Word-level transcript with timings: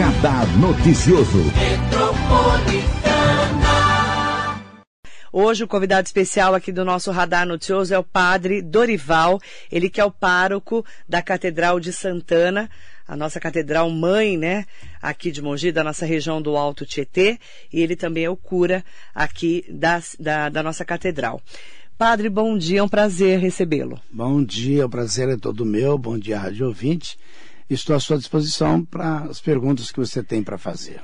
Radar 0.00 0.46
Noticioso. 0.56 1.44
Hoje 5.30 5.62
o 5.62 5.68
convidado 5.68 6.06
especial 6.06 6.54
aqui 6.54 6.72
do 6.72 6.86
nosso 6.86 7.10
Radar 7.10 7.46
Noticioso 7.46 7.92
é 7.92 7.98
o 7.98 8.02
padre 8.02 8.62
Dorival, 8.62 9.38
ele 9.70 9.90
que 9.90 10.00
é 10.00 10.04
o 10.04 10.10
pároco 10.10 10.82
da 11.06 11.20
Catedral 11.20 11.78
de 11.78 11.92
Santana, 11.92 12.70
a 13.06 13.14
nossa 13.14 13.38
catedral 13.38 13.90
mãe, 13.90 14.38
né, 14.38 14.64
aqui 15.02 15.30
de 15.30 15.42
Mogi, 15.42 15.70
da 15.70 15.84
nossa 15.84 16.06
região 16.06 16.40
do 16.40 16.56
Alto 16.56 16.86
Tietê, 16.86 17.38
e 17.70 17.82
ele 17.82 17.94
também 17.94 18.24
é 18.24 18.30
o 18.30 18.36
cura 18.36 18.82
aqui 19.14 19.66
da, 19.68 20.02
da, 20.18 20.48
da 20.48 20.62
nossa 20.62 20.82
catedral. 20.82 21.42
Padre, 21.98 22.30
bom 22.30 22.56
dia, 22.56 22.80
é 22.80 22.82
um 22.82 22.88
prazer 22.88 23.38
recebê-lo. 23.38 24.00
Bom 24.10 24.42
dia, 24.42 24.86
o 24.86 24.88
prazer 24.88 25.28
é 25.28 25.36
todo 25.36 25.66
meu, 25.66 25.98
bom 25.98 26.18
dia, 26.18 26.38
rádio 26.38 26.68
ouvinte. 26.68 27.18
Estou 27.70 27.94
à 27.94 28.00
sua 28.00 28.18
disposição 28.18 28.84
para 28.84 29.20
as 29.30 29.40
perguntas 29.40 29.92
que 29.92 30.00
você 30.00 30.24
tem 30.24 30.42
para 30.42 30.58
fazer. 30.58 31.00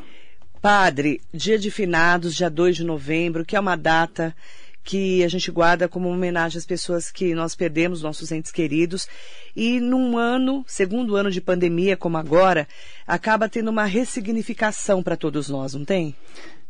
Padre, 0.61 1.21
dia 1.33 1.57
de 1.57 1.71
finados, 1.71 2.35
dia 2.35 2.51
2 2.51 2.75
de 2.75 2.85
novembro, 2.85 3.45
que 3.45 3.55
é 3.55 3.61
uma 3.61 3.77
data 3.77 4.35
que 4.83 5.23
a 5.23 5.29
gente 5.29 5.51
guarda 5.51 5.89
como 5.89 6.09
homenagem 6.09 6.59
às 6.59 6.67
pessoas 6.67 7.11
que 7.11 7.35
nós 7.35 7.55
perdemos, 7.55 8.03
nossos 8.03 8.33
entes 8.33 8.51
queridos. 8.51 9.07
E 9.55 9.79
num 9.79 10.19
ano, 10.19 10.65
segundo 10.67 11.15
ano 11.15 11.31
de 11.31 11.41
pandemia 11.41 11.97
como 11.97 12.17
agora, 12.17 12.67
acaba 13.07 13.49
tendo 13.49 13.71
uma 13.71 13.85
ressignificação 13.85 15.05
para 15.05 15.17
todos 15.17 15.49
nós, 15.49 15.75
não 15.75 15.85
tem? 15.85 16.17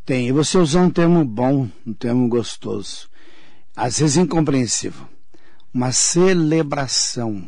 Tem. 0.05 0.29
E 0.29 0.33
você 0.33 0.59
usou 0.59 0.83
um 0.83 0.91
termo 0.91 1.25
bom, 1.25 1.69
um 1.87 1.93
termo 1.95 2.29
gostoso. 2.29 3.09
Às 3.75 3.99
vezes 3.99 4.17
incompreensível. 4.19 5.07
Uma 5.73 5.93
celebração 5.93 7.45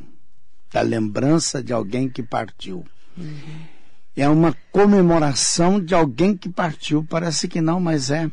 da 0.72 0.80
lembrança 0.80 1.62
de 1.62 1.72
alguém 1.72 2.08
que 2.08 2.22
partiu. 2.22 2.84
Uhum 3.16 3.78
é 4.20 4.28
uma 4.28 4.56
comemoração 4.72 5.80
de 5.80 5.94
alguém 5.94 6.36
que 6.36 6.48
partiu. 6.48 7.06
Parece 7.08 7.46
que 7.46 7.60
não, 7.60 7.78
mas 7.78 8.10
é. 8.10 8.30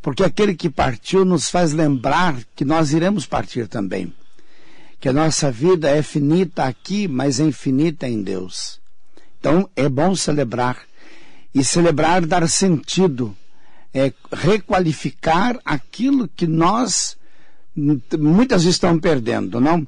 Porque 0.00 0.24
aquele 0.24 0.54
que 0.54 0.70
partiu 0.70 1.24
nos 1.24 1.48
faz 1.48 1.72
lembrar 1.72 2.36
que 2.56 2.64
nós 2.64 2.92
iremos 2.92 3.26
partir 3.26 3.68
também. 3.68 4.12
Que 4.98 5.08
a 5.08 5.12
nossa 5.12 5.50
vida 5.50 5.90
é 5.90 6.02
finita 6.02 6.64
aqui, 6.64 7.06
mas 7.06 7.40
é 7.40 7.44
infinita 7.44 8.08
em 8.08 8.22
Deus. 8.22 8.80
Então 9.38 9.68
é 9.76 9.88
bom 9.88 10.14
celebrar. 10.14 10.78
E 11.54 11.62
celebrar 11.62 12.24
dar 12.24 12.48
sentido. 12.48 13.36
É 13.92 14.12
requalificar 14.32 15.58
aquilo 15.64 16.26
que 16.26 16.46
nós 16.46 17.18
muitas 18.18 18.64
estamos 18.64 19.00
perdendo, 19.00 19.60
não? 19.60 19.86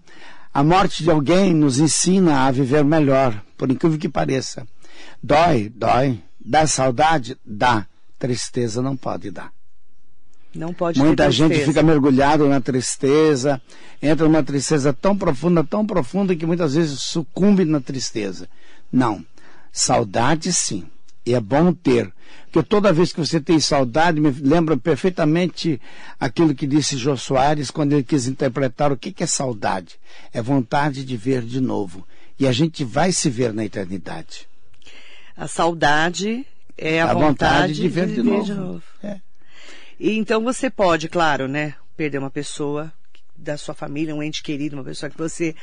A 0.54 0.62
morte 0.62 1.02
de 1.02 1.10
alguém 1.10 1.52
nos 1.52 1.80
ensina 1.80 2.46
a 2.46 2.50
viver 2.52 2.84
melhor, 2.84 3.42
por 3.58 3.68
incrível 3.72 3.98
que 3.98 4.08
pareça. 4.08 4.64
Dói, 5.20 5.68
dói. 5.68 6.22
Dá 6.38 6.64
saudade? 6.64 7.36
Dá. 7.44 7.84
Tristeza 8.20 8.80
não 8.80 8.96
pode 8.96 9.32
dar. 9.32 9.52
Não 10.54 10.72
pode 10.72 11.00
Muita 11.00 11.28
gente 11.32 11.58
fica 11.64 11.82
mergulhado 11.82 12.48
na 12.48 12.60
tristeza, 12.60 13.60
entra 14.00 14.26
numa 14.26 14.44
tristeza 14.44 14.92
tão 14.92 15.18
profunda, 15.18 15.64
tão 15.64 15.84
profunda 15.84 16.36
que 16.36 16.46
muitas 16.46 16.74
vezes 16.74 17.00
sucumbe 17.00 17.64
na 17.64 17.80
tristeza. 17.80 18.48
Não. 18.92 19.26
Saudade 19.72 20.52
sim. 20.52 20.86
E 21.26 21.34
é 21.34 21.40
bom 21.40 21.72
ter. 21.72 22.12
Porque 22.52 22.68
toda 22.68 22.92
vez 22.92 23.12
que 23.12 23.18
você 23.18 23.40
tem 23.40 23.58
saudade, 23.58 24.20
me 24.20 24.30
lembra 24.30 24.76
perfeitamente 24.76 25.80
aquilo 26.20 26.54
que 26.54 26.66
disse 26.66 26.96
Jô 26.96 27.16
Soares 27.16 27.70
quando 27.70 27.92
ele 27.92 28.02
quis 28.02 28.26
interpretar 28.26 28.92
o 28.92 28.96
que, 28.96 29.12
que 29.12 29.24
é 29.24 29.26
saudade. 29.26 29.98
É 30.32 30.40
vontade 30.40 31.04
de 31.04 31.16
ver 31.16 31.42
de 31.42 31.60
novo. 31.60 32.06
E 32.38 32.46
a 32.46 32.52
gente 32.52 32.84
vai 32.84 33.10
se 33.10 33.30
ver 33.30 33.52
na 33.52 33.64
eternidade. 33.64 34.46
A 35.36 35.48
saudade 35.48 36.46
é 36.76 37.00
a, 37.00 37.10
a 37.10 37.14
vontade, 37.14 37.26
vontade, 37.26 37.74
de 37.74 37.88
ver 37.88 38.06
de, 38.06 38.14
de 38.14 38.22
novo. 38.22 38.44
De 38.44 38.54
novo. 38.54 38.82
É. 39.02 39.20
E 39.98 40.12
então 40.12 40.42
você 40.42 40.68
pode, 40.68 41.08
claro, 41.08 41.48
né, 41.48 41.74
perder 41.96 42.18
uma 42.18 42.30
pessoa 42.30 42.92
da 43.36 43.56
sua 43.56 43.74
família, 43.74 44.14
um 44.14 44.22
ente 44.22 44.42
querido, 44.42 44.76
uma 44.76 44.84
pessoa 44.84 45.10
que 45.10 45.18
você 45.18 45.54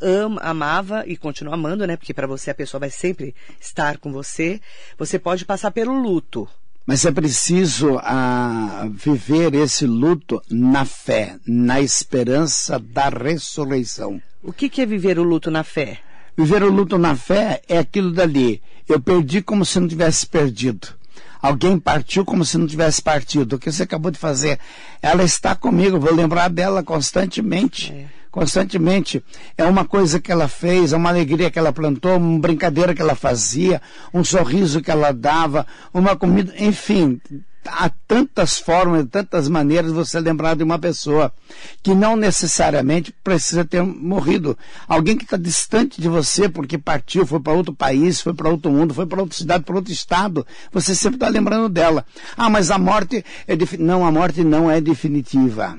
ama, 0.00 0.40
amava 0.42 1.04
e 1.06 1.16
continua 1.16 1.54
amando, 1.54 1.86
né? 1.86 1.96
Porque 1.96 2.14
para 2.14 2.26
você 2.26 2.50
a 2.50 2.54
pessoa 2.54 2.80
vai 2.80 2.90
sempre 2.90 3.34
estar 3.60 3.98
com 3.98 4.12
você. 4.12 4.60
Você 4.98 5.18
pode 5.18 5.44
passar 5.44 5.70
pelo 5.70 5.98
luto. 5.98 6.48
Mas 6.86 7.04
é 7.04 7.10
preciso 7.10 7.98
ah, 7.98 8.88
viver 8.92 9.54
esse 9.54 9.86
luto 9.86 10.40
na 10.48 10.84
fé, 10.84 11.36
na 11.44 11.80
esperança 11.80 12.78
da 12.78 13.08
ressurreição. 13.08 14.22
O 14.40 14.52
que, 14.52 14.68
que 14.68 14.80
é 14.80 14.86
viver 14.86 15.18
o 15.18 15.24
luto 15.24 15.50
na 15.50 15.64
fé? 15.64 15.98
Viver 16.36 16.62
o 16.62 16.70
luto 16.70 16.96
na 16.96 17.16
fé 17.16 17.60
é 17.68 17.78
aquilo 17.78 18.12
dali. 18.12 18.62
Eu 18.88 19.00
perdi 19.00 19.42
como 19.42 19.64
se 19.64 19.80
não 19.80 19.88
tivesse 19.88 20.26
perdido. 20.26 20.88
Alguém 21.42 21.78
partiu 21.78 22.24
como 22.24 22.44
se 22.44 22.56
não 22.56 22.66
tivesse 22.66 23.02
partido. 23.02 23.56
O 23.56 23.58
que 23.58 23.72
você 23.72 23.82
acabou 23.82 24.12
de 24.12 24.18
fazer? 24.18 24.58
Ela 25.02 25.24
está 25.24 25.56
comigo, 25.56 25.98
vou 25.98 26.14
lembrar 26.14 26.48
dela 26.48 26.82
constantemente. 26.84 27.92
É. 27.92 28.15
Constantemente. 28.36 29.24
É 29.56 29.64
uma 29.64 29.86
coisa 29.86 30.20
que 30.20 30.30
ela 30.30 30.46
fez, 30.46 30.92
é 30.92 30.96
uma 30.98 31.08
alegria 31.08 31.50
que 31.50 31.58
ela 31.58 31.72
plantou, 31.72 32.18
uma 32.18 32.38
brincadeira 32.38 32.94
que 32.94 33.00
ela 33.00 33.14
fazia, 33.14 33.80
um 34.12 34.22
sorriso 34.22 34.82
que 34.82 34.90
ela 34.90 35.10
dava, 35.10 35.66
uma 35.94 36.14
comida, 36.14 36.52
enfim 36.58 37.18
há 37.68 37.90
tantas 38.06 38.58
formas, 38.58 39.06
tantas 39.10 39.48
maneiras 39.48 39.90
de 39.90 39.96
você 39.96 40.20
lembrar 40.20 40.54
de 40.54 40.62
uma 40.62 40.78
pessoa 40.78 41.32
que 41.82 41.94
não 41.96 42.14
necessariamente 42.14 43.12
precisa 43.24 43.64
ter 43.64 43.82
morrido. 43.82 44.56
Alguém 44.86 45.16
que 45.16 45.24
está 45.24 45.36
distante 45.36 46.00
de 46.00 46.08
você 46.08 46.48
porque 46.48 46.78
partiu, 46.78 47.26
foi 47.26 47.40
para 47.40 47.54
outro 47.54 47.74
país, 47.74 48.20
foi 48.20 48.34
para 48.34 48.48
outro 48.48 48.70
mundo, 48.70 48.94
foi 48.94 49.04
para 49.04 49.20
outra 49.20 49.36
cidade, 49.36 49.64
para 49.64 49.74
outro 49.74 49.92
estado. 49.92 50.46
Você 50.70 50.94
sempre 50.94 51.16
está 51.16 51.28
lembrando 51.28 51.68
dela. 51.68 52.04
Ah, 52.36 52.48
mas 52.48 52.70
a 52.70 52.78
morte 52.78 53.24
é 53.48 53.56
não, 53.78 54.06
a 54.06 54.12
morte 54.12 54.44
não 54.44 54.70
é 54.70 54.80
definitiva. 54.80 55.76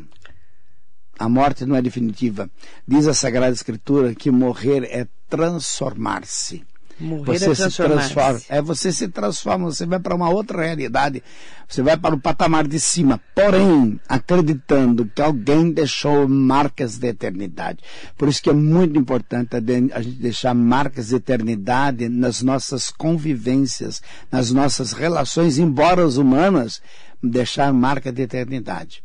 A 1.17 1.27
morte 1.27 1.65
não 1.65 1.75
é 1.75 1.81
definitiva. 1.81 2.49
Diz 2.87 3.07
a 3.07 3.13
Sagrada 3.13 3.53
Escritura 3.53 4.13
que 4.13 4.29
morrer 4.29 4.83
é 4.83 5.07
transformar-se. 5.29 6.63
Morrer 6.99 7.37
você 7.37 7.63
é 7.63 7.69
se 7.69 7.77
transforma. 7.77 8.41
É, 8.49 8.61
você 8.61 8.91
se 8.91 9.07
transforma, 9.07 9.65
você 9.65 9.85
vai 9.85 9.99
para 9.99 10.15
uma 10.15 10.29
outra 10.29 10.63
realidade. 10.63 11.21
Você 11.67 11.83
vai 11.83 11.95
para 11.95 12.15
o 12.15 12.19
patamar 12.19 12.67
de 12.67 12.79
cima. 12.79 13.21
Porém, 13.35 13.99
acreditando 14.07 15.05
que 15.05 15.21
alguém 15.21 15.71
deixou 15.71 16.27
marcas 16.27 16.97
de 16.97 17.07
eternidade. 17.07 17.79
Por 18.17 18.27
isso 18.27 18.41
que 18.41 18.49
é 18.49 18.53
muito 18.53 18.97
importante 18.97 19.55
a 19.55 20.01
gente 20.01 20.17
deixar 20.17 20.55
marcas 20.55 21.09
de 21.09 21.15
eternidade 21.15 22.09
nas 22.09 22.41
nossas 22.41 22.89
convivências, 22.89 24.01
nas 24.31 24.51
nossas 24.51 24.91
relações, 24.91 25.59
embora 25.59 26.03
as 26.03 26.17
humanas, 26.17 26.81
deixar 27.21 27.71
marca 27.73 28.11
de 28.11 28.23
eternidade. 28.23 29.03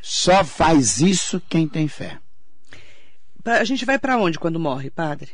Só 0.00 0.44
faz 0.44 1.00
isso 1.00 1.42
quem 1.48 1.68
tem 1.68 1.88
fé. 1.88 2.18
A 3.44 3.64
gente 3.64 3.84
vai 3.84 3.98
para 3.98 4.16
onde 4.16 4.38
quando 4.38 4.58
morre, 4.58 4.90
padre? 4.90 5.32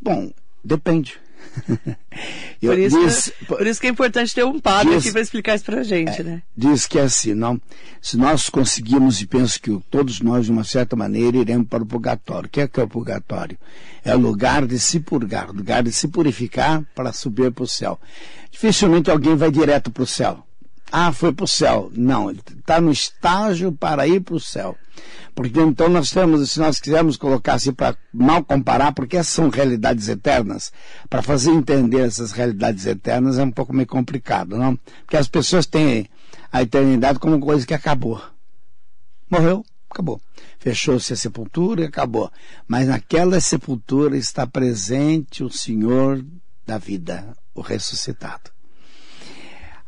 Bom, 0.00 0.32
Depende. 0.66 1.14
por, 2.60 2.76
isso, 2.76 2.98
diz, 2.98 3.32
por, 3.46 3.64
isso, 3.64 3.80
que 3.80 3.86
é 3.86 3.90
importante 3.90 4.34
ter 4.34 4.44
um 4.44 4.58
padre 4.58 4.94
diz, 4.94 5.04
aqui 5.04 5.12
para 5.12 5.20
explicar 5.20 5.54
isso 5.54 5.64
para 5.64 5.78
a 5.78 5.82
gente, 5.84 6.20
é, 6.20 6.24
né? 6.24 6.42
Diz 6.56 6.88
que 6.88 6.98
é 6.98 7.02
assim, 7.02 7.34
não. 7.34 7.60
Se 8.02 8.16
nós 8.16 8.50
conseguimos, 8.50 9.20
e 9.22 9.26
penso 9.28 9.60
que 9.60 9.78
todos 9.88 10.20
nós, 10.20 10.46
de 10.46 10.50
uma 10.50 10.64
certa 10.64 10.96
maneira, 10.96 11.36
iremos 11.36 11.68
para 11.68 11.84
o 11.84 11.86
purgatório. 11.86 12.48
O 12.48 12.50
que 12.50 12.60
é 12.60 12.66
que 12.66 12.80
é 12.80 12.82
o 12.82 12.88
purgatório? 12.88 13.56
É 14.04 14.14
o 14.16 14.18
lugar 14.18 14.66
de 14.66 14.76
se 14.80 14.98
purgar, 14.98 15.52
lugar 15.52 15.84
de 15.84 15.92
se 15.92 16.08
purificar 16.08 16.82
para 16.96 17.12
subir 17.12 17.52
para 17.52 17.62
o 17.62 17.68
céu. 17.68 18.00
Dificilmente 18.50 19.08
alguém 19.08 19.36
vai 19.36 19.52
direto 19.52 19.88
para 19.88 20.02
o 20.02 20.06
céu. 20.06 20.44
Ah, 20.90 21.12
foi 21.12 21.32
para 21.32 21.44
o 21.44 21.48
céu. 21.48 21.90
Não, 21.94 22.30
está 22.30 22.80
no 22.80 22.92
estágio 22.92 23.72
para 23.72 24.06
ir 24.06 24.20
para 24.20 24.34
o 24.34 24.40
céu. 24.40 24.76
Porque 25.34 25.60
então 25.60 25.88
nós 25.88 26.10
temos, 26.10 26.52
se 26.52 26.58
nós 26.58 26.80
quisermos 26.80 27.16
colocar 27.16 27.54
assim 27.54 27.72
para 27.72 27.96
mal 28.12 28.42
comparar, 28.42 28.92
porque 28.92 29.16
essas 29.16 29.34
são 29.34 29.50
realidades 29.50 30.08
eternas, 30.08 30.72
para 31.10 31.22
fazer 31.22 31.50
entender 31.50 32.00
essas 32.00 32.32
realidades 32.32 32.86
eternas 32.86 33.38
é 33.38 33.42
um 33.42 33.50
pouco 33.50 33.74
meio 33.74 33.86
complicado, 33.86 34.56
não? 34.56 34.76
Porque 35.04 35.16
as 35.18 35.28
pessoas 35.28 35.66
têm 35.66 36.08
a 36.50 36.62
eternidade 36.62 37.18
como 37.18 37.38
coisa 37.38 37.66
que 37.66 37.74
acabou. 37.74 38.22
Morreu, 39.28 39.62
acabou. 39.90 40.20
Fechou-se 40.58 41.12
a 41.12 41.16
sepultura 41.16 41.82
e 41.82 41.86
acabou. 41.86 42.32
Mas 42.66 42.88
naquela 42.88 43.38
sepultura 43.40 44.16
está 44.16 44.46
presente 44.46 45.44
o 45.44 45.50
Senhor 45.50 46.24
da 46.66 46.78
vida, 46.78 47.36
o 47.54 47.60
ressuscitado. 47.60 48.55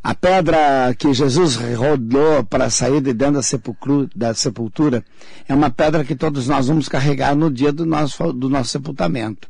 A 0.03 0.15
pedra 0.15 0.95
que 0.97 1.13
Jesus 1.13 1.57
rodou 1.57 2.45
para 2.45 2.71
sair 2.71 3.01
de 3.01 3.13
dentro 3.13 3.41
da, 3.41 4.29
da, 4.29 4.35
sepultura 4.35 5.05
é 5.49 5.55
uma 5.55 5.71
pedra 5.71 6.05
que 6.05 6.15
todos 6.15 6.47
nós 6.47 6.69
vamos 6.69 6.89
carregar 6.89 7.35
no 7.35 7.51
dia 7.51 7.73
do 7.73 7.85
nosso, 7.85 8.33
do 8.33 8.49
nosso 8.49 8.71
sepultamento. 8.71 9.49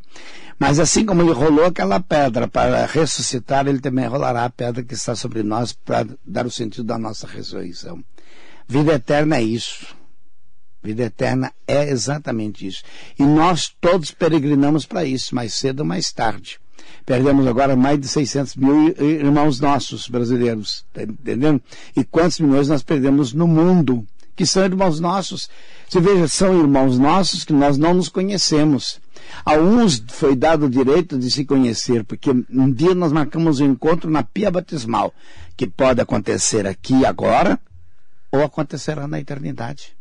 Mas 0.59 0.81
assim 0.81 1.05
como 1.05 1.23
ele 1.23 1.33
rolou 1.33 1.67
aquela 1.67 2.01
pedra 2.01 2.49
para 2.49 2.87
ressuscitar, 2.87 3.69
ele 3.69 3.79
também 3.79 4.07
rolará 4.07 4.45
a 4.45 4.51
pedra 4.51 4.83
que 4.83 4.95
está 4.95 5.15
sobre 5.15 5.43
nós 5.43 5.73
para 5.73 6.07
dar 6.27 6.47
o 6.47 6.51
sentido 6.51 6.85
da 6.85 6.99
nossa 6.99 7.27
ressurreição. 7.27 8.03
Vida 8.67 8.95
eterna 8.95 9.37
é 9.37 9.43
isso. 9.43 9.95
Vida 10.83 11.05
eterna 11.05 11.53
é 11.67 11.89
exatamente 11.91 12.67
isso. 12.67 12.83
E 13.19 13.23
nós 13.23 13.69
todos 13.81 14.11
peregrinamos 14.11 14.87
para 14.87 15.05
isso, 15.05 15.35
mais 15.35 15.55
cedo 15.55 15.81
ou 15.81 15.87
mais 15.87 16.11
tarde. 16.11 16.59
Perdemos 17.09 17.47
agora 17.47 17.75
mais 17.75 17.99
de 17.99 18.07
600 18.07 18.57
mil 18.57 18.95
irmãos 19.01 19.59
nossos 19.61 20.09
brasileiros, 20.09 20.85
tá 20.93 21.05
entendendo? 21.05 21.59
E 21.97 22.05
quantos 22.05 22.39
milhões 22.39 22.69
nós 22.69 22.83
perdemos 22.83 23.33
no 23.33 23.49
mundo, 23.49 24.07
que 24.37 24.45
são 24.45 24.63
irmãos 24.63 25.01
nossos. 25.01 25.49
Você 25.89 26.03
veja, 26.03 26.29
são 26.29 26.61
irmãos 26.61 26.99
nossos 26.99 27.45
que 27.45 27.53
nós 27.55 27.79
não 27.79 27.95
nos 27.95 28.11
conhecemos. 28.11 29.01
A 29.43 29.55
uns 29.55 30.05
foi 30.09 30.37
dado 30.37 30.67
o 30.67 30.71
direito 30.71 31.19
de 31.19 31.31
se 31.31 31.47
conhecer, 31.47 32.05
porque 32.05 32.29
um 32.31 32.71
dia 32.71 32.95
nós 32.95 33.11
marcamos 33.11 33.59
um 33.59 33.71
encontro 33.71 34.11
na 34.11 34.23
pia 34.23 34.51
batismal, 34.51 35.15
que 35.57 35.67
pode 35.67 36.03
acontecer 36.03 36.67
aqui 36.67 37.07
agora 37.07 37.59
ou 38.31 38.43
acontecerá 38.43 39.09
na 39.09 39.19
eternidade. 39.19 39.98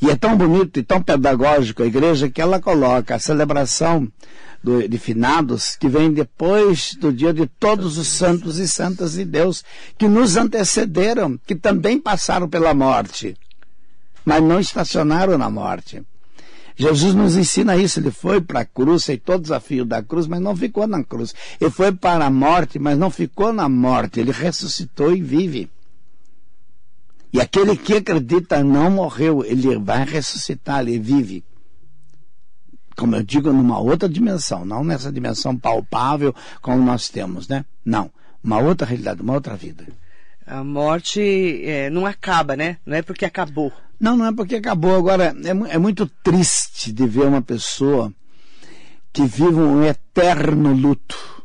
E 0.00 0.10
é 0.10 0.16
tão 0.16 0.36
bonito 0.36 0.78
e 0.78 0.82
tão 0.82 1.02
pedagógico 1.02 1.82
a 1.82 1.86
igreja 1.86 2.28
que 2.28 2.40
ela 2.40 2.60
coloca 2.60 3.14
a 3.14 3.18
celebração 3.18 4.10
do, 4.62 4.88
de 4.88 4.98
finados 4.98 5.76
que 5.76 5.88
vem 5.88 6.12
depois 6.12 6.94
do 6.94 7.12
dia 7.12 7.32
de 7.32 7.46
todos 7.46 7.98
os 7.98 8.08
santos 8.08 8.58
e 8.58 8.66
santas 8.66 9.12
de 9.12 9.24
Deus 9.24 9.64
que 9.96 10.08
nos 10.08 10.36
antecederam, 10.36 11.38
que 11.46 11.54
também 11.54 12.00
passaram 12.00 12.48
pela 12.48 12.74
morte, 12.74 13.36
mas 14.24 14.42
não 14.42 14.58
estacionaram 14.58 15.38
na 15.38 15.48
morte. 15.48 16.02
Jesus 16.76 17.14
nos 17.14 17.36
ensina 17.36 17.76
isso. 17.76 17.98
Ele 17.98 18.10
foi 18.10 18.40
para 18.40 18.60
a 18.60 18.64
cruz, 18.64 19.02
aceitou 19.02 19.36
o 19.36 19.40
desafio 19.40 19.84
da 19.84 20.02
cruz, 20.02 20.26
mas 20.26 20.40
não 20.40 20.54
ficou 20.54 20.86
na 20.86 21.02
cruz. 21.02 21.34
Ele 21.58 21.70
foi 21.70 21.90
para 21.90 22.26
a 22.26 22.30
morte, 22.30 22.78
mas 22.78 22.98
não 22.98 23.10
ficou 23.10 23.52
na 23.52 23.68
morte. 23.68 24.20
Ele 24.20 24.30
ressuscitou 24.30 25.16
e 25.16 25.22
vive. 25.22 25.70
E 27.36 27.40
aquele 27.40 27.76
que 27.76 27.92
acredita 27.96 28.64
não 28.64 28.90
morreu, 28.90 29.44
ele 29.44 29.76
vai 29.76 30.06
ressuscitar, 30.06 30.80
ele 30.80 30.98
vive. 30.98 31.44
Como 32.96 33.14
eu 33.14 33.22
digo, 33.22 33.52
numa 33.52 33.78
outra 33.78 34.08
dimensão, 34.08 34.64
não 34.64 34.82
nessa 34.82 35.12
dimensão 35.12 35.54
palpável 35.54 36.34
como 36.62 36.82
nós 36.82 37.10
temos, 37.10 37.46
né? 37.46 37.66
Não. 37.84 38.10
Uma 38.42 38.58
outra 38.58 38.86
realidade, 38.86 39.20
uma 39.20 39.34
outra 39.34 39.54
vida. 39.54 39.86
A 40.46 40.64
morte 40.64 41.20
é, 41.62 41.90
não 41.90 42.06
acaba, 42.06 42.56
né? 42.56 42.78
Não 42.86 42.96
é 42.96 43.02
porque 43.02 43.26
acabou. 43.26 43.70
Não, 44.00 44.16
não 44.16 44.24
é 44.24 44.32
porque 44.32 44.56
acabou. 44.56 44.96
Agora, 44.96 45.36
é, 45.44 45.74
é 45.74 45.78
muito 45.78 46.06
triste 46.06 46.90
de 46.90 47.06
ver 47.06 47.26
uma 47.26 47.42
pessoa 47.42 48.10
que 49.12 49.26
vive 49.26 49.60
um 49.60 49.82
eterno 49.84 50.72
luto 50.72 51.35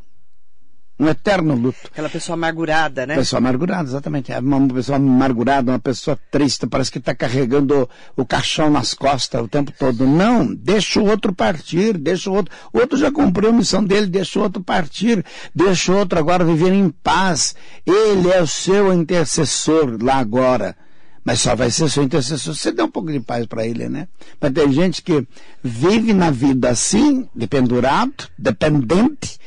um 1.02 1.08
eterno 1.08 1.54
luto. 1.54 1.78
Aquela 1.86 2.08
pessoa 2.08 2.34
amargurada, 2.34 3.04
né? 3.04 3.16
Pessoa 3.16 3.38
amargurada, 3.38 3.88
exatamente. 3.88 4.32
É 4.32 4.38
uma 4.38 4.68
pessoa 4.68 4.96
amargurada, 4.96 5.72
uma 5.72 5.78
pessoa 5.78 6.18
triste, 6.30 6.66
parece 6.66 6.92
que 6.92 6.98
está 6.98 7.14
carregando 7.14 7.88
o 8.16 8.24
caixão 8.24 8.70
nas 8.70 8.94
costas 8.94 9.42
o 9.42 9.48
tempo 9.48 9.72
todo. 9.76 10.06
Não, 10.06 10.46
deixa 10.54 11.00
o 11.00 11.08
outro 11.08 11.34
partir, 11.34 11.98
deixa 11.98 12.30
o 12.30 12.34
outro. 12.34 12.54
O 12.72 12.78
outro 12.78 12.96
já 12.96 13.10
cumpriu 13.10 13.50
a 13.50 13.52
missão 13.52 13.82
dele, 13.82 14.06
deixa 14.06 14.38
o 14.38 14.42
outro 14.42 14.62
partir, 14.62 15.24
deixa 15.52 15.92
o 15.92 15.96
outro 15.96 16.18
agora 16.18 16.44
viver 16.44 16.72
em 16.72 16.88
paz. 16.88 17.56
Ele 17.84 18.30
é 18.30 18.40
o 18.40 18.46
seu 18.46 18.92
intercessor 18.92 19.98
lá 20.00 20.16
agora. 20.16 20.76
Mas 21.24 21.40
só 21.40 21.54
vai 21.54 21.70
ser 21.70 21.88
seu 21.88 22.02
intercessor. 22.02 22.54
Você 22.54 22.72
dá 22.72 22.84
um 22.84 22.90
pouco 22.90 23.10
de 23.10 23.20
paz 23.20 23.46
para 23.46 23.66
ele, 23.66 23.88
né? 23.88 24.08
Mas 24.40 24.52
tem 24.52 24.72
gente 24.72 25.02
que 25.02 25.26
vive 25.62 26.12
na 26.12 26.30
vida 26.30 26.68
assim, 26.68 27.28
dependurado, 27.34 28.28
dependente, 28.36 29.38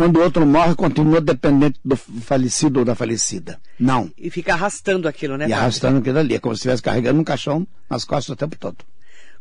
quando 0.00 0.16
o 0.16 0.22
outro 0.22 0.46
morre, 0.46 0.74
continua 0.74 1.20
dependente 1.20 1.78
do 1.84 1.94
falecido 1.94 2.78
ou 2.78 2.86
da 2.86 2.94
falecida. 2.94 3.60
Não. 3.78 4.10
E 4.16 4.30
fica 4.30 4.54
arrastando 4.54 5.06
aquilo, 5.06 5.36
né? 5.36 5.44
E 5.44 5.48
padre? 5.48 5.60
arrastando 5.60 5.98
aquilo 5.98 6.18
ali. 6.18 6.34
É 6.36 6.38
como 6.38 6.54
se 6.54 6.60
estivesse 6.60 6.80
carregando 6.80 7.20
um 7.20 7.24
caixão 7.24 7.68
nas 7.86 8.02
costas 8.02 8.30
o 8.30 8.36
tempo 8.36 8.56
todo. 8.56 8.78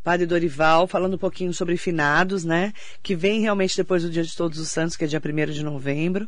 Padre 0.03 0.25
Dorival, 0.25 0.85
falando 0.85 1.13
um 1.13 1.17
pouquinho 1.17 1.53
sobre 1.53 1.77
finados, 1.77 2.43
né? 2.43 2.73
Que 3.01 3.15
vem 3.15 3.39
realmente 3.39 3.77
depois 3.77 4.03
do 4.03 4.09
Dia 4.09 4.21
de 4.21 4.35
Todos 4.35 4.59
os 4.59 4.67
Santos, 4.67 4.97
que 4.97 5.05
é 5.05 5.07
dia 5.07 5.21
1 5.23 5.51
de 5.53 5.63
novembro. 5.63 6.27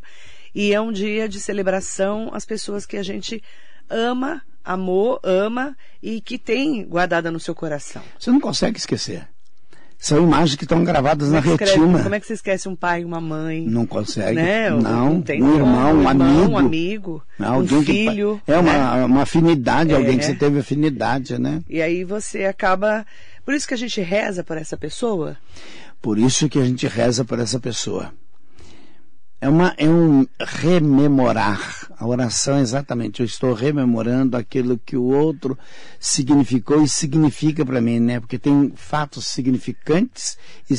E 0.56 0.74
é 0.74 0.80
um 0.80 0.94
dia 0.94 1.28
de 1.28 1.38
celebração 1.38 2.30
às 2.34 2.46
pessoas 2.46 2.86
que 2.86 2.96
a 2.96 3.04
gente 3.04 3.44
ama, 3.90 4.42
amou, 4.64 5.20
ama 5.24 5.76
e 6.02 6.22
que 6.22 6.38
tem 6.38 6.86
guardada 6.86 7.30
no 7.32 7.40
seu 7.40 7.54
coração. 7.54 8.02
Você 8.18 8.32
não 8.32 8.40
consegue 8.40 8.78
esquecer. 8.78 9.28
São 10.02 10.24
imagens 10.24 10.56
que 10.56 10.64
estão 10.64 10.84
gravadas 10.84 11.30
como 11.30 11.40
na 11.40 11.48
é 11.48 11.52
retina. 11.52 11.66
Escreve, 11.66 12.04
como 12.04 12.16
é 12.16 12.20
que 12.20 12.26
você 12.26 12.34
esquece 12.34 12.68
um 12.68 12.76
pai, 12.76 13.06
uma 13.06 13.22
mãe? 13.22 13.64
Não 13.68 13.86
consegue. 13.86 14.34
Né? 14.34 14.72
Não, 14.72 14.82
não 14.82 15.22
tem 15.22 15.44
um 15.44 15.56
irmão, 15.56 16.02
um, 16.02 16.10
amigo. 16.10 16.50
Um 16.50 16.58
amigo, 16.58 17.24
um 17.40 17.84
filho. 17.84 18.42
Que, 18.44 18.52
é 18.52 18.58
uma, 18.58 18.98
né? 18.98 19.06
uma 19.06 19.22
afinidade, 19.22 19.92
é. 19.92 19.96
alguém 19.96 20.18
que 20.18 20.26
você 20.26 20.34
teve 20.34 20.58
afinidade, 20.58 21.40
né? 21.40 21.62
E 21.70 21.80
aí 21.84 22.04
você 22.04 22.46
acaba... 22.46 23.06
Por 23.46 23.54
isso 23.54 23.68
que 23.68 23.76
a 23.76 23.78
gente 23.78 24.02
reza 24.02 24.44
por 24.44 24.58
essa 24.58 24.76
pessoa? 24.76 25.38
Por 26.02 26.18
isso 26.18 26.50
que 26.50 26.58
a 26.58 26.66
gente 26.66 26.88
reza 26.88 27.24
por 27.24 27.38
essa 27.38 27.60
pessoa. 27.60 28.12
É, 29.42 29.50
uma, 29.50 29.74
é 29.76 29.90
um 29.90 30.28
rememorar. 30.40 31.88
A 31.98 32.06
oração 32.06 32.58
é 32.58 32.62
exatamente, 32.62 33.22
eu 33.22 33.26
estou 33.26 33.54
rememorando 33.54 34.38
aquilo 34.38 34.78
que 34.78 34.96
o 34.96 35.04
outro 35.04 35.58
significou 36.00 36.84
e 36.84 36.88
significa 36.88 37.66
para 37.66 37.82
mim, 37.82 38.00
né? 38.00 38.20
Porque 38.20 38.38
tem 38.38 38.72
fatos 38.76 39.26
significantes 39.26 40.38
e, 40.70 40.76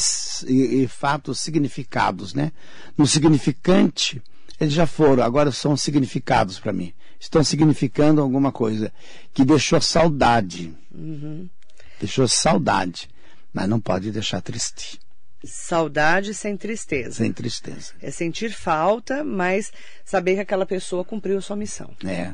e, 0.46 0.82
e, 0.82 0.88
fatos 0.88 1.40
significados, 1.40 2.34
né? 2.34 2.52
No 2.96 3.04
significante, 3.04 4.22
eles 4.60 4.72
já 4.72 4.86
foram, 4.86 5.24
agora 5.24 5.50
são 5.50 5.76
significados 5.76 6.60
para 6.60 6.72
mim. 6.72 6.92
Estão 7.18 7.42
significando 7.42 8.20
alguma 8.20 8.52
coisa 8.52 8.92
que 9.34 9.44
deixou 9.44 9.80
saudade. 9.80 10.72
Uhum. 10.94 11.48
Deixou 11.98 12.28
saudade, 12.28 13.08
mas 13.52 13.68
não 13.68 13.80
pode 13.80 14.12
deixar 14.12 14.40
triste. 14.40 15.01
Saudade 15.44 16.34
sem 16.34 16.56
tristeza. 16.56 17.12
Sem 17.12 17.32
tristeza. 17.32 17.92
É 18.00 18.10
sentir 18.10 18.52
falta, 18.52 19.24
mas 19.24 19.72
saber 20.04 20.34
que 20.34 20.40
aquela 20.40 20.64
pessoa 20.64 21.04
cumpriu 21.04 21.38
a 21.38 21.40
sua 21.40 21.56
missão. 21.56 21.90
É. 22.04 22.32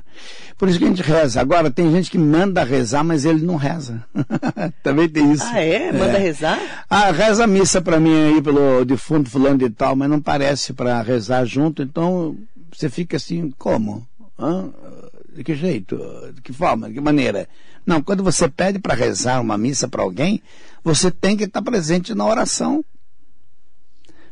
Por 0.58 0.68
isso 0.68 0.78
que 0.78 0.84
a 0.84 0.88
gente 0.88 1.02
reza. 1.02 1.40
Agora, 1.40 1.70
tem 1.70 1.90
gente 1.90 2.10
que 2.10 2.18
manda 2.18 2.62
rezar, 2.64 3.02
mas 3.02 3.24
ele 3.24 3.44
não 3.44 3.56
reza. 3.56 4.04
Também 4.82 5.08
tem 5.08 5.32
isso. 5.32 5.44
Ah, 5.46 5.60
é? 5.60 5.90
Manda 5.92 6.18
é. 6.18 6.18
rezar? 6.18 6.84
Ah, 6.88 7.10
reza 7.10 7.44
a 7.44 7.46
missa 7.46 7.80
para 7.80 7.98
mim 7.98 8.14
aí 8.14 8.42
pelo 8.42 8.84
defunto 8.84 9.30
fulano 9.30 9.58
de 9.58 9.70
tal, 9.70 9.96
mas 9.96 10.10
não 10.10 10.20
parece 10.20 10.72
para 10.72 11.00
rezar 11.00 11.44
junto, 11.44 11.82
então 11.82 12.36
você 12.72 12.90
fica 12.90 13.16
assim, 13.16 13.52
como? 13.58 14.06
Hã? 14.38 14.70
De 15.34 15.42
que 15.42 15.54
jeito? 15.54 15.96
De 16.34 16.42
que 16.42 16.52
forma? 16.52 16.88
De 16.88 16.94
que 16.94 17.00
maneira? 17.00 17.48
Não, 17.86 18.02
quando 18.02 18.22
você 18.22 18.48
pede 18.48 18.78
para 18.78 18.94
rezar 18.94 19.40
uma 19.40 19.56
missa 19.56 19.88
para 19.88 20.02
alguém, 20.02 20.42
você 20.84 21.10
tem 21.10 21.36
que 21.36 21.44
estar 21.44 21.62
presente 21.62 22.14
na 22.14 22.26
oração. 22.26 22.84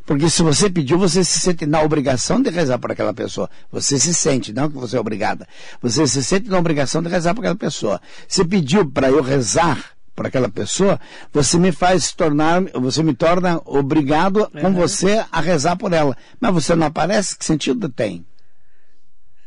Porque 0.06 0.30
se 0.30 0.40
você 0.42 0.70
pediu, 0.70 0.96
você 0.96 1.24
se 1.24 1.40
sente 1.40 1.66
na 1.66 1.82
obrigação 1.82 2.40
de 2.40 2.48
rezar 2.48 2.78
por 2.78 2.92
aquela 2.92 3.12
pessoa. 3.12 3.50
Você 3.72 3.98
se 3.98 4.14
sente, 4.14 4.52
não 4.52 4.70
que 4.70 4.76
você 4.76 4.96
é 4.96 5.00
obrigada. 5.00 5.48
Você 5.82 6.06
se 6.06 6.22
sente 6.22 6.48
na 6.48 6.58
obrigação 6.58 7.02
de 7.02 7.08
rezar 7.08 7.34
por 7.34 7.40
aquela 7.40 7.56
pessoa. 7.56 8.00
Se 8.28 8.44
pediu 8.44 8.88
para 8.88 9.10
eu 9.10 9.20
rezar 9.20 9.96
por 10.14 10.24
aquela 10.24 10.48
pessoa, 10.48 10.98
você 11.32 11.58
me 11.58 11.72
faz 11.72 12.12
tornar, 12.12 12.62
você 12.74 13.02
me 13.02 13.14
torna 13.14 13.60
obrigado 13.66 14.48
uhum. 14.54 14.60
com 14.62 14.74
você 14.74 15.24
a 15.30 15.40
rezar 15.40 15.76
por 15.76 15.92
ela. 15.92 16.16
Mas 16.40 16.54
você 16.54 16.76
não 16.76 16.86
aparece, 16.86 17.36
que 17.36 17.44
sentido 17.44 17.88
tem? 17.88 18.24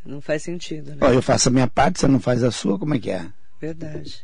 Não 0.06 0.20
faz 0.22 0.44
sentido, 0.44 0.92
né? 0.92 0.98
Oh, 1.02 1.12
eu 1.12 1.22
faço 1.22 1.50
a 1.50 1.52
minha 1.52 1.68
parte, 1.68 2.00
você 2.00 2.08
não 2.08 2.20
faz 2.20 2.44
a 2.44 2.52
sua, 2.52 2.78
como 2.78 2.96
é 2.96 3.00
que 3.00 3.12
é? 3.12 3.26
Verdade. 3.62 4.24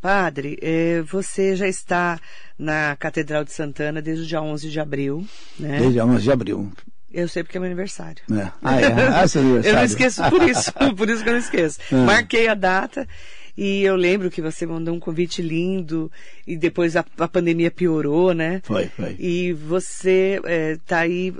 Padre, 0.00 0.58
eh, 0.60 1.02
você 1.02 1.56
já 1.56 1.66
está 1.66 2.20
na 2.58 2.96
Catedral 2.96 3.44
de 3.44 3.52
Santana 3.52 4.00
desde 4.00 4.24
o 4.24 4.26
dia 4.26 4.40
11 4.40 4.70
de 4.70 4.80
abril, 4.80 5.26
né? 5.58 5.78
Desde 5.78 6.00
o 6.00 6.04
11 6.04 6.22
de 6.22 6.32
abril. 6.32 6.72
Eu 7.12 7.28
sei 7.28 7.42
porque 7.42 7.56
é 7.56 7.60
meu 7.60 7.66
aniversário. 7.66 8.22
É. 8.30 8.50
Ah, 8.62 8.80
é? 8.80 8.86
Ah, 9.08 9.28
seu 9.28 9.40
aniversário. 9.40 9.70
eu 9.74 9.76
não 9.76 9.84
esqueço 9.84 10.22
por 10.28 10.42
isso, 10.42 10.72
por 10.96 11.08
isso 11.08 11.22
que 11.22 11.28
eu 11.28 11.32
não 11.32 11.40
esqueço. 11.40 11.78
É. 11.90 11.96
Marquei 11.96 12.48
a 12.48 12.54
data 12.54 13.08
e 13.56 13.82
eu 13.82 13.96
lembro 13.96 14.30
que 14.30 14.42
você 14.42 14.66
mandou 14.66 14.94
um 14.94 15.00
convite 15.00 15.40
lindo 15.40 16.12
e 16.46 16.56
depois 16.56 16.94
a, 16.94 17.04
a 17.18 17.26
pandemia 17.28 17.70
piorou, 17.70 18.34
né? 18.34 18.60
Foi, 18.64 18.86
foi. 18.88 19.16
E 19.18 19.52
você 19.54 20.40
está 20.74 21.00
aí 21.00 21.32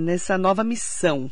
nessa 0.00 0.36
nova 0.36 0.62
missão, 0.62 1.30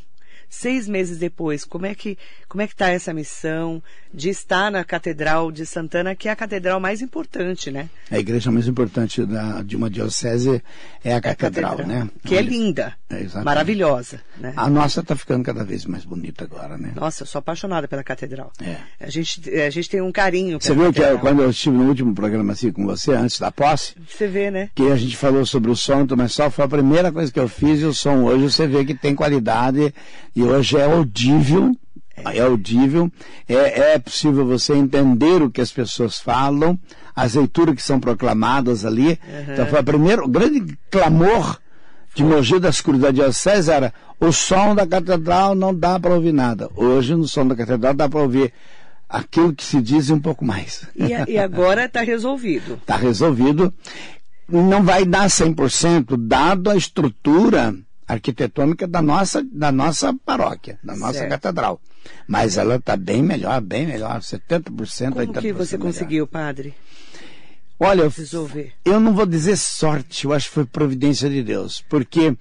seis 0.52 0.86
meses 0.86 1.16
depois, 1.16 1.64
como 1.64 1.86
é 1.86 1.94
que 1.94 2.18
como 2.46 2.60
é 2.60 2.66
que 2.66 2.74
está 2.74 2.90
essa 2.90 3.14
missão 3.14 3.82
de 4.12 4.28
estar 4.28 4.70
na 4.70 4.84
Catedral 4.84 5.50
de 5.50 5.64
Santana, 5.64 6.14
que 6.14 6.28
é 6.28 6.32
a 6.32 6.36
catedral 6.36 6.78
mais 6.78 7.00
importante, 7.00 7.70
né? 7.70 7.88
A 8.10 8.18
igreja 8.18 8.50
mais 8.50 8.68
importante 8.68 9.24
da, 9.24 9.62
de 9.62 9.74
uma 9.74 9.88
diocese 9.88 10.62
é 11.02 11.14
a 11.14 11.20
catedral, 11.22 11.78
catedral 11.78 12.04
né? 12.04 12.10
Que 12.26 12.36
é 12.36 12.42
linda, 12.42 12.94
é, 13.08 13.26
maravilhosa. 13.42 14.20
Né? 14.36 14.52
A 14.54 14.68
nossa 14.68 15.00
está 15.00 15.16
ficando 15.16 15.42
cada 15.42 15.64
vez 15.64 15.86
mais 15.86 16.04
bonita 16.04 16.44
agora, 16.44 16.76
né? 16.76 16.92
Nossa, 16.94 17.22
eu 17.22 17.26
sou 17.26 17.38
apaixonada 17.38 17.88
pela 17.88 18.04
catedral. 18.04 18.52
É. 18.62 18.76
A 19.00 19.08
gente 19.08 19.48
a 19.48 19.70
gente 19.70 19.88
tem 19.88 20.02
um 20.02 20.12
carinho. 20.12 20.60
Você 20.60 20.74
viu 20.74 20.92
catedral. 20.92 21.14
que 21.14 21.20
quando 21.22 21.42
eu 21.42 21.48
estive 21.48 21.74
no 21.74 21.88
último 21.88 22.14
programa 22.14 22.52
assim 22.52 22.70
com 22.70 22.84
você 22.84 23.12
antes 23.12 23.38
da 23.38 23.50
posse? 23.50 23.94
Você 24.06 24.28
vê, 24.28 24.50
né? 24.50 24.68
Que 24.74 24.92
a 24.92 24.96
gente 24.96 25.16
falou 25.16 25.46
sobre 25.46 25.70
o 25.70 25.76
som, 25.76 26.06
mas 26.14 26.32
só 26.32 26.50
foi 26.50 26.66
a 26.66 26.68
primeira 26.68 27.10
coisa 27.10 27.32
que 27.32 27.40
eu 27.40 27.48
fiz 27.48 27.80
e 27.80 27.84
o 27.84 27.94
som 27.94 28.24
hoje 28.24 28.52
você 28.52 28.66
vê 28.66 28.84
que 28.84 28.94
tem 28.94 29.14
qualidade 29.14 29.94
e 30.36 30.41
hoje 30.42 30.76
é 30.76 30.84
audível 30.84 31.72
é 32.34 32.40
audível, 32.40 33.10
é, 33.48 33.94
é 33.94 33.98
possível 33.98 34.46
você 34.46 34.74
entender 34.74 35.42
o 35.42 35.50
que 35.50 35.60
as 35.60 35.72
pessoas 35.72 36.20
falam, 36.20 36.78
as 37.16 37.34
leituras 37.34 37.74
que 37.74 37.82
são 37.82 37.98
proclamadas 37.98 38.84
ali. 38.84 39.08
Uhum. 39.08 39.52
Então 39.52 39.66
foi 39.66 39.80
o 39.80 39.84
primeiro, 39.84 40.24
o 40.24 40.28
grande 40.28 40.78
clamor 40.90 41.58
de 42.14 42.22
Mogi 42.22 42.58
das 42.58 42.80
Cruzes 42.80 43.02
da 43.02 43.10
Diocese 43.10 43.70
era 43.70 43.92
o 44.20 44.30
som 44.30 44.74
da 44.74 44.86
catedral 44.86 45.54
não 45.54 45.74
dá 45.74 45.98
para 45.98 46.14
ouvir 46.14 46.32
nada. 46.32 46.70
Hoje, 46.76 47.14
no 47.14 47.26
som 47.26 47.46
da 47.46 47.56
catedral, 47.56 47.94
dá 47.94 48.08
para 48.08 48.20
ouvir 48.20 48.52
aquilo 49.08 49.54
que 49.54 49.64
se 49.64 49.80
diz 49.80 50.08
e 50.08 50.12
um 50.12 50.20
pouco 50.20 50.44
mais. 50.44 50.86
E, 50.94 51.32
e 51.32 51.38
agora 51.38 51.86
está 51.86 52.02
resolvido. 52.02 52.74
Está 52.74 52.96
resolvido. 52.96 53.74
Não 54.48 54.82
vai 54.82 55.04
dar 55.04 55.26
100%, 55.26 56.16
dado 56.16 56.70
a 56.70 56.76
estrutura 56.76 57.74
arquitetônica 58.12 58.86
da 58.86 59.02
nossa, 59.02 59.44
da 59.50 59.72
nossa 59.72 60.14
paróquia, 60.24 60.78
da 60.82 60.96
nossa 60.96 61.20
certo. 61.20 61.30
catedral. 61.30 61.80
Mas 62.26 62.56
ela 62.56 62.76
está 62.76 62.96
bem 62.96 63.22
melhor, 63.22 63.60
bem 63.60 63.86
melhor, 63.86 64.20
70%, 64.20 64.64
Como 64.64 64.80
80%. 64.80 65.26
Como 65.26 65.40
que 65.40 65.52
você 65.52 65.76
melhor. 65.76 65.86
conseguiu, 65.86 66.26
padre? 66.26 66.74
Olha, 67.78 68.08
resolver? 68.08 68.72
eu 68.84 69.00
não 69.00 69.12
vou 69.12 69.26
dizer 69.26 69.56
sorte, 69.56 70.24
eu 70.24 70.32
acho 70.32 70.48
que 70.48 70.54
foi 70.54 70.64
providência 70.64 71.28
de 71.28 71.42
Deus, 71.42 71.82
porque 71.88 72.36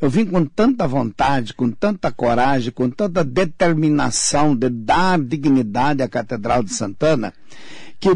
eu 0.00 0.08
vim 0.08 0.24
com 0.24 0.44
tanta 0.46 0.86
vontade, 0.88 1.52
com 1.52 1.70
tanta 1.70 2.10
coragem, 2.10 2.72
com 2.72 2.88
tanta 2.88 3.22
determinação 3.22 4.56
de 4.56 4.70
dar 4.70 5.18
dignidade 5.18 6.02
à 6.02 6.08
Catedral 6.08 6.62
de 6.62 6.72
Santana, 6.72 7.34
que 8.00 8.10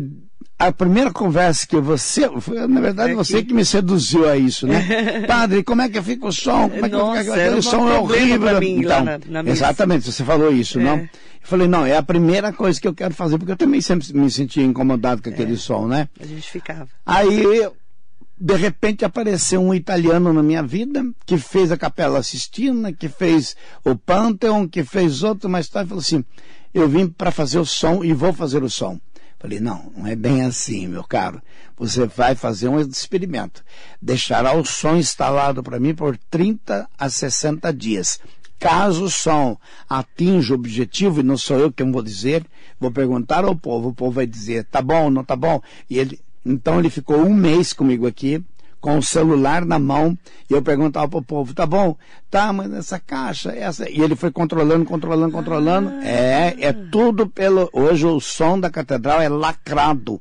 a 0.60 0.70
primeira 0.70 1.10
conversa 1.10 1.66
que 1.66 1.80
você, 1.80 2.28
foi, 2.38 2.66
na 2.66 2.82
verdade, 2.82 3.12
é 3.12 3.14
você 3.14 3.42
que 3.42 3.54
me 3.54 3.64
seduziu 3.64 4.28
a 4.28 4.36
isso, 4.36 4.66
né? 4.66 5.24
Padre, 5.26 5.64
como 5.64 5.80
é 5.80 5.88
que 5.88 6.02
fica 6.02 6.26
o 6.26 6.32
som? 6.32 6.68
Como 6.68 6.84
é 6.84 6.88
que 6.90 6.94
Nossa, 6.94 7.20
fica 7.22 7.34
aquele 7.34 7.62
som 7.62 7.88
é 7.88 7.98
horrível? 7.98 8.60
Mim, 8.60 8.80
então, 8.80 9.02
na, 9.02 9.42
na 9.42 9.50
exatamente, 9.50 10.12
você 10.12 10.22
falou 10.22 10.52
isso, 10.52 10.78
é. 10.78 10.82
não? 10.82 10.98
Eu 10.98 11.08
falei, 11.40 11.66
não, 11.66 11.86
é 11.86 11.96
a 11.96 12.02
primeira 12.02 12.52
coisa 12.52 12.78
que 12.78 12.86
eu 12.86 12.92
quero 12.92 13.14
fazer, 13.14 13.38
porque 13.38 13.52
eu 13.52 13.56
também 13.56 13.80
sempre 13.80 14.12
me 14.12 14.30
sentia 14.30 14.62
incomodado 14.62 15.22
com 15.22 15.30
aquele 15.30 15.54
é. 15.54 15.56
som, 15.56 15.86
né? 15.86 16.10
A 16.20 16.26
gente 16.26 16.50
ficava. 16.50 16.86
Aí, 17.06 17.42
de 18.38 18.54
repente, 18.54 19.02
apareceu 19.02 19.62
um 19.62 19.72
italiano 19.72 20.30
na 20.30 20.42
minha 20.42 20.62
vida, 20.62 21.02
que 21.24 21.38
fez 21.38 21.72
a 21.72 21.78
Capela 21.78 22.22
Sistina, 22.22 22.92
que 22.92 23.08
fez 23.08 23.56
o 23.82 23.96
Pantheon, 23.96 24.68
que 24.68 24.84
fez 24.84 25.22
outro, 25.22 25.48
mas 25.48 25.70
tá, 25.70 25.86
falou 25.86 26.02
assim, 26.02 26.22
eu 26.74 26.86
vim 26.86 27.06
para 27.06 27.30
fazer 27.30 27.58
o 27.58 27.64
som 27.64 28.04
e 28.04 28.12
vou 28.12 28.34
fazer 28.34 28.62
o 28.62 28.68
som. 28.68 29.00
Falei, 29.40 29.58
não, 29.58 29.90
não 29.96 30.06
é 30.06 30.14
bem 30.14 30.42
assim, 30.42 30.86
meu 30.86 31.02
caro. 31.02 31.40
Você 31.78 32.04
vai 32.04 32.34
fazer 32.34 32.68
um 32.68 32.78
experimento. 32.78 33.64
Deixará 34.00 34.52
o 34.54 34.66
som 34.66 34.96
instalado 34.96 35.62
para 35.62 35.80
mim 35.80 35.94
por 35.94 36.18
30 36.30 36.86
a 36.98 37.08
60 37.08 37.72
dias. 37.72 38.20
Caso 38.58 39.04
o 39.04 39.10
som 39.10 39.56
atinja 39.88 40.52
o 40.52 40.56
objetivo, 40.56 41.20
e 41.20 41.22
não 41.22 41.38
sou 41.38 41.58
eu 41.58 41.72
quem 41.72 41.90
vou 41.90 42.02
dizer, 42.02 42.44
vou 42.78 42.90
perguntar 42.90 43.46
ao 43.46 43.56
povo, 43.56 43.88
o 43.88 43.94
povo 43.94 44.10
vai 44.12 44.26
dizer, 44.26 44.66
tá 44.66 44.82
bom, 44.82 45.08
não 45.08 45.24
tá 45.24 45.34
bom? 45.34 45.62
E 45.88 45.98
ele, 45.98 46.20
então 46.44 46.78
ele 46.78 46.90
ficou 46.90 47.16
um 47.22 47.32
mês 47.32 47.72
comigo 47.72 48.06
aqui, 48.06 48.44
com 48.80 48.98
o 48.98 49.02
celular 49.02 49.64
na 49.64 49.78
mão, 49.78 50.16
e 50.48 50.54
eu 50.54 50.62
perguntava 50.62 51.06
pro 51.08 51.22
povo, 51.22 51.52
tá 51.52 51.66
bom? 51.66 51.96
Tá, 52.30 52.52
mas 52.52 52.72
essa 52.72 52.98
caixa, 52.98 53.50
essa. 53.50 53.88
E 53.90 54.00
ele 54.00 54.16
foi 54.16 54.30
controlando, 54.30 54.84
controlando, 54.84 55.32
controlando. 55.32 55.90
Ah. 55.90 56.06
É, 56.06 56.56
é 56.60 56.72
tudo 56.72 57.28
pelo. 57.28 57.68
Hoje 57.72 58.06
o 58.06 58.20
som 58.20 58.58
da 58.58 58.70
catedral 58.70 59.20
é 59.20 59.28
lacrado. 59.28 60.20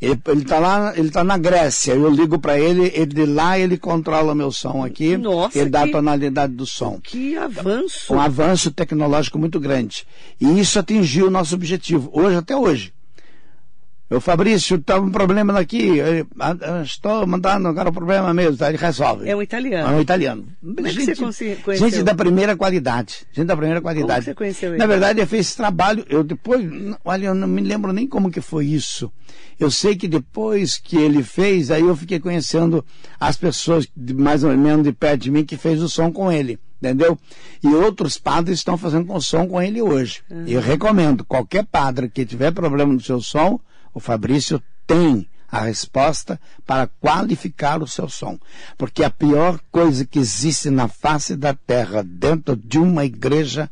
Ele, 0.00 0.20
ele 0.28 0.44
tá 0.44 0.58
lá, 0.58 0.92
ele 0.96 1.10
tá 1.10 1.24
na 1.24 1.38
Grécia. 1.38 1.92
Eu 1.92 2.10
ligo 2.10 2.38
para 2.38 2.58
ele, 2.58 2.92
ele 2.94 3.06
de 3.06 3.26
lá 3.26 3.58
ele 3.58 3.78
controla 3.78 4.34
meu 4.34 4.52
som 4.52 4.84
aqui. 4.84 5.16
Nossa, 5.16 5.58
ele 5.58 5.70
dá 5.70 5.84
a 5.84 5.90
tonalidade 5.90 6.52
do 6.52 6.66
som. 6.66 7.00
Que 7.02 7.36
avanço! 7.36 8.12
Um 8.12 8.20
avanço 8.20 8.70
tecnológico 8.70 9.38
muito 9.38 9.58
grande. 9.58 10.06
E 10.40 10.60
isso 10.60 10.78
atingiu 10.78 11.26
o 11.26 11.30
nosso 11.30 11.54
objetivo. 11.54 12.10
Hoje, 12.12 12.36
até 12.36 12.54
hoje. 12.54 12.92
Eu, 14.08 14.20
Fabrício, 14.20 14.76
está 14.76 15.00
um 15.00 15.10
problema 15.10 15.58
aqui. 15.58 15.94
Estou 16.84 17.26
mandando 17.26 17.66
agora 17.66 17.88
o 17.88 17.92
problema 17.92 18.32
mesmo, 18.32 18.56
tá? 18.56 18.68
ele 18.68 18.78
resolve. 18.78 19.28
É 19.28 19.34
um 19.34 19.42
italiano. 19.42 19.92
É 19.92 19.96
um 19.96 20.00
italiano. 20.00 20.46
Como 20.62 20.88
gente, 20.88 21.10
é 21.10 21.14
que 21.14 21.20
você 21.20 21.56
conheceu? 21.56 21.90
Gente 21.90 22.02
da 22.04 22.14
primeira 22.14 22.56
qualidade. 22.56 23.26
Gente 23.32 23.48
da 23.48 23.56
primeira 23.56 23.80
qualidade. 23.80 24.26
Como 24.26 24.26
você 24.26 24.34
conheceu 24.34 24.70
ele? 24.70 24.78
Na 24.78 24.86
verdade, 24.86 25.18
ele 25.18 25.26
fez 25.26 25.46
esse 25.46 25.56
trabalho. 25.56 26.04
Eu 26.08 26.22
depois, 26.22 26.64
olha, 27.04 27.26
eu 27.26 27.34
não 27.34 27.48
me 27.48 27.60
lembro 27.60 27.92
nem 27.92 28.06
como 28.06 28.30
que 28.30 28.40
foi 28.40 28.66
isso. 28.66 29.10
Eu 29.58 29.72
sei 29.72 29.96
que 29.96 30.06
depois 30.06 30.78
que 30.78 30.96
ele 30.96 31.24
fez, 31.24 31.72
aí 31.72 31.82
eu 31.82 31.96
fiquei 31.96 32.20
conhecendo 32.20 32.84
as 33.18 33.36
pessoas 33.36 33.88
mais 34.14 34.44
ou 34.44 34.56
menos 34.56 34.84
de 34.84 34.92
perto 34.92 35.22
de 35.22 35.32
mim 35.32 35.44
que 35.44 35.56
fez 35.56 35.82
o 35.82 35.88
som 35.88 36.12
com 36.12 36.30
ele 36.30 36.60
entendeu? 36.80 37.18
E 37.64 37.68
outros 37.68 38.18
padres 38.18 38.58
estão 38.58 38.76
fazendo 38.76 39.06
com 39.06 39.18
som 39.18 39.48
com 39.48 39.60
ele 39.60 39.80
hoje. 39.80 40.20
Uhum. 40.30 40.44
Eu 40.46 40.60
recomendo, 40.60 41.24
qualquer 41.24 41.64
padre 41.64 42.08
que 42.08 42.24
tiver 42.24 42.52
problema 42.52 42.92
no 42.92 43.00
seu 43.00 43.20
som, 43.20 43.58
o 43.96 44.00
Fabrício 44.00 44.62
tem 44.86 45.26
a 45.50 45.60
resposta 45.60 46.38
para 46.66 46.86
qualificar 46.86 47.82
o 47.82 47.86
seu 47.86 48.10
som. 48.10 48.38
Porque 48.76 49.02
a 49.02 49.08
pior 49.08 49.58
coisa 49.72 50.04
que 50.04 50.18
existe 50.18 50.68
na 50.68 50.86
face 50.86 51.34
da 51.34 51.54
terra 51.54 52.02
dentro 52.04 52.54
de 52.54 52.78
uma 52.78 53.06
igreja 53.06 53.70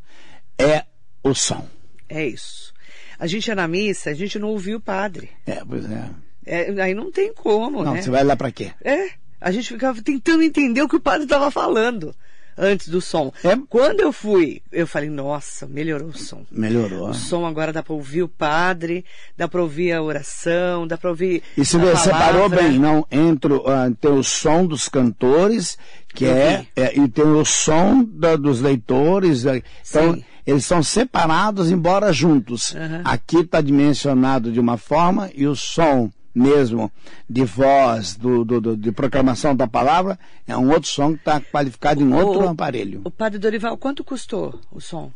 é 0.58 0.84
o 1.22 1.34
som. 1.34 1.68
É 2.08 2.26
isso. 2.26 2.72
A 3.18 3.26
gente 3.26 3.48
ia 3.48 3.54
na 3.54 3.68
missa, 3.68 4.08
a 4.08 4.14
gente 4.14 4.38
não 4.38 4.48
ouvia 4.48 4.78
o 4.78 4.80
padre. 4.80 5.28
É, 5.44 5.62
pois 5.62 5.84
é. 5.84 6.10
é 6.46 6.82
aí 6.82 6.94
não 6.94 7.12
tem 7.12 7.34
como, 7.34 7.84
não, 7.84 7.92
né? 7.92 8.00
você 8.00 8.08
vai 8.08 8.24
lá 8.24 8.34
para 8.34 8.50
quê? 8.50 8.72
É. 8.82 9.10
A 9.38 9.50
gente 9.50 9.68
ficava 9.68 10.00
tentando 10.00 10.42
entender 10.42 10.80
o 10.80 10.88
que 10.88 10.96
o 10.96 11.00
padre 11.00 11.24
estava 11.24 11.50
falando 11.50 12.16
antes 12.56 12.88
do 12.88 13.00
som. 13.00 13.32
É. 13.42 13.56
Quando 13.68 14.00
eu 14.00 14.12
fui, 14.12 14.62
eu 14.72 14.86
falei, 14.86 15.10
nossa, 15.10 15.66
melhorou 15.66 16.08
o 16.08 16.16
som. 16.16 16.44
Melhorou. 16.50 17.10
O 17.10 17.14
som 17.14 17.46
agora 17.46 17.72
dá 17.72 17.82
para 17.82 17.94
ouvir 17.94 18.22
o 18.22 18.28
padre, 18.28 19.04
dá 19.36 19.48
para 19.48 19.62
ouvir 19.62 19.92
a 19.92 20.02
oração, 20.02 20.86
dá 20.86 20.96
para 20.96 21.10
ouvir. 21.10 21.42
E 21.56 21.64
se 21.64 21.76
você 21.76 22.04
separou 22.04 22.48
bem, 22.48 22.78
não? 22.78 23.06
Entre 23.10 23.52
uh, 23.52 23.62
tem 24.00 24.10
o 24.10 24.22
som 24.22 24.66
dos 24.66 24.88
cantores, 24.88 25.78
que 26.14 26.26
é, 26.26 26.66
é, 26.76 26.98
e 26.98 27.08
tem 27.08 27.24
o 27.24 27.44
som 27.44 28.04
da, 28.04 28.36
dos 28.36 28.60
leitores. 28.60 29.44
É, 29.44 29.62
então, 29.88 30.14
Sim. 30.14 30.24
eles 30.46 30.64
são 30.64 30.82
separados, 30.82 31.70
embora 31.70 32.12
juntos. 32.12 32.72
Uhum. 32.72 33.02
Aqui 33.04 33.38
está 33.38 33.60
dimensionado 33.60 34.52
de 34.52 34.60
uma 34.60 34.76
forma 34.76 35.30
e 35.34 35.46
o 35.46 35.56
som 35.56 36.10
mesmo 36.34 36.90
de 37.28 37.44
voz, 37.44 38.16
do, 38.16 38.44
do, 38.44 38.60
do, 38.60 38.76
de 38.76 38.90
proclamação 38.90 39.54
da 39.54 39.66
palavra, 39.66 40.18
é 40.46 40.56
um 40.56 40.70
outro 40.70 40.88
som 40.88 41.12
que 41.12 41.18
está 41.18 41.40
qualificado 41.40 42.02
em 42.02 42.12
outro 42.12 42.44
o, 42.44 42.48
aparelho. 42.48 43.02
O 43.04 43.10
padre 43.10 43.38
Dorival, 43.38 43.76
quanto 43.76 44.02
custou 44.02 44.58
o 44.72 44.80
som? 44.80 45.12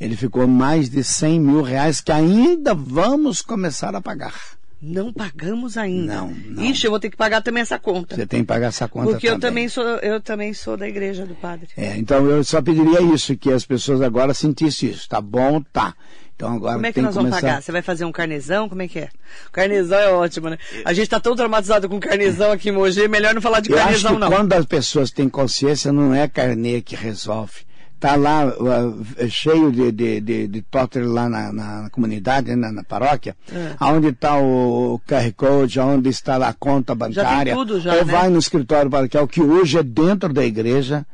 Ele 0.00 0.16
ficou 0.16 0.46
mais 0.46 0.88
de 0.88 1.04
100 1.04 1.40
mil 1.40 1.62
reais 1.62 2.00
que 2.00 2.10
ainda 2.10 2.72
vamos 2.74 3.42
começar 3.42 3.94
a 3.94 4.00
pagar. 4.00 4.34
Não 4.82 5.12
pagamos 5.12 5.76
ainda. 5.76 6.14
Não, 6.14 6.30
não. 6.30 6.64
Ixi, 6.64 6.86
eu 6.86 6.90
vou 6.90 6.98
ter 6.98 7.10
que 7.10 7.16
pagar 7.16 7.42
também 7.42 7.60
essa 7.60 7.78
conta. 7.78 8.16
Você 8.16 8.26
tem 8.26 8.40
que 8.40 8.46
pagar 8.46 8.68
essa 8.68 8.88
conta 8.88 9.10
Porque 9.10 9.26
também. 9.26 9.34
eu 9.36 9.40
também 9.40 9.68
sou, 9.68 9.84
eu 9.84 10.20
também 10.22 10.54
sou 10.54 10.74
da 10.74 10.88
igreja 10.88 11.26
do 11.26 11.34
padre. 11.34 11.68
É, 11.76 11.98
então 11.98 12.24
eu 12.24 12.42
só 12.42 12.62
pediria 12.62 13.02
isso, 13.02 13.36
que 13.36 13.52
as 13.52 13.66
pessoas 13.66 14.00
agora 14.00 14.32
sentissem 14.32 14.88
isso. 14.88 15.06
Tá 15.06 15.20
bom, 15.20 15.60
tá. 15.70 15.94
Então 16.40 16.56
agora 16.56 16.72
Como 16.72 16.86
é 16.86 16.92
que 16.92 17.02
nós 17.02 17.14
vamos 17.14 17.30
começar... 17.32 17.46
pagar? 17.46 17.62
Você 17.62 17.70
vai 17.70 17.82
fazer 17.82 18.06
um 18.06 18.12
carnezão? 18.12 18.66
Como 18.66 18.80
é 18.80 18.88
que 18.88 18.98
é? 18.98 19.10
O 19.48 19.52
carnezão 19.52 19.98
é 19.98 20.10
ótimo, 20.10 20.48
né? 20.48 20.56
A 20.86 20.94
gente 20.94 21.04
está 21.04 21.20
tão 21.20 21.36
traumatizado 21.36 21.86
com 21.86 22.00
carnezão 22.00 22.50
aqui 22.50 22.70
em 22.70 22.72
Mogi, 22.72 23.06
melhor 23.08 23.34
não 23.34 23.42
falar 23.42 23.60
de 23.60 23.70
Eu 23.70 23.76
carnezão, 23.76 24.18
não. 24.18 24.30
Quando 24.30 24.54
as 24.54 24.64
pessoas 24.64 25.10
têm 25.10 25.28
consciência, 25.28 25.92
não 25.92 26.14
é 26.14 26.26
carnê 26.26 26.80
que 26.80 26.96
resolve. 26.96 27.68
Tá 27.98 28.16
lá 28.16 28.46
uh, 28.46 29.28
cheio 29.28 29.70
de, 29.70 29.92
de, 29.92 30.20
de, 30.22 30.48
de 30.48 30.64
lá 31.02 31.28
na, 31.28 31.52
na, 31.52 31.90
comunidade, 31.90 32.56
na, 32.56 32.72
na 32.72 32.82
paróquia, 32.82 33.36
é. 33.52 33.84
onde 33.84 34.08
está 34.08 34.38
o, 34.38 34.94
o 34.94 34.98
QR 35.00 35.30
Code, 35.36 35.78
onde 35.78 36.08
está 36.08 36.36
a 36.36 36.54
conta 36.54 36.94
bancária. 36.94 37.22
Já 37.22 37.44
tem 37.44 37.54
tudo 37.54 37.78
já, 37.78 37.92
ou 37.96 38.06
né? 38.06 38.12
vai 38.12 38.30
no 38.30 38.38
escritório 38.38 38.90
paroquial, 38.90 39.28
que 39.28 39.42
hoje 39.42 39.76
é 39.76 39.82
dentro 39.82 40.32
da 40.32 40.42
igreja. 40.42 41.04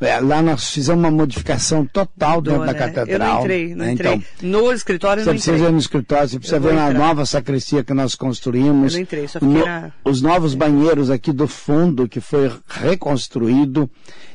É, 0.00 0.20
lá 0.20 0.40
nós 0.40 0.70
fizemos 0.70 1.02
uma 1.02 1.10
modificação 1.10 1.84
total 1.84 2.40
dentro 2.40 2.60
da 2.60 2.72
né? 2.72 2.74
catedral. 2.74 3.08
Eu 3.08 3.18
não 3.18 3.40
entrei, 3.40 3.68
não 3.74 3.84
né? 3.84 3.92
entrei. 3.92 4.12
Então, 4.14 4.48
no 4.48 4.72
escritório 4.72 5.22
você 5.24 5.28
não 5.30 5.34
precisa 5.34 5.56
entrei. 5.56 5.68
ir 5.68 5.72
no 5.72 5.78
escritório, 5.78 6.28
você 6.28 6.38
precisa 6.38 6.60
ver 6.60 6.68
a 6.78 6.90
entrar. 6.90 6.94
nova 6.94 7.26
sacristia 7.26 7.82
que 7.82 7.92
nós 7.92 8.14
construímos. 8.14 8.92
Eu 8.92 8.98
não 8.98 9.02
entrei, 9.02 9.26
só 9.26 9.40
fiquei 9.40 9.64
na- 9.64 9.90
Os 10.04 10.22
novos 10.22 10.54
banheiros 10.54 11.10
aqui 11.10 11.32
do 11.32 11.48
fundo, 11.48 12.08
que 12.08 12.20
foi 12.20 12.48
reconstruído. 12.68 13.90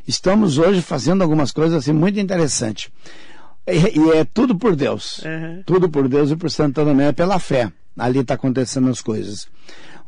Estamos 0.08 0.58
hoje 0.58 0.82
fazendo 0.82 1.22
algumas 1.22 1.52
coisas 1.52 1.78
assim 1.78 1.94
muito 1.94 2.20
interessantes. 2.20 2.90
E, 3.66 3.98
e 4.00 4.12
é 4.18 4.26
tudo 4.26 4.58
por 4.58 4.76
Deus. 4.76 5.20
Uhum. 5.20 5.64
Tudo 5.66 5.88
por 5.90 6.10
Deus 6.10 6.30
e 6.32 6.36
por 6.36 6.52
Santo 6.52 6.84
Tomé, 6.84 7.08
é 7.08 7.12
pela 7.14 7.40
fé. 7.40 7.72
Ali 7.98 8.20
está 8.20 8.34
acontecendo 8.34 8.90
as 8.90 9.02
coisas. 9.02 9.48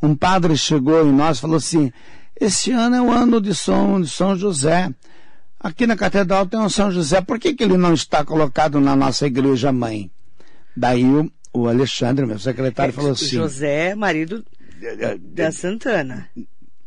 Um 0.03 0.15
padre 0.15 0.57
chegou 0.57 1.07
em 1.07 1.13
nós 1.13 1.38
e 1.38 1.41
falou 1.41 1.55
assim: 1.55 1.93
Esse 2.39 2.71
ano 2.71 2.95
é 2.97 3.01
o 3.01 3.09
ano 3.09 3.39
de 3.39 3.55
São, 3.55 4.01
de 4.01 4.09
São 4.09 4.35
José. 4.35 4.89
Aqui 5.65 5.88
na 5.88 5.95
catedral 5.98 6.45
tem 6.45 6.60
um 6.60 6.69
São 6.69 6.91
José, 6.91 7.22
por 7.22 7.39
que, 7.39 7.55
que 7.55 7.63
ele 7.63 7.75
não 7.75 7.91
está 7.91 8.24
colocado 8.24 8.79
na 8.79 8.95
nossa 8.95 9.25
igreja 9.25 9.72
mãe? 9.72 10.12
Daí 10.77 11.03
o, 11.03 11.31
o 11.51 11.67
Alexandre, 11.67 12.24
meu 12.24 12.38
secretário, 12.38 12.93
falou 12.93 13.13
assim: 13.13 13.29
José, 13.38 13.95
marido 13.95 14.45
da 15.34 15.51
Santana, 15.51 16.29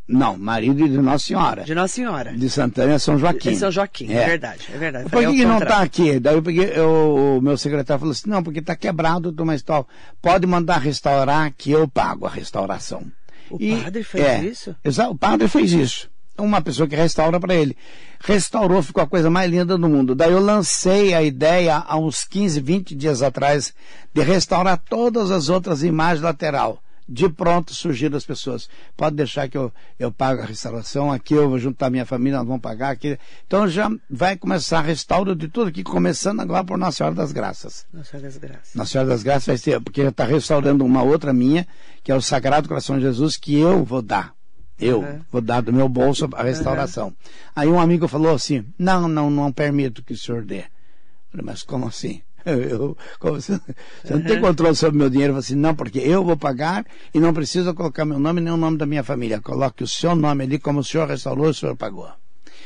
Não, 0.07 0.37
marido 0.37 0.87
de 0.87 0.97
Nossa 0.97 1.25
Senhora. 1.25 1.63
de 1.65 1.75
Nossa 1.75 1.93
Senhora. 1.95 2.31
De 2.37 2.49
Santana 2.49 2.93
é 2.93 2.99
São 2.99 3.19
Joaquim. 3.19 3.49
Em 3.49 3.55
São 3.55 3.69
Joaquim, 3.69 4.13
é, 4.13 4.25
verdade, 4.27 4.69
é 4.73 4.77
verdade. 4.77 5.09
Por 5.09 5.23
É 5.23 5.27
que, 5.27 5.33
que 5.35 5.45
não 5.45 5.57
está 5.57 5.79
aqui? 5.81 6.17
Daí 6.17 6.35
eu 6.35 6.41
peguei, 6.41 6.71
eu- 6.73 7.35
o 7.37 7.41
meu 7.41 7.57
secretário 7.57 7.99
falou 7.99 8.13
assim, 8.13 8.29
não, 8.29 8.41
porque 8.41 8.59
está 8.59 8.77
quebrado, 8.77 9.33
mais 9.45 9.61
tal. 9.61 9.85
Pode 10.21 10.47
mandar 10.47 10.77
restaurar 10.77 11.51
que 11.51 11.69
eu 11.71 11.85
pago 11.85 12.25
a 12.25 12.29
restauração. 12.29 13.03
O 13.49 13.57
padre 13.83 14.03
fez 14.03 14.23
é, 14.25 14.45
isso? 14.45 14.73
exa- 14.85 15.09
o 15.09 15.17
padre 15.17 15.47
fez 15.49 15.73
isso. 15.73 16.09
Uma 16.39 16.61
pessoa 16.61 16.87
que 16.87 16.95
restaura 16.95 17.39
para 17.39 17.55
ele. 17.55 17.75
Restaurou, 18.19 18.81
ficou 18.81 19.03
a 19.03 19.07
coisa 19.07 19.29
mais 19.29 19.49
linda 19.49 19.77
do 19.77 19.89
mundo. 19.89 20.15
Daí 20.15 20.31
eu 20.31 20.39
lancei 20.39 21.13
a 21.13 21.21
ideia 21.21 21.77
há 21.77 21.97
uns 21.97 22.23
15, 22.23 22.59
20 22.59 22.95
dias 22.95 23.21
atrás 23.21 23.73
de 24.13 24.21
restaurar 24.21 24.77
todas 24.77 25.31
as 25.31 25.49
outras 25.49 25.83
imagens 25.83 26.21
lateral 26.21 26.81
de 27.09 27.27
pronto 27.27 27.73
surgiram 27.73 28.15
as 28.15 28.25
pessoas. 28.25 28.69
Pode 28.95 29.15
deixar 29.15 29.49
que 29.49 29.57
eu, 29.57 29.73
eu 29.97 30.11
pago 30.11 30.43
a 30.43 30.45
restauração, 30.45 31.11
aqui 31.11 31.33
eu 31.33 31.49
vou 31.49 31.57
juntar 31.57 31.89
minha 31.89 32.05
família, 32.05 32.37
nós 32.37 32.47
vamos 32.47 32.61
pagar 32.61 32.91
aqui. 32.91 33.17
Então 33.47 33.67
já 33.67 33.89
vai 34.09 34.37
começar 34.37 34.81
restauro 34.81 35.35
de 35.35 35.47
tudo 35.47 35.69
aqui, 35.69 35.83
começando 35.83 36.39
agora 36.39 36.63
por 36.63 36.77
Nossa 36.77 36.97
Senhora 36.97 37.15
das 37.15 37.31
Graças. 37.31 37.87
Nossa 37.91 38.11
Senhora 38.11 38.29
das 38.29 38.37
Graças. 38.37 38.75
Nossa 38.75 38.91
Senhora 38.91 39.09
das 39.09 39.23
Graças 39.23 39.47
vai 39.47 39.57
ser, 39.57 39.81
porque 39.81 40.03
já 40.03 40.09
está 40.09 40.23
restaurando 40.23 40.85
uma 40.85 41.01
outra 41.01 41.33
minha, 41.33 41.67
que 42.03 42.11
é 42.11 42.15
o 42.15 42.21
Sagrado 42.21 42.67
Coração 42.67 42.97
de 42.97 43.01
Jesus, 43.01 43.35
que 43.35 43.57
eu 43.57 43.83
vou 43.83 44.03
dar. 44.03 44.38
Eu 44.79 45.01
uhum. 45.01 45.19
vou 45.31 45.41
dar 45.41 45.61
do 45.61 45.73
meu 45.73 45.89
bolso 45.89 46.29
a 46.33 46.43
restauração. 46.43 47.07
Uhum. 47.07 47.13
Aí 47.55 47.67
um 47.67 47.79
amigo 47.79 48.07
falou 48.07 48.33
assim: 48.33 48.65
não, 48.77 49.07
não, 49.07 49.29
não 49.29 49.51
permito 49.51 50.03
que 50.03 50.13
o 50.13 50.17
senhor 50.17 50.43
dê. 50.43 50.59
Eu 50.59 51.31
falei, 51.31 51.45
mas 51.45 51.63
como 51.63 51.87
assim? 51.87 52.21
Eu, 52.45 52.97
como 53.19 53.35
você, 53.35 53.59
você 54.03 54.13
não 54.13 54.21
tem 54.21 54.39
controle 54.39 54.75
sobre 54.75 54.95
o 54.95 54.99
meu 54.99 55.09
dinheiro. 55.09 55.31
Eu 55.31 55.35
falei 55.35 55.45
assim, 55.45 55.55
não, 55.55 55.75
porque 55.75 55.99
eu 55.99 56.23
vou 56.23 56.37
pagar 56.37 56.85
e 57.13 57.19
não 57.19 57.33
precisa 57.33 57.73
colocar 57.73 58.05
meu 58.05 58.19
nome 58.19 58.41
nem 58.41 58.53
o 58.53 58.57
nome 58.57 58.77
da 58.77 58.85
minha 58.85 59.03
família. 59.03 59.41
Coloque 59.41 59.83
o 59.83 59.87
seu 59.87 60.15
nome 60.15 60.45
ali, 60.45 60.57
como 60.57 60.79
o 60.79 60.83
senhor 60.83 61.07
restaurou, 61.07 61.49
o 61.49 61.53
senhor 61.53 61.75
pagou. 61.75 62.09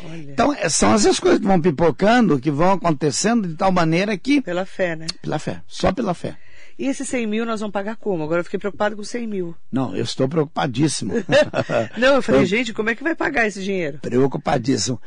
Olha. 0.03 0.32
Então, 0.32 0.53
é, 0.53 0.70
são 0.70 0.93
essas 0.93 1.20
coisas 1.20 1.39
que 1.39 1.48
vão 1.48 1.62
pipocando, 1.62 2.39
que 2.39 2.51
vão 2.51 2.74
acontecendo 2.74 3.48
de 3.48 3.55
tal 3.55 3.72
maneira 3.72 4.17
que. 4.17 4.41
Pela 4.41 4.65
fé, 4.65 4.96
né? 4.96 5.08
Pela 5.22 5.39
fé, 5.39 5.62
só 5.67 5.91
pela 5.91 6.13
fé. 6.13 6.38
E 6.77 6.88
esses 6.88 7.08
100 7.08 7.27
mil 7.27 7.46
nós 7.46 7.60
vamos 7.60 7.74
pagar 7.74 7.96
como? 7.96 8.24
Agora 8.24 8.42
eu 8.42 8.44
fiquei 8.44 8.60
preocupado 8.60 8.96
com 8.96 9.03
100 9.03 9.27
mil. 9.27 9.56
Não, 9.72 9.96
eu 9.96 10.03
estou 10.03 10.27
preocupadíssimo. 10.27 11.13
não, 11.98 12.15
eu 12.15 12.22
falei, 12.22 12.42
eu... 12.42 12.46
gente, 12.46 12.74
como 12.74 12.89
é 12.89 12.96
que 12.96 13.03
vai 13.03 13.15
pagar 13.15 13.48
esse 13.48 13.63
dinheiro? 13.63 14.00
Preocupadíssimo. 14.00 15.00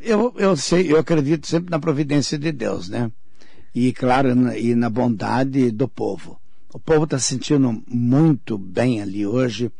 Eu, 0.00 0.34
eu 0.38 0.56
sei, 0.56 0.90
eu 0.90 0.98
acredito 0.98 1.46
sempre 1.46 1.70
na 1.70 1.78
providência 1.78 2.38
de 2.38 2.50
Deus, 2.50 2.88
né? 2.88 3.10
e, 3.74 3.92
claro, 3.92 4.30
e 4.56 4.74
na 4.74 4.88
bondade 4.88 5.70
do 5.70 5.88
povo. 5.88 6.40
O 6.72 6.78
povo 6.78 7.04
está 7.04 7.18
se 7.18 7.26
sentindo 7.26 7.82
muito 7.88 8.56
bem 8.56 9.02
ali 9.02 9.26
hoje. 9.26 9.70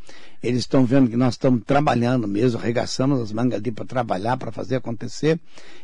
Eles 0.42 0.60
estão 0.60 0.84
vendo 0.84 1.08
que 1.08 1.16
nós 1.16 1.34
estamos 1.34 1.62
trabalhando 1.64 2.28
mesmo, 2.28 2.58
arregaçamos 2.58 3.20
as 3.20 3.32
mangas 3.32 3.60
ali 3.60 3.70
para 3.70 3.84
trabalhar, 3.84 4.36
para 4.36 4.52
fazer 4.52 4.76
acontecer. 4.76 5.40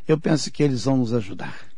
Eu 0.06 0.18
penso 0.18 0.50
que 0.50 0.62
eles 0.62 0.84
vão 0.84 0.98
nos 0.98 1.14
ajudar. 1.14 1.69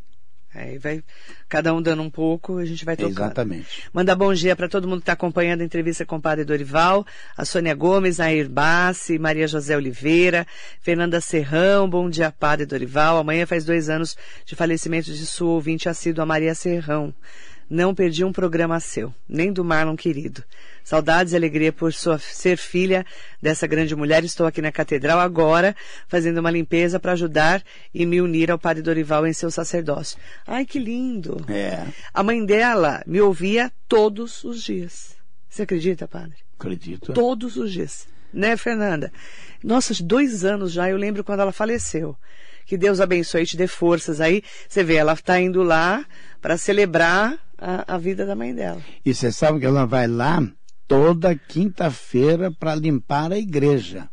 É, 0.54 0.78
vai 0.78 1.02
cada 1.49 1.73
um 1.73 1.80
dando 1.80 2.02
um 2.02 2.11
pouco, 2.11 2.59
a 2.59 2.64
gente 2.64 2.85
vai 2.85 2.94
tocando. 2.94 3.12
Exatamente. 3.12 3.85
Manda 3.92 4.14
bom 4.14 4.35
dia 4.35 4.54
para 4.54 4.68
todo 4.68 4.87
mundo 4.87 4.99
que 4.99 5.04
está 5.04 5.14
acompanhando 5.14 5.62
a 5.62 5.64
entrevista 5.64 6.04
com 6.04 6.16
o 6.16 6.21
Padre 6.21 6.44
Dorival, 6.44 7.06
a 7.37 7.44
Sônia 7.44 7.75
Gomes, 7.75 8.21
a 8.21 8.26
Bassi, 8.50 9.18
Maria 9.18 9.49
José 9.49 9.75
Oliveira, 9.76 10.47
Fernanda 10.80 11.21
Serrão, 11.23 11.88
bom 11.88 12.11
dia 12.11 12.30
Padre 12.30 12.66
Dorival. 12.66 13.16
Amanhã 13.16 13.47
faz 13.47 13.64
dois 13.64 13.88
anos 13.88 14.16
de 14.44 14.54
falecimento 14.54 15.12
de 15.12 15.25
sua 15.25 15.52
ouvinte 15.52 15.88
assídua 15.88 16.26
Maria 16.26 16.54
Serrão. 16.54 17.14
Não 17.73 17.95
perdi 17.95 18.23
um 18.23 18.35
programa 18.35 18.79
seu, 18.81 19.14
nem 19.26 19.50
do 19.50 19.64
Marlon 19.64 19.97
querido. 19.97 20.45
Saudades 20.85 21.33
e 21.33 21.37
alegria 21.37 21.73
por 21.73 21.91
sua, 21.91 22.19
ser 22.19 22.59
filha 22.59 23.02
dessa 23.41 23.67
grande 23.67 23.97
mulher. 23.97 24.23
Estou 24.25 24.47
aqui 24.47 24.61
na 24.61 24.71
catedral 24.71 25.19
agora, 25.19 25.75
fazendo 26.07 26.37
uma 26.37 26.50
limpeza 26.50 27.00
para 27.00 27.12
ajudar 27.12 27.64
e 27.95 28.05
me 28.05 28.21
unir 28.21 28.50
ao 28.50 28.59
Padre 28.59 28.83
Dorival 28.83 29.26
em 29.26 29.33
seu 29.33 29.50
sacerdócio. 29.50 30.19
Ai, 30.47 30.67
que 30.67 30.79
lindo! 30.79 31.47
É. 31.49 31.87
A 32.12 32.23
mãe 32.23 32.45
dela 32.45 33.02
me 33.07 33.23
ouvia 33.23 33.73
todos 33.88 34.45
os 34.45 34.62
dias. 34.62 35.17
Você 35.49 35.62
acredita, 35.62 36.07
padre? 36.07 36.37
Acredito. 36.59 37.14
Todos 37.14 37.57
os 37.57 37.73
dias. 37.73 38.07
Né, 38.35 38.55
Fernanda? 38.55 39.11
Nossa, 39.64 39.95
dois 40.05 40.45
anos 40.45 40.73
já, 40.73 40.91
eu 40.91 40.99
lembro 40.99 41.25
quando 41.25 41.41
ela 41.41 41.52
faleceu. 41.52 42.19
Que 42.66 42.76
Deus 42.76 43.00
abençoe 43.00 43.42
e 43.42 43.46
te 43.46 43.56
dê 43.56 43.66
forças 43.66 44.20
aí. 44.20 44.42
Você 44.68 44.82
vê, 44.82 44.94
ela 44.94 45.12
está 45.12 45.40
indo 45.40 45.62
lá 45.62 46.04
para 46.40 46.56
celebrar 46.56 47.38
a, 47.58 47.94
a 47.94 47.98
vida 47.98 48.26
da 48.26 48.34
mãe 48.34 48.54
dela. 48.54 48.80
E 49.04 49.14
você 49.14 49.30
sabe 49.30 49.60
que 49.60 49.66
ela 49.66 49.86
vai 49.86 50.06
lá 50.06 50.42
toda 50.88 51.34
quinta-feira 51.34 52.50
para 52.50 52.75
limpar 52.75 53.32
a 53.32 53.38
igreja. 53.38 54.08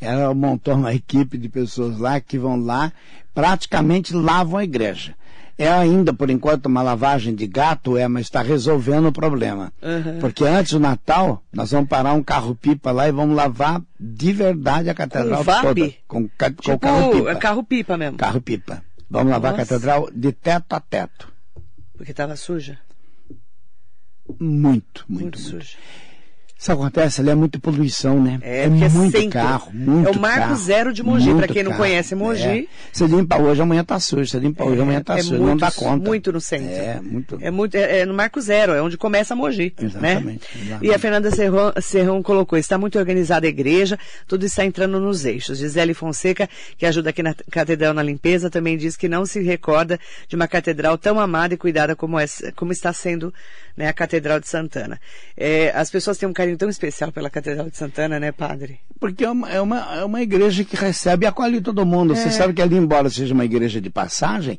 Ela 0.00 0.34
montou 0.34 0.74
uma 0.74 0.94
equipe 0.94 1.36
de 1.38 1.48
pessoas 1.48 1.98
lá 1.98 2.20
que 2.20 2.38
vão 2.38 2.56
lá, 2.56 2.92
praticamente 3.32 4.14
lavam 4.14 4.58
a 4.58 4.64
igreja. 4.64 5.14
É 5.56 5.68
ainda, 5.68 6.12
por 6.12 6.30
enquanto, 6.30 6.66
uma 6.66 6.82
lavagem 6.82 7.34
de 7.34 7.46
gato, 7.46 7.96
é, 7.96 8.08
mas 8.08 8.22
está 8.22 8.42
resolvendo 8.42 9.06
o 9.06 9.12
problema. 9.12 9.72
Uhum. 9.80 10.18
Porque 10.18 10.44
antes 10.44 10.72
do 10.72 10.80
Natal, 10.80 11.44
nós 11.52 11.70
vamos 11.70 11.88
parar 11.88 12.12
um 12.12 12.22
carro-pipa 12.22 12.90
lá 12.90 13.08
e 13.08 13.12
vamos 13.12 13.36
lavar 13.36 13.80
de 13.98 14.32
verdade 14.32 14.90
a 14.90 14.94
catedral 14.94 15.44
com 15.44 15.60
toda. 15.62 15.92
Com, 16.08 16.28
com 16.28 16.50
tipo, 16.50 16.78
carro-pipa. 16.78 17.34
Carro-pipa 17.36 17.96
mesmo. 17.96 18.18
Carro-pipa. 18.18 18.82
Vamos 19.08 19.30
lavar 19.30 19.52
Nossa. 19.52 19.62
a 19.62 19.66
catedral 19.66 20.08
de 20.12 20.32
teto 20.32 20.72
a 20.74 20.80
teto. 20.80 21.32
Porque 21.96 22.10
estava 22.10 22.34
suja? 22.34 22.78
Muito, 24.40 24.40
muito, 24.40 25.04
muito. 25.08 25.38
muito. 25.38 25.38
suja. 25.38 25.76
Isso 26.64 26.72
acontece, 26.72 27.20
ali 27.20 27.28
é 27.28 27.34
muita 27.34 27.58
poluição, 27.58 28.18
né? 28.22 28.38
É, 28.40 28.62
é 28.62 28.68
muito 28.68 29.12
sempre. 29.12 29.28
carro, 29.28 29.70
muito 29.70 30.08
É 30.08 30.12
o 30.12 30.18
marco 30.18 30.40
carro, 30.40 30.56
zero 30.56 30.94
de 30.94 31.02
Mogi, 31.02 31.34
para 31.34 31.46
quem 31.46 31.62
não 31.62 31.74
conhece 31.74 32.14
Mogi. 32.14 32.42
É. 32.42 32.64
Você 32.90 33.06
limpa 33.06 33.36
hoje, 33.36 33.60
amanhã 33.60 33.84
tá 33.84 34.00
sujo. 34.00 34.26
Você 34.26 34.38
limpa 34.38 34.64
hoje, 34.64 34.80
amanhã 34.80 35.02
tá 35.02 35.18
é 35.18 35.22
sujo. 35.22 35.42
Muito, 35.42 35.46
não 35.50 35.56
dá 35.58 35.70
conta. 35.70 36.08
Muito 36.08 36.32
no 36.32 36.40
centro. 36.40 36.70
É, 36.70 37.00
muito. 37.02 37.38
É, 37.38 37.50
muito, 37.50 37.74
é, 37.74 37.98
é 37.98 38.06
no 38.06 38.14
marco 38.14 38.40
zero, 38.40 38.72
é 38.72 38.80
onde 38.80 38.96
começa 38.96 39.36
Mogi. 39.36 39.74
Exatamente. 39.78 40.24
Né? 40.24 40.38
exatamente. 40.54 40.86
E 40.86 40.94
a 40.94 40.98
Fernanda 40.98 41.30
Serrão, 41.30 41.70
Serrão 41.82 42.22
colocou, 42.22 42.58
está 42.58 42.78
muito 42.78 42.98
organizada 42.98 43.46
a 43.46 43.50
igreja, 43.50 43.98
tudo 44.26 44.46
está 44.46 44.64
entrando 44.64 44.98
nos 44.98 45.26
eixos. 45.26 45.58
Gisele 45.58 45.92
Fonseca, 45.92 46.48
que 46.78 46.86
ajuda 46.86 47.10
aqui 47.10 47.22
na 47.22 47.34
Catedral 47.50 47.92
na 47.92 48.02
limpeza, 48.02 48.48
também 48.48 48.78
diz 48.78 48.96
que 48.96 49.06
não 49.06 49.26
se 49.26 49.42
recorda 49.42 50.00
de 50.26 50.34
uma 50.34 50.48
catedral 50.48 50.96
tão 50.96 51.20
amada 51.20 51.52
e 51.52 51.58
cuidada 51.58 51.94
como, 51.94 52.18
essa, 52.18 52.50
como 52.52 52.72
está 52.72 52.90
sendo 52.90 53.34
né, 53.76 53.88
a 53.88 53.92
Catedral 53.92 54.40
de 54.40 54.48
Santana. 54.48 54.98
É, 55.36 55.70
as 55.74 55.90
pessoas 55.90 56.16
têm 56.16 56.26
um 56.26 56.32
carinho 56.32 56.53
tão 56.56 56.68
especial 56.68 57.12
pela 57.12 57.30
Catedral 57.30 57.68
de 57.68 57.76
Santana, 57.76 58.18
né, 58.18 58.32
padre? 58.32 58.80
Porque 58.98 59.24
é 59.24 59.30
uma, 59.30 59.50
é 59.50 59.60
uma, 59.60 59.96
é 59.96 60.04
uma 60.04 60.22
igreja 60.22 60.64
que 60.64 60.76
recebe 60.76 61.24
e 61.24 61.28
acolhe 61.28 61.60
todo 61.60 61.84
mundo. 61.84 62.12
É. 62.12 62.16
Você 62.16 62.30
sabe 62.30 62.52
que 62.52 62.62
ali, 62.62 62.76
embora 62.76 63.10
seja 63.10 63.34
uma 63.34 63.44
igreja 63.44 63.80
de 63.80 63.90
passagem, 63.90 64.58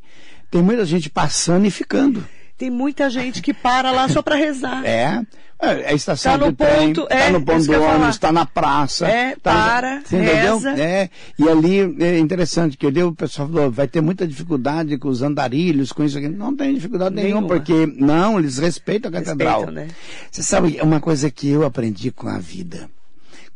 tem 0.50 0.62
muita 0.62 0.84
gente 0.84 1.10
passando 1.10 1.66
e 1.66 1.70
ficando. 1.70 2.24
Tem 2.56 2.70
muita 2.70 3.10
gente 3.10 3.42
que 3.42 3.52
para 3.52 3.90
lá 3.90 4.08
só 4.08 4.22
para 4.22 4.34
rezar. 4.34 4.84
É. 4.84 5.22
É, 5.58 5.88
a 5.88 5.94
estação 5.94 6.32
tá 6.32 6.38
no 6.38 6.54
ponto, 6.54 6.56
trem, 6.56 6.92
tá 6.92 7.06
é, 7.08 7.26
tá 7.26 7.32
no 7.32 7.42
ponto 7.42 7.66
do 7.66 7.82
ônibus, 7.82 8.08
está 8.10 8.30
na 8.30 8.44
praça. 8.44 9.08
É, 9.08 9.36
tá, 9.36 9.52
para, 9.54 10.02
você 10.02 10.20
reza. 10.20 10.70
É, 10.78 11.08
e 11.38 11.48
ali 11.48 11.96
é 12.02 12.18
interessante, 12.18 12.76
que 12.76 12.86
o 12.86 13.14
pessoal 13.14 13.48
falou, 13.48 13.70
vai 13.70 13.88
ter 13.88 14.02
muita 14.02 14.26
dificuldade 14.26 14.98
com 14.98 15.08
os 15.08 15.22
andarilhos, 15.22 15.92
com 15.92 16.04
isso 16.04 16.18
aqui. 16.18 16.28
Não 16.28 16.54
tem 16.54 16.74
dificuldade 16.74 17.14
nenhuma, 17.14 17.40
nenhuma 17.40 17.48
porque, 17.48 17.86
não, 17.86 18.38
eles 18.38 18.58
respeitam 18.58 19.08
a 19.08 19.12
catedral. 19.12 19.60
Respeitam, 19.60 19.86
né? 19.86 19.94
Você 20.30 20.42
sabe, 20.42 20.76
é 20.76 20.82
uma 20.82 21.00
coisa 21.00 21.30
que 21.30 21.48
eu 21.48 21.64
aprendi 21.64 22.10
com 22.10 22.28
a 22.28 22.38
vida. 22.38 22.90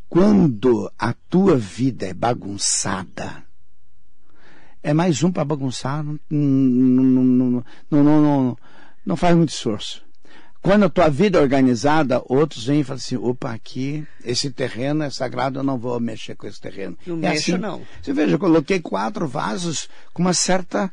Quando 0.08 0.90
a 0.98 1.12
tua 1.28 1.56
vida 1.56 2.06
é 2.06 2.14
bagunçada, 2.14 3.44
é 4.82 4.94
mais 4.94 5.22
um 5.22 5.30
para 5.30 5.44
bagunçar, 5.44 6.02
não, 6.02 6.18
não, 6.30 7.04
não, 7.04 7.64
não, 7.90 8.22
não, 8.22 8.58
não 9.04 9.16
faz 9.16 9.36
muito 9.36 9.50
esforço. 9.50 10.02
Quando 10.62 10.84
a 10.84 10.90
tua 10.90 11.08
vida 11.08 11.38
é 11.38 11.42
organizada, 11.42 12.22
outros 12.26 12.66
vêm 12.66 12.80
e 12.80 12.84
falam 12.84 12.98
assim, 12.98 13.16
opa, 13.16 13.50
aqui, 13.50 14.06
esse 14.22 14.50
terreno 14.50 15.02
é 15.02 15.08
sagrado, 15.08 15.58
eu 15.58 15.62
não 15.62 15.78
vou 15.78 15.98
mexer 15.98 16.34
com 16.34 16.46
esse 16.46 16.60
terreno. 16.60 16.98
Não 17.06 17.16
é 17.16 17.30
mexo, 17.30 17.52
assim. 17.52 17.60
não. 17.60 17.80
Você 18.02 18.12
veja, 18.12 18.34
eu 18.34 18.38
coloquei 18.38 18.78
quatro 18.78 19.26
vasos 19.26 19.88
com 20.12 20.20
uma 20.20 20.34
certa, 20.34 20.92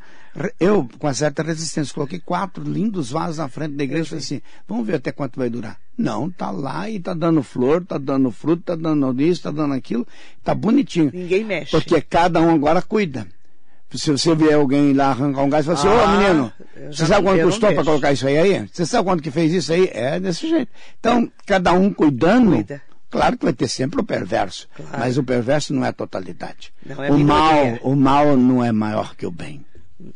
eu, 0.58 0.88
com 0.98 1.08
uma 1.08 1.14
certa 1.14 1.44
resistência, 1.44 1.94
coloquei 1.94 2.20
quatro 2.20 2.64
lindos 2.64 3.12
vasos 3.12 3.40
na 3.40 3.50
frente 3.50 3.76
da 3.76 3.84
igreja 3.84 4.04
e 4.04 4.08
falei 4.08 4.24
assim, 4.24 4.42
vamos 4.66 4.88
ver 4.88 4.96
até 4.96 5.12
quanto 5.12 5.38
vai 5.38 5.50
durar. 5.50 5.78
Não, 5.98 6.30
tá 6.30 6.50
lá 6.50 6.90
e 6.90 6.98
tá 6.98 7.14
dando 7.14 7.44
flor, 7.44 7.84
tá 7.84 7.98
dando 7.98 8.32
fruto, 8.32 8.64
tá 8.64 8.76
dando 8.76 9.22
isso, 9.22 9.44
tá 9.44 9.52
dando 9.52 9.74
aquilo, 9.74 10.08
tá 10.46 10.56
bonitinho. 10.56 11.12
Ninguém 11.14 11.44
mexe. 11.44 11.72
Porque 11.72 12.00
cada 12.00 12.40
um 12.40 12.52
agora 12.52 12.82
cuida. 12.82 13.28
Se 13.94 14.12
você 14.12 14.36
vier 14.36 14.56
alguém 14.56 14.94
lá 14.94 15.10
arrancar 15.10 15.44
um 15.44 15.50
gás 15.50 15.66
e 15.66 15.74
falar 15.74 15.80
assim, 15.80 15.88
ô 15.88 16.04
ah, 16.04 16.18
menino, 16.18 16.54
você 16.92 17.06
sabe 17.06 17.26
quanto 17.26 17.44
custou 17.44 17.74
para 17.74 17.84
colocar 17.84 18.12
isso 18.12 18.28
aí 18.28 18.38
aí? 18.38 18.70
Você 18.72 18.86
sabe 18.86 19.08
quanto 19.08 19.24
que 19.24 19.32
fez 19.32 19.54
isso 19.54 19.72
aí? 19.72 19.90
É 19.94 20.20
desse 20.20 20.50
jeito. 20.50 20.70
Então, 21.00 21.32
cada 21.46 21.72
um 21.72 21.94
cuidando. 21.94 22.52
Cuida. 22.52 22.82
Claro 23.10 23.38
que 23.38 23.46
vai 23.46 23.54
ter 23.54 23.70
sempre 23.70 24.02
o 24.02 24.04
perverso, 24.04 24.68
claro. 24.76 24.92
mas 25.00 25.18
o 25.18 25.24
perverso 25.24 25.74
não 25.74 25.86
é 25.86 25.88
a 25.88 25.94
totalidade. 25.94 26.74
Não 26.86 27.02
é 27.02 27.10
o 27.10 27.18
mal, 27.18 27.80
o 27.82 27.96
mal 27.96 28.36
não 28.36 28.64
é 28.64 28.74
maior 28.74 29.16
que 29.16 29.26
o 29.26 29.32
bem. 29.32 29.66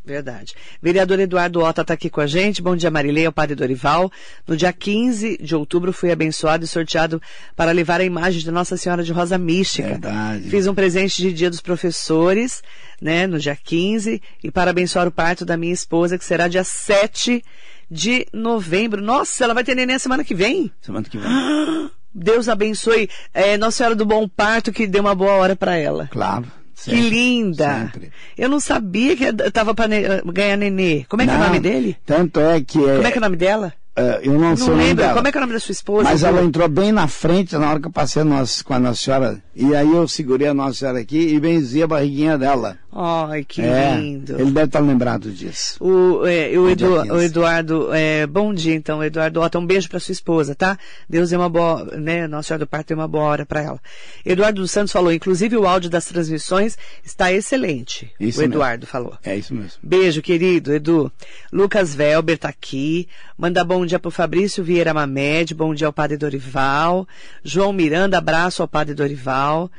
Verdade. 0.06 0.54
Vereador 0.82 1.20
Eduardo 1.20 1.62
Ota 1.62 1.82
está 1.82 1.94
aqui 1.94 2.10
com 2.10 2.22
a 2.22 2.28
gente. 2.28 2.62
Bom 2.62 2.76
dia, 2.76 2.91
Marilei, 2.91 3.26
ao 3.26 3.32
Padre 3.32 3.56
Dorival. 3.56 4.12
No 4.48 4.56
dia 4.56 4.72
15 4.72 5.39
de 5.41 5.56
outubro 5.56 5.91
fui 5.91 6.12
abençoado 6.12 6.63
e 6.63 6.67
sorteado 6.67 7.22
para 7.56 7.72
levar 7.72 8.00
a 8.00 8.04
imagem 8.04 8.41
de 8.41 8.52
Nossa 8.52 8.78
Senhora 8.78 9.04
de 9.04 9.12
Rosa 9.12 9.38
Mística. 9.38 9.88
Verdade. 9.88 10.50
Fiz 10.50 10.67
um 10.67 10.76
presente 10.76 11.22
de 11.22 11.34
Dia 11.34 11.50
dos 11.50 11.62
Professores, 11.62 12.62
né, 13.02 13.26
no 13.26 13.39
dia 13.39 13.56
15, 13.56 14.22
e 14.44 14.52
para 14.52 14.70
abençoar 14.70 15.08
o 15.08 15.12
parto 15.12 15.44
da 15.44 15.58
minha 15.58 15.74
esposa, 15.74 16.17
que 16.17 16.26
será 16.26 16.48
dia 16.48 16.63
7 16.63 17.44
de 17.89 18.28
novembro. 18.32 19.02
Nossa, 19.02 19.44
ela 19.44 19.54
vai 19.54 19.63
ter 19.63 19.76
neném 19.76 19.98
semana 19.98 20.24
que 20.24 20.36
vem. 20.36 20.72
Semana 20.80 21.08
que 21.10 21.17
vem. 21.17 21.30
Deus 22.13 22.50
abençoe 22.50 23.10
é, 23.34 23.58
Nossa 23.58 23.78
Senhora 23.78 23.96
do 23.96 24.06
Bom 24.06 24.28
Parto, 24.28 24.72
que 24.72 24.86
dê 24.86 25.00
uma 25.00 25.15
boa 25.15 25.34
hora 25.34 25.56
para 25.56 25.76
ela. 25.78 26.08
Claro. 26.12 26.46
Que 26.84 27.10
linda! 27.10 27.91
Sempre. 27.91 28.12
Eu 28.38 28.50
não 28.50 28.60
sabia 28.60 29.15
que 29.15 29.26
estava 29.26 29.74
para 29.74 29.88
ganhar 30.26 30.58
nenê. 30.58 31.06
Como 31.08 31.22
é 31.22 31.26
que 31.26 31.32
é 31.32 31.36
o 31.36 31.39
nome 31.39 31.60
dele? 31.60 31.98
Tanto 32.06 32.39
é 32.39 32.62
que. 32.62 32.80
Como 32.80 33.08
é 33.08 33.12
que 33.12 33.17
é 33.17 33.22
o 33.22 33.24
nome 33.24 33.38
dela? 33.38 33.74
eh, 33.96 34.22
eu 34.24 34.34
não, 34.34 34.56
Não 34.56 34.67
nome 34.67 34.84
lembro. 34.84 35.13
Como 35.13 35.28
é 35.28 35.32
que 35.32 35.38
é 35.38 35.39
o 35.39 35.41
nome 35.41 35.54
da 35.54 35.60
sua 35.60 35.72
esposa? 35.72 36.10
Mas 36.10 36.24
ela 36.24 36.41
entrou 36.41 36.67
bem 36.67 36.91
na 36.91 37.08
frente 37.08 37.56
na 37.58 37.70
hora 37.70 37.80
que 37.80 37.88
eu 37.88 37.91
passei 37.91 38.24
nós, 38.24 38.62
com 38.62 38.74
a 38.74 38.80
Nossa 38.80 39.02
Senhora. 39.02 39.44
E 39.56 39.76
aí 39.76 39.91
eu 39.91 40.08
segurei 40.08 40.48
a 40.48 40.54
Nossa 40.54 40.80
Senhora 40.80 41.00
aqui 41.00 41.17
e 41.17 41.39
benzi 41.39 41.84
a 41.84 41.88
barriguinha 41.88 42.38
dela. 42.38 42.78
Ai, 42.93 43.45
que 43.45 43.62
É, 43.62 43.95
lindo. 43.95 44.34
Ele 44.34 44.51
deve 44.51 44.65
estar 44.65 44.80
lembrado 44.80 45.32
disso. 45.32 45.77
O, 45.82 46.25
é, 46.25 46.49
o, 46.58 46.63
Bom 46.63 46.69
Edu- 46.69 46.88
dia, 46.93 47.01
15. 47.04 47.12
o 47.12 47.21
Eduardo, 47.21 47.93
é, 47.93 48.27
bom 48.27 48.54
dia 48.54 48.75
então, 48.75 49.01
Eduardo 49.01 49.39
Otto, 49.41 49.60
um 49.60 49.65
beijo 49.65 49.88
para 49.89 49.99
sua 49.99 50.12
esposa, 50.12 50.54
tá? 50.54 50.77
Deus 51.10 51.30
dê 51.30 51.38
uma 51.38 51.47
boa, 51.47 51.86
né, 51.97 52.27
Nossa 52.27 52.49
Senhora 52.49 52.65
do 52.65 52.67
Parto 52.67 52.89
dê 52.89 52.93
uma 52.93 53.08
boa 53.08 53.23
hora 53.23 53.45
para 53.45 53.62
ela. 53.62 53.80
Eduardo 54.25 54.60
dos 54.62 54.71
Santos 54.71 54.91
falou, 54.91 55.13
inclusive 55.13 55.56
o 55.56 55.65
áudio 55.65 55.89
das 55.89 56.04
transmissões 56.06 56.77
está 57.04 57.32
excelente. 57.32 58.12
Isso 58.19 58.39
o 58.39 58.41
mesmo. 58.41 58.56
Eduardo 58.56 58.86
falou. 58.86 59.17
É 59.23 59.38
isso 59.38 59.54
mesmo. 59.56 59.80
Beijo, 59.82 60.21
querido, 60.21 60.73
Edu. 60.73 61.10
Lucas 61.51 61.95
Velber 61.95 62.38
tá 62.38 62.49
aqui. 62.49 63.08
Manda 63.38 63.63
bom 63.63 63.86
dia 63.86 63.99
pro 63.99 64.12
Fabrício 64.12 64.63
Vieira 64.63 64.93
Mamed, 64.93 65.56
bom 65.56 65.73
dia 65.73 65.88
ao 65.88 65.93
Padre 65.93 66.17
Dorival. 66.17 67.08
João 67.43 67.71
Miranda, 67.71 68.17
abraço 68.17 68.62
ao 68.62 68.67
Padre 68.67 68.93
Dorival. 68.93 69.71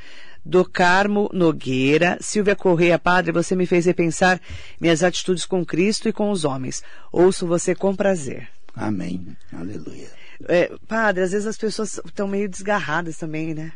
Do 0.44 0.64
Carmo 0.64 1.30
Nogueira, 1.32 2.18
Silvia 2.20 2.56
Correia, 2.56 2.98
Padre, 2.98 3.30
você 3.32 3.54
me 3.54 3.64
fez 3.66 3.86
repensar 3.86 4.40
minhas 4.80 5.02
atitudes 5.04 5.44
com 5.46 5.64
Cristo 5.64 6.08
e 6.08 6.12
com 6.12 6.30
os 6.30 6.44
homens. 6.44 6.82
Ouço 7.12 7.46
você 7.46 7.74
com 7.74 7.94
prazer. 7.94 8.48
Amém. 8.74 9.24
Aleluia. 9.52 10.08
É, 10.48 10.72
padre, 10.88 11.22
às 11.22 11.30
vezes 11.30 11.46
as 11.46 11.56
pessoas 11.56 12.00
estão 12.04 12.26
meio 12.26 12.48
desgarradas 12.48 13.16
também, 13.16 13.54
né? 13.54 13.70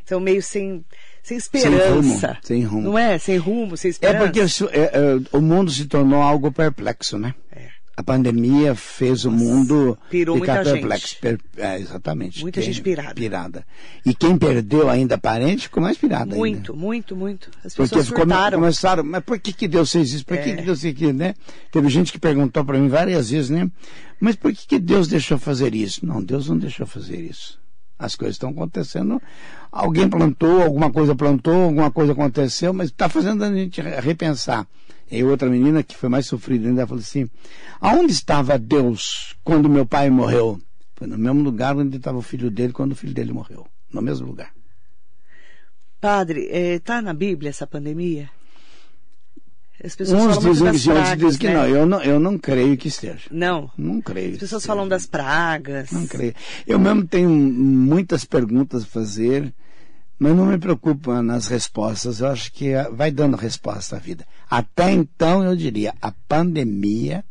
Estão 0.00 0.20
meio 0.20 0.40
sem, 0.40 0.84
sem 1.20 1.36
esperança. 1.36 1.88
rumo, 1.94 2.20
sem 2.42 2.62
rumo. 2.62 2.82
Não 2.82 2.98
é? 2.98 3.18
Sem 3.18 3.36
rumo, 3.38 3.76
sem 3.76 3.88
É 3.88 3.90
esperança. 3.90 4.24
porque 4.26 4.40
isso- 4.42 4.68
é, 4.70 4.82
é, 4.84 5.36
o 5.36 5.40
mundo 5.40 5.68
se 5.72 5.86
tornou 5.86 6.22
algo 6.22 6.52
perplexo, 6.52 7.18
né? 7.18 7.34
É. 7.50 7.70
A 7.98 8.02
pandemia 8.02 8.74
fez 8.74 9.24
o 9.24 9.30
mundo 9.30 9.96
pirou 10.10 10.38
ficar 10.38 10.56
muita 10.56 10.72
perplexo. 10.72 11.06
gente. 11.08 11.18
Per- 11.20 11.40
é, 11.56 11.78
exatamente. 11.80 12.42
Muita 12.42 12.60
gente 12.60 12.82
pirada. 12.82 13.14
pirada. 13.14 13.66
E 14.04 14.14
quem 14.14 14.36
perdeu 14.36 14.90
ainda 14.90 15.16
parente 15.16 15.62
ficou 15.62 15.82
mais 15.82 15.96
pirado 15.96 16.32
ainda. 16.34 16.36
Muito, 16.36 16.76
muito, 16.76 17.16
muito. 17.16 17.50
As 17.64 17.74
Porque 17.74 17.94
pessoas 17.94 18.08
come- 18.10 18.32
surtaram. 18.34 18.58
começaram, 18.60 19.02
mas 19.02 19.24
por 19.24 19.38
que, 19.38 19.50
que 19.50 19.66
Deus 19.66 19.90
fez 19.90 20.12
isso? 20.12 20.26
Por 20.26 20.36
que, 20.36 20.50
É. 20.50 20.56
que 20.56 20.62
Deus 20.62 20.82
fez 20.82 20.94
aquilo, 20.94 21.14
né? 21.14 21.34
Teve 21.72 21.88
gente 21.88 22.12
que 22.12 22.18
perguntou 22.18 22.62
para 22.66 22.78
mim 22.78 22.88
várias 22.88 23.30
vezes, 23.30 23.48
né? 23.48 23.70
Mas 24.20 24.36
por 24.36 24.52
que, 24.52 24.66
que 24.66 24.78
Deus 24.78 25.08
deixou 25.08 25.38
fazer 25.38 25.74
isso? 25.74 26.04
Não, 26.04 26.22
Deus 26.22 26.50
não 26.50 26.58
deixou 26.58 26.86
fazer 26.86 27.18
isso. 27.18 27.58
As 27.98 28.14
coisas 28.14 28.34
estão 28.34 28.50
acontecendo. 28.50 29.22
Alguém 29.72 30.06
plantou, 30.06 30.60
alguma 30.62 30.92
coisa 30.92 31.14
plantou, 31.14 31.64
alguma 31.64 31.90
coisa 31.90 32.12
aconteceu, 32.12 32.74
mas 32.74 32.88
está 32.90 33.08
fazendo 33.08 33.42
a 33.42 33.50
gente 33.50 33.80
re- 33.80 34.00
repensar. 34.00 34.66
E 35.10 35.22
outra 35.22 35.48
menina 35.48 35.82
que 35.82 35.96
foi 35.96 36.08
mais 36.08 36.26
sofrida 36.26 36.68
ainda 36.68 36.86
falou 36.86 37.00
assim: 37.00 37.28
aonde 37.80 38.12
estava 38.12 38.58
Deus 38.58 39.36
quando 39.44 39.68
meu 39.68 39.86
pai 39.86 40.10
morreu? 40.10 40.60
Foi 40.94 41.06
no 41.06 41.18
mesmo 41.18 41.42
lugar 41.42 41.76
onde 41.76 41.96
estava 41.96 42.18
o 42.18 42.22
filho 42.22 42.50
dele 42.50 42.72
quando 42.72 42.92
o 42.92 42.96
filho 42.96 43.14
dele 43.14 43.32
morreu. 43.32 43.66
No 43.92 44.02
mesmo 44.02 44.26
lugar. 44.26 44.52
Padre, 46.00 46.48
está 46.50 47.00
na 47.00 47.14
Bíblia 47.14 47.50
essa 47.50 47.66
pandemia? 47.66 48.30
As 49.82 49.94
pessoas 49.94 50.22
Uns 50.22 50.34
falam 50.36 50.52
dizem 50.52 50.72
que 50.72 50.78
sim, 50.78 50.90
outros 50.90 51.16
dizem 51.18 51.38
que 51.38 51.48
né? 51.48 51.54
não. 51.54 51.66
Eu 51.66 51.86
não. 51.86 52.02
Eu 52.02 52.20
não 52.20 52.38
creio 52.38 52.76
que 52.76 52.88
esteja. 52.88 53.28
Não. 53.30 53.70
Não 53.76 54.00
creio. 54.00 54.32
As 54.32 54.38
pessoas 54.38 54.64
falam 54.64 54.88
das 54.88 55.06
pragas. 55.06 55.90
Não 55.90 56.06
creio. 56.06 56.34
Eu 56.66 56.78
mesmo 56.78 57.06
tenho 57.06 57.28
muitas 57.28 58.24
perguntas 58.24 58.84
a 58.84 58.86
fazer, 58.86 59.52
mas 60.18 60.34
não 60.34 60.46
me 60.46 60.58
preocupo 60.58 61.12
nas 61.22 61.46
respostas. 61.48 62.20
Eu 62.20 62.28
acho 62.28 62.52
que 62.52 62.74
ah, 62.74 62.88
vai 62.90 63.10
dando 63.10 63.36
resposta 63.36 63.96
à 63.96 63.98
vida. 63.98 64.26
Até 64.48 64.92
então, 64.92 65.44
eu 65.44 65.54
diria, 65.54 65.94
a 66.00 66.12
pandemia 66.28 67.24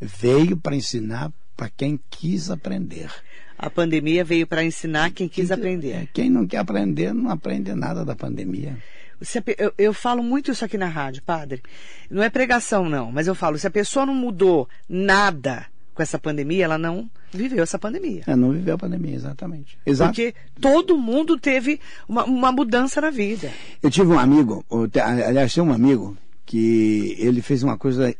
veio 0.00 0.56
para 0.56 0.74
ensinar 0.74 1.32
para 1.56 1.68
quem 1.68 1.98
quis 2.10 2.50
aprender. 2.50 3.10
A 3.56 3.70
pandemia 3.70 4.24
veio 4.24 4.46
para 4.46 4.64
ensinar 4.64 5.10
quem 5.10 5.28
quis 5.28 5.50
É, 5.50 5.54
aprender. 5.54 6.08
Quem 6.12 6.28
não 6.28 6.46
quer 6.46 6.58
aprender, 6.58 7.14
não 7.14 7.30
aprende 7.30 7.72
nada 7.74 8.04
da 8.04 8.16
pandemia. 8.16 8.76
Se 9.22 9.38
a 9.38 9.42
eu, 9.56 9.72
eu 9.78 9.94
falo 9.94 10.22
muito 10.22 10.50
isso 10.50 10.64
aqui 10.64 10.76
na 10.76 10.88
rádio, 10.88 11.22
padre. 11.22 11.62
Não 12.10 12.22
é 12.22 12.28
pregação, 12.28 12.88
não, 12.88 13.12
mas 13.12 13.28
eu 13.28 13.34
falo, 13.34 13.56
se 13.56 13.66
a 13.66 13.70
pessoa 13.70 14.04
não 14.04 14.14
mudou 14.14 14.68
nada 14.88 15.66
com 15.94 16.02
essa 16.02 16.18
pandemia, 16.18 16.64
ela 16.64 16.76
não 16.76 17.08
viveu 17.32 17.62
essa 17.62 17.78
pandemia. 17.78 18.24
É, 18.26 18.34
não 18.34 18.50
viveu 18.50 18.74
a 18.74 18.78
pandemia, 18.78 19.14
exatamente. 19.14 19.78
Exato. 19.86 20.10
Porque 20.10 20.34
todo 20.60 20.98
mundo 20.98 21.38
teve 21.38 21.80
uma, 22.08 22.24
uma 22.24 22.50
mudança 22.50 23.00
na 23.00 23.10
vida. 23.10 23.50
Eu 23.82 23.90
tive 23.90 24.08
um 24.08 24.18
amigo, 24.18 24.64
aliás, 25.00 25.52
tinha 25.52 25.62
um 25.62 25.72
amigo 25.72 26.16
que 26.44 27.16
ele 27.18 27.40
fez 27.40 27.62
uma 27.62 27.78
coisa 27.78 28.14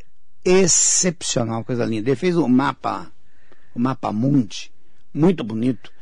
excepcional, 0.44 1.58
uma 1.58 1.64
coisa 1.64 1.84
linda. 1.84 2.08
Ele 2.08 2.16
fez 2.16 2.36
um 2.36 2.48
mapa, 2.48 3.10
o 3.74 3.80
mapa 3.80 4.12
mundi, 4.12 4.70
muito 5.12 5.42
bonito. 5.42 5.92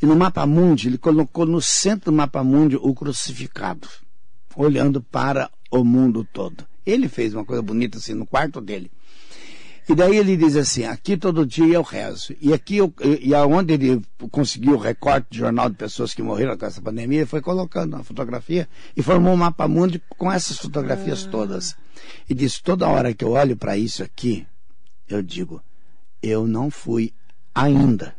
E 0.00 0.06
no 0.06 0.16
mapa 0.16 0.44
mundi, 0.46 0.88
ele 0.88 0.98
colocou 0.98 1.46
no 1.46 1.62
centro 1.62 2.10
do 2.10 2.16
mapa 2.16 2.44
mundi 2.44 2.76
o 2.76 2.94
crucificado, 2.94 3.88
olhando 4.54 5.00
para 5.00 5.50
o 5.70 5.84
mundo 5.84 6.26
todo. 6.32 6.64
Ele 6.84 7.08
fez 7.08 7.32
uma 7.32 7.44
coisa 7.44 7.62
bonita 7.62 7.98
assim 7.98 8.12
no 8.12 8.26
quarto 8.26 8.60
dele. 8.60 8.90
E 9.88 9.94
daí 9.94 10.16
ele 10.16 10.36
diz 10.36 10.56
assim, 10.56 10.84
aqui 10.84 11.16
todo 11.16 11.44
dia 11.44 11.74
eu 11.74 11.82
rezo. 11.82 12.34
E 12.40 12.52
aqui, 12.52 12.76
eu, 12.76 12.94
e 13.20 13.34
aonde 13.34 13.74
ele 13.74 14.02
conseguiu 14.30 14.74
o 14.74 14.78
recorte 14.78 15.26
de 15.30 15.38
jornal 15.38 15.68
de 15.68 15.76
pessoas 15.76 16.14
que 16.14 16.22
morreram 16.22 16.56
com 16.56 16.66
essa 16.66 16.80
pandemia, 16.80 17.20
ele 17.20 17.26
foi 17.26 17.40
colocando 17.40 17.96
a 17.96 18.04
fotografia 18.04 18.68
e 18.96 19.02
formou 19.02 19.34
um 19.34 19.36
mapa 19.36 19.66
mundo 19.66 20.00
com 20.16 20.30
essas 20.30 20.58
fotografias 20.58 21.24
todas. 21.24 21.76
E 22.28 22.34
diz, 22.34 22.60
toda 22.60 22.88
hora 22.88 23.12
que 23.12 23.24
eu 23.24 23.32
olho 23.32 23.56
para 23.56 23.76
isso 23.76 24.04
aqui, 24.04 24.46
eu 25.08 25.20
digo, 25.20 25.60
eu 26.22 26.46
não 26.46 26.70
fui 26.70 27.12
ainda. 27.52 28.14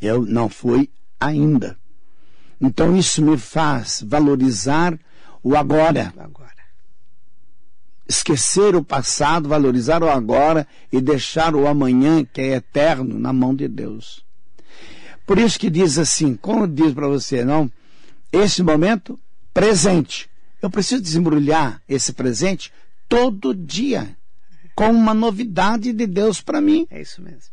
Eu 0.00 0.26
não 0.26 0.48
fui 0.48 0.90
ainda. 1.20 1.78
Então 2.60 2.96
isso 2.96 3.22
me 3.22 3.38
faz 3.38 4.02
valorizar 4.06 4.98
o 5.42 5.56
agora 5.56 6.12
Agora. 6.18 6.55
Esquecer 8.08 8.74
o 8.76 8.84
passado, 8.84 9.48
valorizar 9.48 10.02
o 10.02 10.08
agora 10.08 10.66
e 10.92 11.00
deixar 11.00 11.54
o 11.54 11.66
amanhã, 11.66 12.24
que 12.24 12.40
é 12.40 12.54
eterno, 12.56 13.18
na 13.18 13.32
mão 13.32 13.54
de 13.54 13.68
Deus. 13.68 14.24
Por 15.26 15.38
isso 15.38 15.58
que 15.58 15.68
diz 15.68 15.98
assim, 15.98 16.36
como 16.36 16.68
diz 16.68 16.94
para 16.94 17.08
você, 17.08 17.44
não? 17.44 17.70
Esse 18.32 18.62
momento, 18.62 19.18
presente. 19.52 20.30
Eu 20.62 20.70
preciso 20.70 21.02
desembrulhar 21.02 21.82
esse 21.88 22.12
presente 22.12 22.72
todo 23.08 23.54
dia, 23.54 24.16
com 24.74 24.90
uma 24.90 25.14
novidade 25.14 25.92
de 25.92 26.06
Deus 26.06 26.40
para 26.40 26.60
mim. 26.60 26.86
É 26.90 27.00
isso 27.00 27.20
mesmo. 27.20 27.52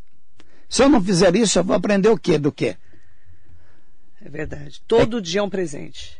Se 0.69 0.83
eu 0.83 0.89
não 0.89 1.03
fizer 1.03 1.35
isso, 1.35 1.59
eu 1.59 1.63
vou 1.63 1.75
aprender 1.75 2.09
o 2.09 2.17
quê 2.17 2.37
do 2.37 2.51
quê? 2.51 2.77
É 4.21 4.29
verdade. 4.29 4.81
Todo 4.87 5.21
dia 5.21 5.39
é 5.39 5.43
um 5.43 5.49
presente. 5.49 6.17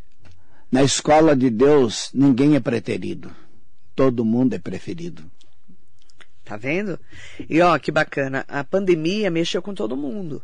Na 0.72 0.84
escola 0.84 1.36
de 1.36 1.50
Deus, 1.50 2.10
ninguém 2.14 2.56
é 2.56 2.60
preterido. 2.60 3.34
Todo 3.96 4.26
mundo 4.26 4.54
é 4.54 4.60
preferido. 4.60 5.30
Tá 6.44 6.58
vendo? 6.58 7.00
E 7.50 7.62
ó, 7.62 7.78
que 7.80 7.92
bacana. 7.92 8.44
A 8.48 8.64
pandemia 8.64 9.32
mexeu 9.32 9.62
com 9.62 9.74
todo 9.74 9.96
mundo. 9.96 10.44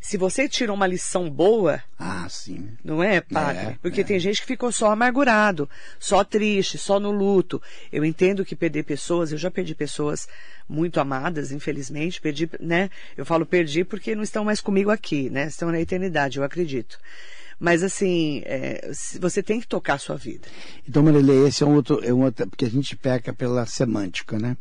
Se 0.00 0.16
você 0.16 0.48
tirou 0.48 0.76
uma 0.76 0.86
lição 0.86 1.28
boa, 1.30 1.82
Ah, 1.98 2.28
sim. 2.28 2.68
não 2.84 3.02
é, 3.02 3.20
padre? 3.20 3.66
É, 3.66 3.78
Porque 3.80 4.02
é. 4.02 4.04
tem 4.04 4.20
gente 4.20 4.40
que 4.40 4.46
ficou 4.46 4.70
só 4.70 4.90
amargurado, 4.92 5.68
só 5.98 6.22
triste, 6.22 6.78
só 6.78 7.00
no 7.00 7.10
luto. 7.10 7.60
Eu 7.90 8.04
entendo 8.04 8.44
que 8.44 8.54
perder 8.54 8.84
pessoas, 8.84 9.32
eu 9.32 9.38
já 9.38 9.50
perdi 9.50 9.74
pessoas 9.74 10.28
muito 10.68 11.00
amadas, 11.00 11.50
infelizmente, 11.50 12.20
perdi, 12.20 12.48
né? 12.60 12.90
Eu 13.16 13.24
falo 13.24 13.46
perdi 13.46 13.84
porque 13.84 14.14
não 14.14 14.22
estão 14.22 14.44
mais 14.44 14.60
comigo 14.60 14.90
aqui, 14.90 15.30
né? 15.30 15.46
Estão 15.46 15.70
na 15.70 15.80
eternidade, 15.80 16.38
eu 16.38 16.44
acredito. 16.44 16.98
Mas 17.58 17.82
assim, 17.82 18.42
é, 18.44 18.90
você 19.20 19.42
tem 19.42 19.60
que 19.60 19.66
tocar 19.66 19.94
a 19.94 19.98
sua 19.98 20.16
vida. 20.16 20.46
Então, 20.86 21.02
Marilê, 21.02 21.48
esse 21.48 21.62
é 21.62 21.66
um 21.66 21.74
outro, 21.74 22.00
é 22.04 22.12
um 22.12 22.22
outro, 22.22 22.46
porque 22.48 22.66
a 22.66 22.70
gente 22.70 22.94
peca 22.96 23.32
pela 23.32 23.64
semântica, 23.64 24.38
né? 24.38 24.56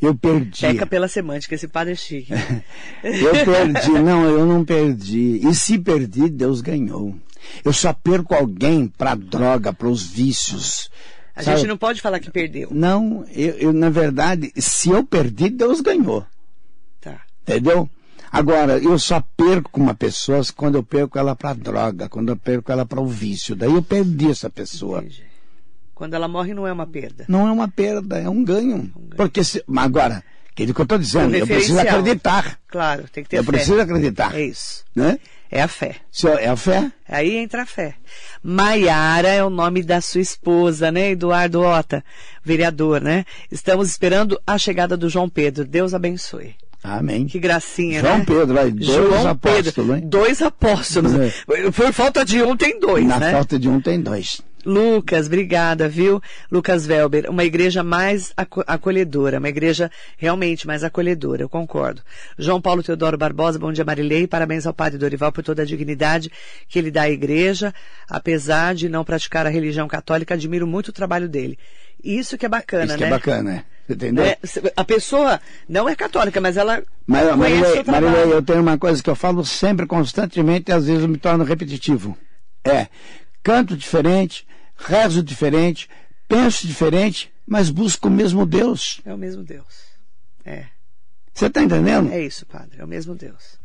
Eu 0.00 0.14
perdi. 0.14 0.62
Peca 0.62 0.86
pela 0.86 1.08
semântica, 1.08 1.54
esse 1.54 1.68
padre 1.68 1.92
é 1.92 1.96
chique. 1.96 2.32
Eu 3.04 3.32
perdi. 3.44 3.90
Não, 4.02 4.24
eu 4.24 4.46
não 4.46 4.64
perdi. 4.64 5.46
E 5.46 5.54
se 5.54 5.78
perdi, 5.78 6.30
Deus 6.30 6.62
ganhou. 6.62 7.14
Eu 7.62 7.72
só 7.72 7.92
perco 7.92 8.34
alguém 8.34 8.86
para 8.88 9.14
droga, 9.14 9.72
para 9.72 9.88
os 9.88 10.02
vícios. 10.02 10.90
A 11.34 11.42
Sabe? 11.42 11.58
gente 11.58 11.68
não 11.68 11.76
pode 11.76 12.00
falar 12.00 12.18
que 12.18 12.30
perdeu. 12.30 12.68
Não, 12.70 13.24
eu, 13.30 13.52
eu, 13.54 13.72
na 13.72 13.90
verdade, 13.90 14.52
se 14.56 14.90
eu 14.90 15.04
perdi, 15.04 15.50
Deus 15.50 15.80
ganhou. 15.80 16.24
Tá. 17.00 17.20
Entendeu? 17.42 17.88
Agora, 18.32 18.78
eu 18.78 18.98
só 18.98 19.20
perco 19.36 19.80
uma 19.80 19.94
pessoa 19.94 20.40
quando 20.54 20.76
eu 20.76 20.82
perco 20.82 21.18
ela 21.18 21.34
para 21.34 21.54
droga, 21.54 22.08
quando 22.08 22.28
eu 22.28 22.36
perco 22.36 22.70
ela 22.70 22.86
para 22.86 23.00
o 23.00 23.06
vício. 23.06 23.56
Daí 23.56 23.72
eu 23.72 23.82
perdi 23.82 24.30
essa 24.30 24.48
pessoa. 24.48 25.00
Entendi. 25.00 25.24
Quando 25.94 26.14
ela 26.14 26.28
morre 26.28 26.54
não 26.54 26.66
é 26.66 26.72
uma 26.72 26.86
perda. 26.86 27.24
Não 27.28 27.46
é 27.48 27.52
uma 27.52 27.68
perda, 27.68 28.18
é 28.18 28.28
um 28.28 28.42
ganho. 28.44 28.90
Porque 29.16 29.42
se, 29.44 29.62
mas 29.66 29.84
agora, 29.84 30.24
aquilo 30.50 30.72
que 30.72 30.80
eu 30.80 30.84
estou 30.84 30.98
dizendo, 30.98 31.34
Um 31.34 31.36
eu 31.36 31.46
preciso 31.46 31.78
acreditar. 31.78 32.58
Claro, 32.68 33.04
tem 33.12 33.22
que 33.24 33.30
ter 33.30 33.38
Eu 33.38 33.44
fé. 33.44 33.50
preciso 33.52 33.80
acreditar. 33.80 34.34
É 34.34 34.42
isso. 34.42 34.84
Né? 34.94 35.18
É 35.50 35.60
a 35.60 35.68
fé. 35.68 35.96
É 36.38 36.48
a 36.48 36.56
fé? 36.56 36.92
Aí 37.08 37.36
entra 37.36 37.62
a 37.62 37.66
fé. 37.66 37.96
Maiara 38.42 39.28
é 39.28 39.44
o 39.44 39.50
nome 39.50 39.82
da 39.82 40.00
sua 40.00 40.20
esposa, 40.20 40.92
né, 40.92 41.10
Eduardo 41.10 41.60
Ota, 41.60 42.04
vereador, 42.44 43.00
né? 43.00 43.24
Estamos 43.50 43.90
esperando 43.90 44.40
a 44.46 44.56
chegada 44.56 44.96
do 44.96 45.08
João 45.10 45.28
Pedro. 45.28 45.64
Deus 45.64 45.92
abençoe. 45.92 46.54
Amém. 46.82 47.26
Que 47.26 47.38
gracinha, 47.38 48.00
João 48.00 48.18
né? 48.18 48.24
Pedro, 48.26 48.58
aí, 48.58 48.70
dois 48.70 48.86
João 48.86 49.28
apóstolos, 49.28 49.72
Pedro, 49.74 49.94
hein? 49.96 50.02
dois 50.06 50.40
apóstolos. 50.42 51.12
É. 51.14 51.70
Por 51.70 51.92
falta 51.92 52.24
de 52.24 52.42
um, 52.42 52.56
tem 52.56 52.80
dois, 52.80 53.04
Na 53.06 53.18
né? 53.18 53.32
falta 53.32 53.58
de 53.58 53.68
um 53.68 53.80
tem 53.80 54.00
dois. 54.00 54.40
Lucas, 54.64 55.26
obrigada, 55.26 55.88
viu? 55.88 56.20
Lucas 56.52 56.86
Velber, 56.86 57.30
uma 57.30 57.44
igreja 57.44 57.82
mais 57.82 58.30
aco- 58.36 58.62
acolhedora, 58.66 59.38
uma 59.38 59.48
igreja 59.48 59.90
realmente 60.18 60.66
mais 60.66 60.84
acolhedora, 60.84 61.42
eu 61.42 61.48
concordo. 61.48 62.02
João 62.38 62.60
Paulo 62.60 62.82
Teodoro 62.82 63.16
Barbosa, 63.16 63.58
bom 63.58 63.72
dia 63.72 63.84
Marilei, 63.86 64.26
parabéns 64.26 64.66
ao 64.66 64.74
Padre 64.74 64.98
Dorival 64.98 65.32
por 65.32 65.42
toda 65.42 65.62
a 65.62 65.64
dignidade 65.64 66.30
que 66.68 66.78
ele 66.78 66.90
dá 66.90 67.02
à 67.02 67.10
igreja, 67.10 67.72
apesar 68.06 68.74
de 68.74 68.86
não 68.90 69.02
praticar 69.02 69.46
a 69.46 69.50
religião 69.50 69.88
católica, 69.88 70.34
admiro 70.34 70.66
muito 70.66 70.88
o 70.88 70.92
trabalho 70.92 71.26
dele. 71.28 71.58
Isso 72.02 72.38
que 72.38 72.46
é 72.46 72.48
bacana, 72.48 72.86
Isso 72.86 72.96
que 72.96 73.02
né? 73.02 73.06
é 73.06 73.10
bacana, 73.10 73.42
né? 73.42 73.64
Você 73.86 73.94
entendeu? 73.94 74.24
É, 74.24 74.38
a 74.76 74.84
pessoa 74.84 75.40
não 75.68 75.88
é 75.88 75.96
católica, 75.96 76.40
mas 76.40 76.56
ela 76.56 76.82
Mas, 77.06 77.36
Marilei. 77.36 77.82
Marilei, 77.84 78.32
eu 78.32 78.42
tenho 78.42 78.60
uma 78.60 78.78
coisa 78.78 79.02
que 79.02 79.10
eu 79.10 79.16
falo 79.16 79.44
sempre, 79.44 79.86
constantemente, 79.86 80.70
e 80.70 80.72
às 80.72 80.86
vezes 80.86 81.02
eu 81.02 81.08
me 81.08 81.18
torno 81.18 81.42
repetitivo. 81.42 82.16
É, 82.64 82.86
canto 83.42 83.76
diferente, 83.76 84.46
rezo 84.76 85.22
diferente, 85.22 85.88
penso 86.28 86.66
diferente, 86.66 87.32
mas 87.46 87.70
busco 87.70 88.08
o 88.08 88.10
mesmo 88.10 88.46
Deus. 88.46 89.00
É 89.04 89.12
o 89.12 89.18
mesmo 89.18 89.42
Deus. 89.42 89.90
É. 90.44 90.66
Você 91.34 91.46
está 91.46 91.62
entendendo? 91.62 92.12
É 92.12 92.22
isso, 92.22 92.46
padre, 92.46 92.78
é 92.78 92.84
o 92.84 92.88
mesmo 92.88 93.14
Deus. 93.14 93.59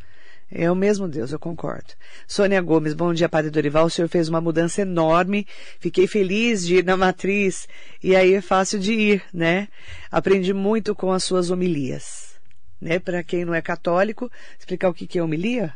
É 0.52 0.70
o 0.70 0.76
mesmo 0.76 1.08
Deus, 1.08 1.32
eu 1.32 1.40
concordo. 1.40 1.94
Sônia 2.28 2.62
Gomes, 2.62 2.94
bom 2.94 3.14
dia, 3.14 3.28
Padre 3.28 3.50
Dorival. 3.50 3.88
O 3.88 3.90
senhor 3.90 4.08
fez 4.08 4.30
uma 4.30 4.40
mudança 4.40 4.82
enorme. 4.82 5.48
Fiquei 5.80 6.08
feliz 6.08 6.66
de 6.66 6.78
ir 6.78 6.86
na 6.86 6.96
matriz. 6.96 7.68
E 8.02 8.16
aí 8.16 8.34
é 8.34 8.42
fácil 8.42 8.80
de 8.80 8.94
ir, 8.94 9.24
né? 9.34 9.68
Aprendi 10.12 10.54
muito 10.54 10.94
com 10.94 11.12
as 11.12 11.24
suas 11.24 11.50
homilias. 11.50 12.36
Né? 12.80 13.00
Para 13.00 13.24
quem 13.24 13.44
não 13.44 13.56
é 13.56 13.62
católico, 13.62 14.32
explicar 14.60 14.90
o 14.90 14.94
que 14.94 15.18
é 15.18 15.24
homilia? 15.24 15.74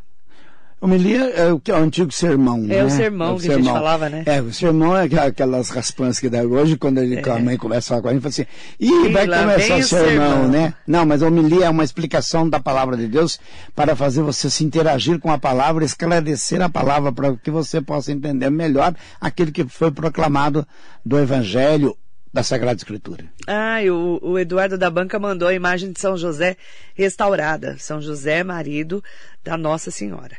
Homilia 0.81 1.29
é 1.31 1.51
o, 1.51 1.59
que 1.59 1.71
é 1.71 1.75
o 1.75 1.77
antigo 1.77 2.09
sermão, 2.11 2.57
né? 2.59 2.77
É 2.77 2.83
o 2.85 2.89
sermão 2.89 3.37
que 3.37 3.51
a 3.51 3.55
gente 3.57 3.65
falava, 3.65 4.07
né? 4.09 4.23
É, 4.25 4.41
o 4.41 4.53
sermão 4.53 4.95
é 4.95 5.03
aquela- 5.03 5.25
aquelas 5.25 5.69
raspanças 5.69 6.19
que 6.19 6.29
dá 6.29 6.41
hoje, 6.43 6.77
quando 6.77 6.99
ele, 6.99 7.19
a 7.29 7.37
mãe 7.39 7.57
começa 7.57 7.87
a 7.87 7.89
falar 7.89 8.01
com 8.01 8.07
a 8.07 8.13
gente, 8.13 8.21
fala 8.21 8.29
assim, 8.29 8.45
ih, 8.79 9.09
vai 9.09 9.27
começar 9.27 9.75
o 9.75 9.79
o 9.79 9.83
sermão, 9.83 10.29
sermão. 10.31 10.47
né? 10.47 10.73
Não, 10.87 11.05
mas 11.05 11.21
a 11.21 11.27
homilia 11.27 11.65
é 11.65 11.69
uma 11.69 11.83
explicação 11.83 12.49
da 12.49 12.61
palavra 12.61 12.95
de 12.95 13.07
Deus 13.07 13.37
para 13.75 13.93
fazer 13.95 14.21
você 14.21 14.49
se 14.49 14.63
interagir 14.63 15.19
com 15.19 15.31
a 15.31 15.37
palavra, 15.37 15.83
esclarecer 15.83 16.61
a 16.61 16.69
palavra 16.69 17.11
para 17.11 17.35
que 17.35 17.51
você 17.51 17.81
possa 17.81 18.11
entender 18.13 18.49
melhor 18.49 18.95
aquilo 19.19 19.51
que 19.51 19.65
foi 19.67 19.91
proclamado 19.91 20.65
do 21.05 21.19
Evangelho 21.19 21.93
da 22.33 22.41
Sagrada 22.43 22.77
Escritura. 22.77 23.25
Ah, 23.47 23.83
e 23.83 23.89
o, 23.91 24.19
o 24.21 24.39
Eduardo 24.39 24.77
da 24.77 24.89
Banca 24.89 25.17
mandou 25.19 25.47
a 25.47 25.53
imagem 25.53 25.91
de 25.91 25.99
São 25.99 26.15
José 26.15 26.55
restaurada. 26.93 27.75
São 27.79 27.99
José, 28.01 28.43
marido 28.43 29.03
da 29.43 29.57
Nossa 29.57 29.89
Senhora. 29.91 30.37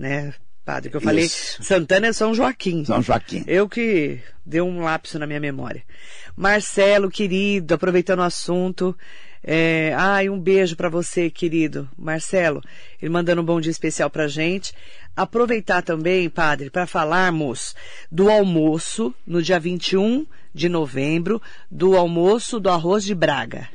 Né, 0.00 0.32
padre? 0.64 0.88
Que 0.88 0.96
eu 0.96 1.00
falei, 1.02 1.26
Isso. 1.26 1.62
Santana 1.62 2.06
é 2.06 2.12
São 2.14 2.32
Joaquim. 2.32 2.86
São 2.86 3.02
Joaquim. 3.02 3.44
Eu 3.46 3.68
que 3.68 4.18
deu 4.46 4.66
um 4.66 4.80
lapso 4.80 5.18
na 5.18 5.26
minha 5.26 5.38
memória. 5.38 5.82
Marcelo, 6.34 7.10
querido, 7.10 7.74
aproveitando 7.74 8.20
o 8.20 8.22
assunto. 8.22 8.96
É, 9.44 9.92
ai, 9.94 10.30
um 10.30 10.40
beijo 10.40 10.74
para 10.74 10.88
você, 10.88 11.28
querido. 11.28 11.86
Marcelo, 11.98 12.62
ele 13.00 13.10
mandando 13.10 13.42
um 13.42 13.44
bom 13.44 13.60
dia 13.60 13.70
especial 13.70 14.08
pra 14.08 14.26
gente. 14.26 14.72
Aproveitar 15.14 15.82
também, 15.82 16.30
padre, 16.30 16.70
para 16.70 16.86
falarmos 16.86 17.76
do 18.10 18.30
almoço 18.30 19.14
no 19.26 19.42
dia 19.42 19.60
21 19.60 20.26
de 20.54 20.70
novembro, 20.70 21.42
do 21.70 21.94
almoço 21.94 22.58
do 22.58 22.70
arroz 22.70 23.04
de 23.04 23.14
Braga. 23.14 23.68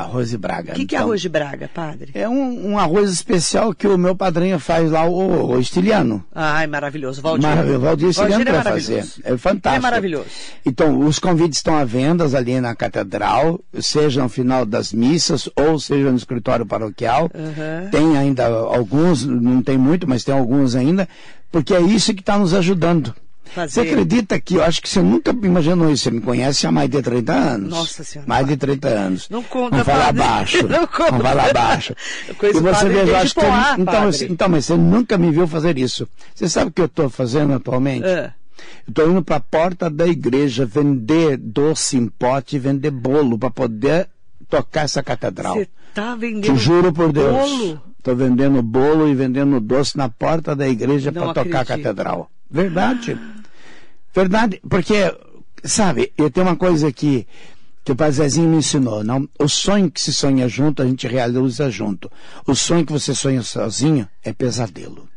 Arroz 0.00 0.32
e 0.32 0.38
Braga. 0.38 0.72
O 0.72 0.76
que, 0.76 0.86
que 0.86 0.94
é 0.94 0.98
Então, 0.98 1.08
arroz 1.08 1.20
de 1.20 1.28
Braga, 1.28 1.70
padre? 1.72 2.10
É 2.14 2.28
um, 2.28 2.72
um 2.72 2.78
arroz 2.78 3.10
especial 3.10 3.74
que 3.74 3.86
o 3.86 3.98
meu 3.98 4.14
padrinho 4.14 4.58
faz 4.58 4.90
lá, 4.90 5.04
o, 5.04 5.52
o 5.52 5.60
estiliano. 5.60 6.24
Ai, 6.34 6.66
maravilhoso. 6.66 7.22
Valdir. 7.22 7.48
Maravilhoso. 7.48 7.80
Valdir 7.80 8.08
Estiliano 8.08 8.48
é 8.48 8.52
vai 8.52 8.62
fazer. 8.62 9.04
É 9.24 9.36
fantástico. 9.36 9.76
É 9.76 9.80
maravilhoso. 9.80 10.26
Então, 10.64 11.00
os 11.00 11.18
convites 11.18 11.58
estão 11.58 11.76
à 11.76 11.84
venda 11.84 12.24
ali 12.36 12.60
na 12.60 12.74
catedral, 12.74 13.60
seja 13.80 14.22
no 14.22 14.28
final 14.28 14.64
das 14.66 14.92
missas 14.92 15.48
ou 15.56 15.78
seja 15.78 16.10
no 16.10 16.16
escritório 16.16 16.66
paroquial. 16.66 17.30
Uhum. 17.34 17.90
Tem 17.90 18.16
ainda 18.16 18.46
alguns, 18.46 19.24
não 19.24 19.62
tem 19.62 19.78
muito, 19.78 20.08
mas 20.08 20.24
tem 20.24 20.34
alguns 20.34 20.74
ainda, 20.74 21.08
porque 21.50 21.74
é 21.74 21.80
isso 21.80 22.14
que 22.14 22.20
está 22.20 22.38
nos 22.38 22.54
ajudando. 22.54 23.14
Fazer. 23.54 23.72
Você 23.72 23.80
acredita 23.80 24.40
que 24.40 24.54
eu 24.54 24.62
acho 24.62 24.80
que 24.80 24.88
você 24.88 25.02
nunca 25.02 25.30
imaginou 25.32 25.90
isso? 25.90 26.04
Você 26.04 26.10
me 26.12 26.20
conhece 26.20 26.66
há 26.66 26.70
mais 26.72 26.88
de 26.88 27.02
30 27.02 27.32
anos. 27.32 27.70
Nossa 27.70 28.04
Senhora, 28.04 28.28
Mais 28.28 28.46
de 28.46 28.56
padre. 28.56 28.76
30 28.78 28.88
anos. 28.88 29.28
Não 29.28 29.42
conta, 29.42 29.70
Vamos 29.70 29.86
falar 29.86 30.04
padre. 30.06 30.22
baixo. 30.22 30.66
Não 30.68 30.86
conta. 30.86 31.10
Vamos 31.10 31.22
falar 31.26 31.52
baixo. 31.52 31.94
Eu 32.28 32.34
conheço 32.36 32.58
e 32.58 32.62
você 32.62 32.88
veja, 32.88 33.18
acho 33.18 33.34
que 33.34 33.40
Poá, 33.40 33.74
então, 33.78 33.94
padre. 33.94 34.26
então, 34.30 34.48
mas 34.48 34.64
você 34.66 34.76
nunca 34.76 35.18
me 35.18 35.30
viu 35.32 35.46
fazer 35.48 35.76
isso. 35.78 36.08
Você 36.34 36.48
sabe 36.48 36.70
o 36.70 36.72
que 36.72 36.80
eu 36.80 36.86
estou 36.86 37.10
fazendo 37.10 37.52
atualmente? 37.54 38.06
Ah. 38.06 38.32
Eu 38.86 38.90
estou 38.90 39.10
indo 39.10 39.22
para 39.22 39.36
a 39.36 39.40
porta 39.40 39.90
da 39.90 40.06
igreja 40.06 40.64
vender 40.66 41.36
doce 41.36 41.96
em 41.96 42.06
pote 42.06 42.56
e 42.56 42.58
vender 42.58 42.90
bolo 42.90 43.38
para 43.38 43.50
poder 43.50 44.08
tocar 44.48 44.82
essa 44.84 45.02
catedral. 45.02 45.54
Você 45.56 45.68
tá 45.94 46.14
vendendo 46.14 46.52
Te 46.54 46.56
juro 46.56 46.92
por 46.92 47.12
Deus. 47.12 47.32
bolo? 47.32 47.80
Estou 47.98 48.14
vendendo 48.16 48.62
bolo 48.62 49.08
e 49.08 49.14
vendendo 49.14 49.58
doce 49.60 49.96
na 49.96 50.08
porta 50.08 50.54
da 50.56 50.68
igreja 50.68 51.10
Não 51.10 51.22
para 51.32 51.42
tocar 51.44 51.60
a 51.60 51.64
catedral. 51.64 52.30
Verdade. 52.50 53.18
Verdade, 54.14 54.60
porque, 54.68 55.14
sabe, 55.64 56.12
eu 56.16 56.30
tenho 56.30 56.46
uma 56.46 56.56
coisa 56.56 56.92
que, 56.92 57.26
que 57.84 57.92
o 57.92 57.96
Pai 57.96 58.10
Zezinho 58.12 58.48
me 58.48 58.56
ensinou, 58.56 59.04
não? 59.04 59.28
O 59.38 59.48
sonho 59.48 59.90
que 59.90 60.00
se 60.00 60.12
sonha 60.12 60.48
junto, 60.48 60.82
a 60.82 60.86
gente 60.86 61.06
realiza 61.06 61.70
junto. 61.70 62.10
O 62.46 62.54
sonho 62.54 62.86
que 62.86 62.92
você 62.92 63.14
sonha 63.14 63.42
sozinho 63.42 64.08
é 64.22 64.32
pesadelo. 64.32 65.09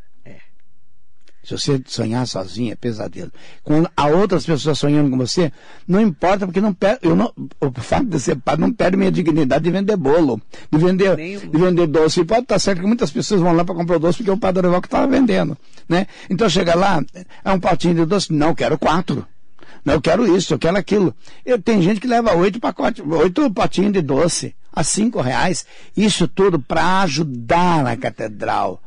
Se 1.44 1.52
você 1.52 1.82
sonhar 1.86 2.26
sozinho, 2.26 2.72
é 2.72 2.74
pesadelo. 2.74 3.30
Quando 3.62 3.88
há 3.94 4.06
outras 4.06 4.46
pessoas 4.46 4.78
sonhando 4.78 5.10
com 5.10 5.18
você, 5.18 5.52
não 5.86 6.00
importa, 6.00 6.46
porque 6.46 6.60
não 6.60 6.72
per, 6.72 6.98
eu 7.02 7.14
não, 7.14 7.30
o 7.60 7.80
fato 7.80 8.06
de 8.06 8.18
ser 8.18 8.36
padre 8.36 8.62
não 8.62 8.72
perde 8.72 8.96
minha 8.96 9.12
dignidade 9.12 9.62
de 9.62 9.70
vender 9.70 9.96
bolo, 9.96 10.40
de 10.72 10.78
vender, 10.78 11.16
de 11.16 11.58
vender 11.58 11.86
doce. 11.86 12.20
E 12.20 12.24
pode 12.24 12.44
estar 12.44 12.58
certo 12.58 12.80
que 12.80 12.86
muitas 12.86 13.10
pessoas 13.10 13.42
vão 13.42 13.52
lá 13.52 13.62
para 13.62 13.74
comprar 13.74 13.96
o 13.96 14.00
doce 14.00 14.18
porque 14.18 14.30
é 14.30 14.32
o 14.32 14.38
padre 14.38 14.62
Dorival 14.62 14.80
que 14.80 14.86
estava 14.86 15.06
vendendo. 15.06 15.56
Né? 15.86 16.06
Então 16.30 16.48
chega 16.48 16.74
lá, 16.74 17.04
é 17.44 17.52
um 17.52 17.60
potinho 17.60 17.94
de 17.94 18.06
doce, 18.06 18.32
não, 18.32 18.48
eu 18.48 18.54
quero 18.54 18.78
quatro. 18.78 19.26
Não, 19.84 19.94
eu 19.94 20.00
quero 20.00 20.34
isso, 20.34 20.54
eu 20.54 20.58
quero 20.58 20.78
aquilo. 20.78 21.14
Eu, 21.44 21.60
tem 21.60 21.82
gente 21.82 22.00
que 22.00 22.06
leva 22.06 22.34
oito 22.34 22.58
pacotes, 22.58 23.04
oito 23.06 23.50
potinhos 23.50 23.92
de 23.92 24.00
doce 24.00 24.54
a 24.72 24.82
cinco 24.82 25.20
reais. 25.20 25.66
Isso 25.94 26.26
tudo 26.26 26.58
para 26.58 27.02
ajudar 27.02 27.84
na 27.84 27.94
catedral 27.98 28.80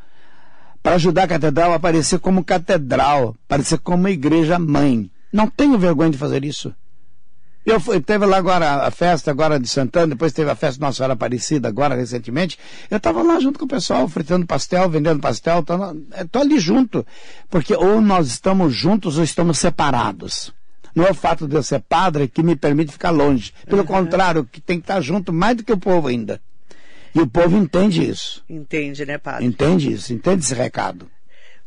para 0.88 0.96
ajudar 0.96 1.24
a 1.24 1.28
catedral 1.28 1.74
a 1.74 1.76
aparecer 1.76 2.18
como 2.18 2.46
catedral, 2.46 3.36
aparecer 3.46 3.78
como 3.80 4.08
igreja 4.08 4.58
mãe. 4.58 5.12
Não 5.34 5.50
tenho 5.50 5.78
vergonha 5.78 6.12
de 6.12 6.18
fazer 6.18 6.46
isso. 6.46 6.74
Eu 7.66 7.78
fui, 7.78 8.00
teve 8.00 8.26
lá 8.26 8.38
agora 8.38 8.88
a 8.88 8.90
festa 8.90 9.30
agora 9.30 9.60
de 9.60 9.68
Santana, 9.68 10.08
depois 10.08 10.32
teve 10.32 10.50
a 10.50 10.56
festa 10.56 10.80
Nossa 10.80 10.96
Senhora 10.96 11.12
Aparecida 11.12 11.68
agora 11.68 11.94
recentemente. 11.94 12.58
Eu 12.90 12.96
estava 12.96 13.22
lá 13.22 13.38
junto 13.38 13.60
com 13.60 13.66
o 13.66 13.68
pessoal, 13.68 14.08
fritando 14.08 14.46
pastel, 14.46 14.90
vendendo 14.90 15.20
pastel, 15.20 15.62
estou 16.24 16.42
ali 16.42 16.58
junto. 16.58 17.06
Porque 17.50 17.76
ou 17.76 18.00
nós 18.00 18.28
estamos 18.28 18.74
juntos 18.74 19.18
ou 19.18 19.26
estamos 19.26 19.60
separados. 19.60 20.54
Não 20.96 21.04
é 21.04 21.12
o 21.12 21.14
fato 21.14 21.50
de 21.50 21.56
eu 21.58 21.64
ser 21.64 21.82
padre 21.82 22.30
que 22.30 22.42
me 22.42 22.56
permite 22.56 22.94
ficar 22.94 23.10
longe. 23.10 23.52
Pelo 23.66 23.84
contrário, 23.84 24.46
que 24.50 24.62
tem 24.62 24.78
que 24.78 24.84
estar 24.84 25.02
junto 25.02 25.34
mais 25.34 25.58
do 25.58 25.66
que 25.66 25.74
o 25.74 25.78
povo 25.78 26.08
ainda. 26.08 26.40
E 27.16 27.20
o 27.20 27.28
povo 27.28 27.58
entende 27.58 28.08
isso. 28.10 28.44
Entende, 28.50 29.06
né, 29.06 29.18
padre? 29.18 29.46
Entende 29.46 29.92
isso, 29.92 30.14
entende 30.14 30.44
esse 30.44 30.54
recado. 30.54 31.08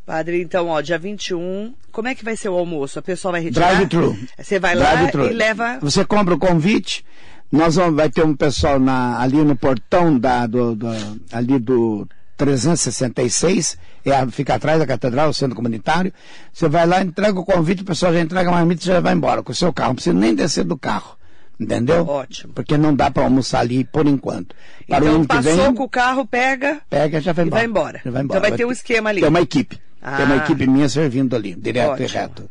Padre, 0.07 0.41
então, 0.43 0.69
ó, 0.69 0.81
dia 0.81 0.99
21, 0.99 1.75
como 1.93 2.09
é 2.09 2.15
que 2.15 2.25
vai 2.25 2.37
ser 2.37 2.49
o 2.49 2.55
almoço? 2.59 2.99
A 2.99 3.03
pessoa 3.03 3.33
vai 3.33 3.43
retirar? 3.43 3.69
Drive-thru. 3.75 4.19
Você 4.39 4.59
vai 4.59 4.75
lá 4.75 4.95
Drive-thru. 4.95 5.27
e 5.27 5.33
leva... 5.33 5.79
Você 5.81 6.05
compra 6.05 6.35
o 6.35 6.39
convite, 6.39 7.05
nós 7.53 7.77
vamos, 7.77 7.95
vai 7.95 8.11
ter 8.11 8.25
um 8.25 8.35
pessoal 8.35 8.81
na, 8.81 9.21
ali 9.21 9.37
no 9.37 9.55
portão 9.55 10.19
da, 10.19 10.47
do, 10.47 10.75
do- 10.75 11.21
ali 11.33 11.59
do 11.61 12.09
366, 12.37 13.79
é, 14.05 14.11
a- 14.13 14.27
fica 14.29 14.55
atrás 14.55 14.79
da 14.79 14.87
catedral, 14.87 15.29
o 15.31 15.35
centro 15.35 15.55
comunitário. 15.55 16.13
Você 16.53 16.69
vai 16.69 16.87
lá, 16.87 17.03
entrega 17.03 17.39
o 17.39 17.45
convite, 17.45 17.83
o 17.83 17.85
pessoal 17.85 18.13
já 18.13 18.21
entrega 18.21 18.49
a 18.49 18.53
marmita 18.53 18.83
e 18.83 18.87
já 18.87 19.01
vai 19.01 19.15
embora 19.15 19.43
com 19.43 19.53
o 19.53 19.55
seu 19.55 19.73
carro. 19.73 19.91
Não 19.91 19.95
precisa 19.97 20.17
nem 20.17 20.35
descer 20.35 20.65
do 20.65 20.77
carro. 20.77 21.17
Entendeu? 21.61 22.07
Ótimo. 22.07 22.55
Porque 22.55 22.79
não 22.79 22.95
dá 22.95 23.11
para 23.11 23.25
almoçar 23.25 23.61
ali 23.61 23.85
por 23.85 24.07
enquanto. 24.07 24.55
Para 24.89 25.05
então, 25.05 25.25
passou 25.27 25.57
vem, 25.57 25.75
com 25.75 25.83
o 25.85 25.89
carro, 25.89 26.27
pega... 26.27 26.81
pega 26.89 27.19
e 27.19 27.21
já 27.21 27.33
vai 27.35 27.45
E 27.45 27.49
embora. 27.49 27.61
vai 27.61 27.67
embora. 27.69 28.01
Já 28.05 28.11
vai 28.11 28.23
Então 28.23 28.37
embora. 28.37 28.41
vai 28.41 28.53
ter 28.57 28.65
um 28.65 28.73
esquema 28.73 29.11
ali. 29.11 29.21
Tem 29.21 29.29
uma 29.29 29.41
equipe. 29.43 29.77
Tem 29.77 30.25
uma 30.25 30.35
Ah. 30.35 30.39
equipe 30.39 30.67
minha 30.67 30.89
servindo 30.89 31.37
ali, 31.37 31.55
direto 31.55 32.01
e 32.01 32.05
Ótimo. 32.05 32.09
reto. 32.21 32.51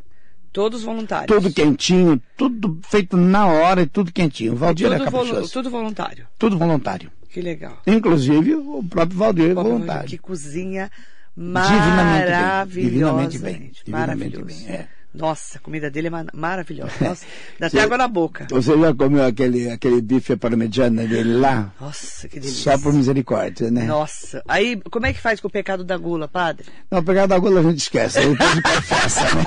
Todos 0.53 0.83
voluntários. 0.83 1.27
Tudo 1.27 1.51
quentinho, 1.53 2.21
tudo 2.37 2.79
feito 2.87 3.17
na 3.17 3.47
hora 3.47 3.81
e 3.81 3.87
tudo 3.87 4.11
quentinho. 4.11 4.53
O 4.53 4.55
Valdir 4.55 4.91
é 4.91 4.97
tudo, 4.99 5.09
volu- 5.11 5.25
caprichoso. 5.25 5.53
tudo 5.53 5.69
voluntário. 5.71 6.27
Tudo 6.37 6.57
voluntário. 6.57 7.11
Que 7.29 7.41
legal. 7.41 7.77
Inclusive 7.87 8.55
o 8.55 8.83
próprio 8.83 9.17
Valdir 9.17 9.51
é 9.51 9.53
voluntário. 9.53 10.09
Que 10.09 10.17
cozinha 10.17 10.89
Maravilhosamente. 11.35 12.73
Divinamente 12.81 13.37
bem. 13.39 13.71
Divinamente 13.73 13.89
Maravilhoso. 13.91 14.45
bem. 14.45 14.75
É. 14.75 14.87
Nossa, 15.13 15.57
a 15.57 15.61
comida 15.61 15.89
dele 15.89 16.07
é 16.07 16.09
ma- 16.11 16.25
maravilhosa. 16.33 16.91
Nossa, 17.01 17.25
dá 17.59 17.65
até 17.67 17.81
água 17.81 17.97
na 17.97 18.07
boca. 18.07 18.45
Você 18.51 18.77
já 18.79 18.93
comeu 18.93 19.25
aquele, 19.25 19.69
aquele 19.71 20.01
bife 20.01 20.35
parmegiana 20.35 21.05
dele 21.07 21.33
lá? 21.33 21.73
Nossa, 21.81 22.27
que 22.27 22.39
delícia. 22.39 22.71
Só 22.73 22.77
por 22.83 22.93
misericórdia, 22.93 23.71
né? 23.71 23.85
Nossa. 23.85 24.43
Aí, 24.47 24.79
como 24.91 25.07
é 25.07 25.13
que 25.13 25.19
faz 25.19 25.39
com 25.39 25.47
o 25.47 25.51
pecado 25.51 25.83
da 25.83 25.97
gula, 25.97 26.27
padre? 26.27 26.67
Não, 26.91 27.03
pegar 27.03 27.25
da 27.25 27.39
gula 27.39 27.59
a 27.59 27.63
gente 27.63 27.79
esquece. 27.79 28.19
Aí 28.19 28.29
depois 28.29 28.61
confessa, 28.61 29.21
né? 29.35 29.43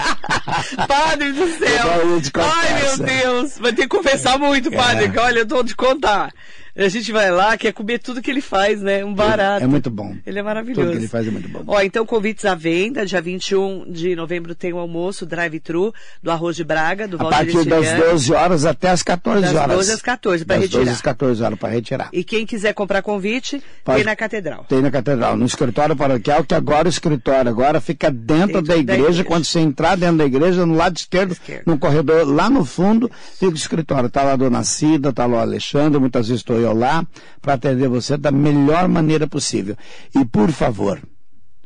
Padre 0.89 1.33
do 1.33 1.47
céu! 1.59 1.93
A 1.93 2.15
gente 2.17 2.31
Ai, 2.35 2.83
meu. 2.83 2.99
Deus! 2.99 3.59
Vai 3.59 3.73
ter 3.73 3.83
que 3.83 3.89
confessar 3.89 4.39
muito, 4.39 4.71
padre. 4.71 5.05
É. 5.05 5.09
que 5.09 5.19
Olha, 5.19 5.39
eu 5.41 5.47
tô 5.47 5.63
de 5.63 5.77
contar. 5.77 6.33
A 6.75 6.89
gente 6.89 7.13
vai 7.13 7.31
lá, 7.31 7.55
quer 7.59 7.73
comer 7.73 7.99
tudo 7.99 8.23
que 8.23 8.31
ele 8.31 8.41
faz, 8.41 8.81
né? 8.81 9.05
Um 9.05 9.13
barato. 9.13 9.63
É 9.63 9.67
muito 9.67 9.91
bom. 9.91 10.17
Ele 10.25 10.39
é 10.39 10.43
maravilhoso. 10.43 10.81
Tudo 10.81 10.93
que 10.93 10.99
ele 10.99 11.09
faz 11.09 11.29
é 11.29 11.31
muito 11.31 11.47
bom. 11.49 11.63
Ó, 11.67 11.81
então 11.83 12.07
convites 12.07 12.47
à 12.47 12.55
venda. 12.55 13.05
Dia 13.05 13.21
21 13.21 13.91
de 13.93 14.17
novembro 14.17 14.55
tem 14.55 14.73
o 14.73 14.79
almoço 14.79 15.27
drive-thru 15.27 15.93
do 16.23 16.31
Arroz 16.31 16.57
de 16.57 16.65
Braga, 16.65 17.07
do 17.07 17.17
A 17.21 17.25
Valdir 17.25 17.53
partir 17.53 17.69
das 17.69 17.83
Estiliano. 17.85 18.11
12 18.13 18.33
horas 18.33 18.65
até 18.65 18.89
as 18.89 19.03
14 19.03 19.43
Das 19.43 19.55
horas. 19.55 19.77
12 19.77 19.93
às 19.93 20.01
14 20.03 20.45
para 20.47 20.57
Das 20.57 20.65
retirar. 20.65 20.81
12 20.85 20.91
às 20.95 21.01
14 21.03 21.43
horas 21.43 21.59
para 21.59 21.69
retirar. 21.69 22.09
E 22.11 22.25
quem 22.25 22.47
quiser 22.47 22.73
comprar 22.73 23.03
convite, 23.03 23.63
Pode- 23.85 23.97
tem 23.99 24.05
na 24.07 24.17
Catedral. 24.17 24.65
Tem 24.67 24.81
na 24.81 24.91
catedral, 24.91 25.37
no 25.37 25.45
escritório 25.45 25.95
paroquial, 25.95 26.43
que 26.43 26.55
agora 26.55 26.89
o 26.89 26.91
escritório 26.91 27.51
agora 27.51 27.81
fica 27.83 28.11
dentro, 28.11 28.33
Dentro 28.47 28.63
da, 28.63 28.75
da 28.75 28.81
igreja. 28.81 29.01
igreja. 29.03 29.25
Quando 29.25 29.45
você 29.45 29.61
entrar 29.61 29.95
dentro 29.97 30.17
da 30.17 30.25
igreja, 30.25 30.65
no 30.65 30.75
lado 30.75 30.97
esquerdo, 30.97 31.37
no 31.67 31.79
corredor, 31.79 32.27
lá 32.27 32.49
no 32.49 32.65
fundo, 32.65 33.11
fica 33.39 33.53
o 33.53 33.55
escritório. 33.55 34.07
Está 34.07 34.23
lá 34.23 34.33
a 34.33 34.37
dona 34.37 34.65
Cida, 34.65 35.11
está 35.11 35.27
lá 35.27 35.37
o 35.37 35.41
Alexandre, 35.41 36.01
muitas 36.01 36.29
vezes 36.29 36.41
estou 36.41 36.62
eu 36.63 36.73
lá 36.73 37.07
para 37.41 37.55
atender 37.55 37.89
você 37.89 38.17
da 38.17 38.31
melhor 38.31 38.89
maneira 38.89 39.27
possível. 39.27 39.77
E 40.15 40.25
por 40.25 40.51
favor, 40.51 41.01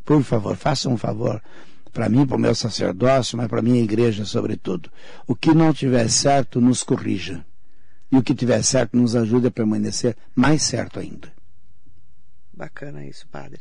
por 0.04 0.22
favor, 0.22 0.56
faça 0.56 0.88
um 0.88 0.96
favor 0.96 1.42
para 1.92 2.08
mim, 2.10 2.26
para 2.26 2.36
o 2.36 2.40
meu 2.40 2.54
sacerdócio, 2.54 3.38
mas 3.38 3.48
para 3.48 3.60
a 3.60 3.62
minha 3.62 3.82
igreja 3.82 4.24
sobretudo. 4.24 4.90
O 5.26 5.34
que 5.34 5.54
não 5.54 5.72
tiver 5.72 6.08
certo, 6.10 6.60
nos 6.60 6.82
corrija. 6.82 7.44
E 8.12 8.16
o 8.16 8.22
que 8.22 8.34
tiver 8.34 8.62
certo, 8.62 8.96
nos 8.96 9.16
ajude 9.16 9.46
a 9.46 9.50
permanecer 9.50 10.14
mais 10.34 10.62
certo 10.62 11.00
ainda. 11.00 11.32
Bacana 12.52 13.04
isso, 13.04 13.26
padre. 13.28 13.60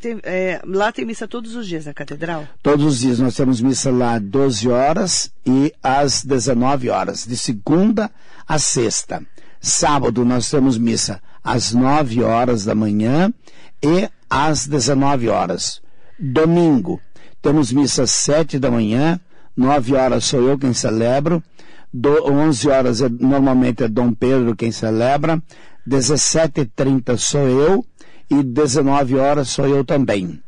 Tem, 0.00 0.20
é, 0.22 0.60
lá 0.64 0.92
tem 0.92 1.04
missa 1.04 1.26
todos 1.26 1.54
os 1.56 1.66
dias 1.66 1.86
na 1.86 1.92
Catedral? 1.92 2.48
Todos 2.62 2.84
os 2.84 3.00
dias 3.00 3.18
nós 3.18 3.34
temos 3.34 3.60
missa 3.60 3.90
lá 3.90 4.18
12 4.18 4.68
horas 4.68 5.32
e 5.44 5.72
às 5.82 6.24
19 6.24 6.88
horas, 6.88 7.26
de 7.26 7.36
segunda 7.36 8.10
a 8.46 8.58
sexta. 8.58 9.24
Sábado 9.62 10.24
nós 10.24 10.50
temos 10.50 10.76
missa 10.76 11.22
às 11.42 11.72
9 11.72 12.22
horas 12.22 12.64
da 12.64 12.74
manhã 12.74 13.32
e 13.82 14.08
às 14.28 14.66
19 14.66 15.28
horas. 15.28 15.80
Domingo 16.18 17.00
temos 17.40 17.72
missa 17.72 18.02
às 18.02 18.10
7 18.10 18.58
da 18.58 18.70
manhã, 18.70 19.20
9 19.56 19.94
horas 19.94 20.24
sou 20.24 20.42
eu 20.42 20.58
quem 20.58 20.74
celebro, 20.74 21.42
do, 21.94 22.30
11 22.30 22.68
horas 22.68 23.00
é, 23.00 23.08
normalmente 23.08 23.84
é 23.84 23.88
Dom 23.88 24.12
Pedro 24.12 24.56
quem 24.56 24.72
celebra, 24.72 25.40
17h30 25.88 27.16
sou 27.16 27.48
eu 27.48 27.86
e 28.28 28.42
19 28.42 29.16
horas 29.16 29.48
sou 29.48 29.66
eu 29.66 29.84
também 29.84 30.42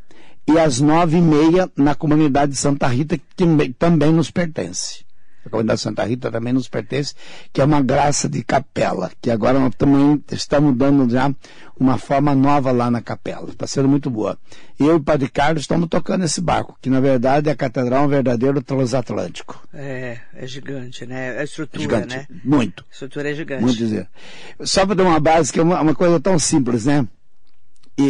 e 0.46 0.58
às 0.58 0.80
nove 0.80 1.16
e 1.16 1.22
meia 1.22 1.70
na 1.76 1.94
comunidade 1.94 2.52
de 2.52 2.58
Santa 2.58 2.86
Rita, 2.86 3.18
que 3.18 3.74
também 3.78 4.12
nos 4.12 4.30
pertence. 4.30 5.04
A 5.44 5.50
comunidade 5.50 5.78
de 5.78 5.82
Santa 5.82 6.04
Rita 6.04 6.30
também 6.30 6.52
nos 6.52 6.68
pertence, 6.68 7.14
que 7.52 7.60
é 7.60 7.64
uma 7.64 7.82
graça 7.82 8.28
de 8.28 8.42
capela, 8.42 9.10
que 9.20 9.30
agora 9.30 9.58
nós 9.58 9.74
também 9.76 10.22
estamos 10.32 10.76
dando 10.76 11.08
já 11.10 11.32
uma 11.78 11.98
forma 11.98 12.34
nova 12.34 12.70
lá 12.72 12.90
na 12.90 13.00
capela. 13.02 13.50
Está 13.50 13.66
sendo 13.66 13.88
muito 13.88 14.08
boa. 14.08 14.38
Eu 14.78 14.86
e 14.86 14.92
o 14.92 15.00
Padre 15.00 15.28
Carlos 15.28 15.62
estamos 15.62 15.88
tocando 15.88 16.24
esse 16.24 16.40
barco, 16.40 16.78
que 16.80 16.88
na 16.88 17.00
verdade 17.00 17.50
a 17.50 17.56
catedral 17.56 18.04
é 18.04 18.06
um 18.06 18.08
verdadeiro 18.08 18.62
transatlântico. 18.62 19.62
É, 19.72 20.18
é 20.34 20.46
gigante, 20.46 21.04
né? 21.06 21.38
A 21.38 21.44
estrutura, 21.44 21.82
Gigante. 21.82 22.16
né? 22.16 22.26
Muito. 22.44 22.84
A 22.88 22.92
estrutura 22.92 23.30
é 23.30 23.34
gigante. 23.34 23.62
Muito 23.62 23.76
dizer. 23.76 24.08
Só 24.62 24.86
para 24.86 24.94
dar 24.94 25.04
uma 25.04 25.20
base, 25.20 25.52
que 25.52 25.60
é 25.60 25.62
uma, 25.62 25.80
uma 25.80 25.94
coisa 25.94 26.18
tão 26.20 26.38
simples, 26.38 26.86
né? 26.86 27.06
E, 27.96 28.02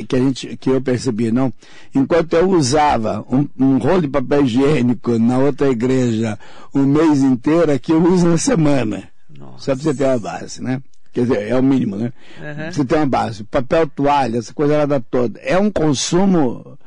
e- 0.00 0.04
que, 0.04 0.16
a 0.16 0.18
gente, 0.18 0.56
que 0.58 0.70
eu 0.70 0.80
percebi, 0.80 1.32
não? 1.32 1.52
Enquanto 1.94 2.34
eu 2.34 2.50
usava 2.50 3.24
um, 3.30 3.48
um 3.58 3.78
rolo 3.78 4.02
de 4.02 4.08
papel 4.08 4.44
higiênico 4.44 5.18
na 5.18 5.38
outra 5.38 5.68
igreja 5.70 6.38
um 6.74 6.84
mês 6.84 7.22
inteiro, 7.22 7.72
aqui 7.72 7.92
eu 7.92 8.02
uso 8.02 8.26
uma 8.26 8.38
semana. 8.38 9.08
Nossa. 9.38 9.64
Só 9.64 9.74
para 9.74 9.82
você 9.84 9.94
ter 9.94 10.04
uma 10.04 10.18
base, 10.18 10.62
né? 10.62 10.82
Quer 11.12 11.22
dizer, 11.22 11.48
é 11.48 11.58
o 11.58 11.62
mínimo, 11.62 11.96
né? 11.96 12.12
Aham. 12.40 12.72
Você 12.72 12.84
tem 12.84 12.98
uma 12.98 13.06
base. 13.06 13.44
Papel 13.44 13.86
toalha, 13.86 14.38
essa 14.38 14.52
coisa 14.52 14.84
lá 14.86 15.00
toda. 15.00 15.38
É 15.40 15.58
um 15.58 15.70
consumo 15.70 16.78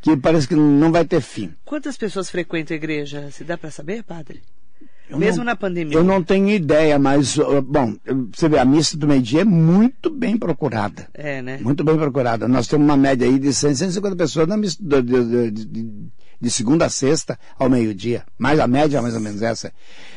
que 0.00 0.16
parece 0.16 0.48
que 0.48 0.54
não 0.54 0.92
vai 0.92 1.04
ter 1.04 1.20
fim. 1.20 1.52
Quantas 1.64 1.96
pessoas 1.96 2.30
frequentam 2.30 2.74
a 2.74 2.76
igreja? 2.76 3.30
Se 3.30 3.44
dá 3.44 3.56
para 3.56 3.70
saber, 3.70 4.02
padre? 4.02 4.42
Eu 5.08 5.18
Mesmo 5.18 5.38
não- 5.38 5.44
na 5.44 5.56
pandemia. 5.56 5.96
Eu 5.96 6.02
não 6.02 6.22
tenho 6.22 6.48
ideia, 6.48 6.98
mas, 6.98 7.36
bom, 7.66 7.94
você 8.34 8.48
vê, 8.48 8.58
a 8.58 8.64
missa 8.64 8.96
do 8.96 9.06
meio-dia 9.06 9.42
é 9.42 9.44
muito 9.44 10.08
bem 10.10 10.36
procurada. 10.36 11.08
É, 11.12 11.42
né? 11.42 11.58
Muito 11.62 11.84
bem 11.84 11.96
procurada. 11.96 12.48
Nós 12.48 12.66
temos 12.66 12.86
uma 12.86 12.96
média 12.96 13.26
aí 13.26 13.38
de 13.38 13.52
100, 13.52 13.74
150 13.74 14.16
pessoas 14.16 14.48
na 14.48 14.56
missa 14.56 14.76
de, 14.80 15.02
de- 15.02 15.50
de- 15.50 16.08
de 16.40 16.50
segunda 16.50 16.86
a 16.86 16.90
sexta 16.90 17.38
ao 17.58 17.70
meio-dia. 17.70 18.24
Mais 18.38 18.58
a 18.58 18.66
média, 18.66 19.00
mais 19.00 19.14
ou 19.14 19.20
menos 19.20 19.40
essa. 19.42 19.72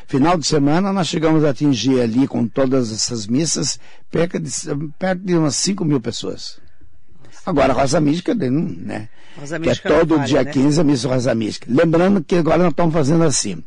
Final 0.06 0.36
de 0.38 0.46
semana, 0.46 0.92
nós 0.92 1.06
chegamos 1.06 1.44
a 1.44 1.50
atingir 1.50 2.00
ali, 2.00 2.26
com 2.26 2.46
todas 2.46 2.90
essas 2.92 3.26
missas, 3.26 3.78
perto 4.10 4.38
de, 4.38 4.50
perto 4.98 5.20
de 5.22 5.34
umas 5.36 5.54
5 5.56 5.84
mil 5.84 6.00
pessoas. 6.00 6.58
Agora, 7.48 7.72
Rosa 7.72 8.00
Mística, 8.00 8.34
né? 8.34 9.08
Rosa 9.38 9.58
que 9.60 9.70
é 9.70 9.74
todo 9.74 10.16
falha, 10.16 10.26
dia 10.26 10.42
né? 10.44 10.50
15 10.50 10.80
a 10.80 10.84
missa 10.84 11.08
Rosa 11.08 11.34
Mística. 11.34 11.66
Lembrando 11.68 12.22
que 12.22 12.34
agora 12.36 12.58
nós 12.58 12.70
estamos 12.70 12.92
fazendo 12.92 13.24
assim. 13.24 13.62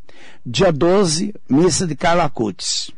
Dia 0.46 0.72
12, 0.72 1.34
missa 1.50 1.88
de 1.88 1.96
Carla 1.96 2.30
Cutis. 2.30 2.91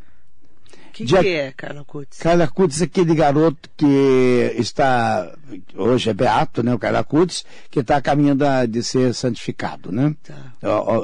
Quem 0.91 1.07
Dia- 1.07 1.21
que 1.23 1.29
é, 1.29 1.51
Carla 1.53 1.83
Cutz? 1.83 2.19
Carla 2.19 2.47
Cutis 2.47 2.81
é 2.81 2.83
aquele 2.85 3.15
garoto 3.15 3.67
que 3.75 4.53
está, 4.59 5.33
hoje 5.75 6.11
é 6.11 6.13
beato, 6.13 6.61
né, 6.61 6.71
o 6.71 6.77
Carla 6.77 7.03
Cutis, 7.03 7.43
que 7.71 7.79
está 7.79 7.97
a 7.97 8.01
caminho 8.01 8.35
da- 8.35 8.67
de 8.67 8.83
ser 8.83 9.11
santificado, 9.15 9.91
né? 9.91 10.15
Tá. 10.21 10.53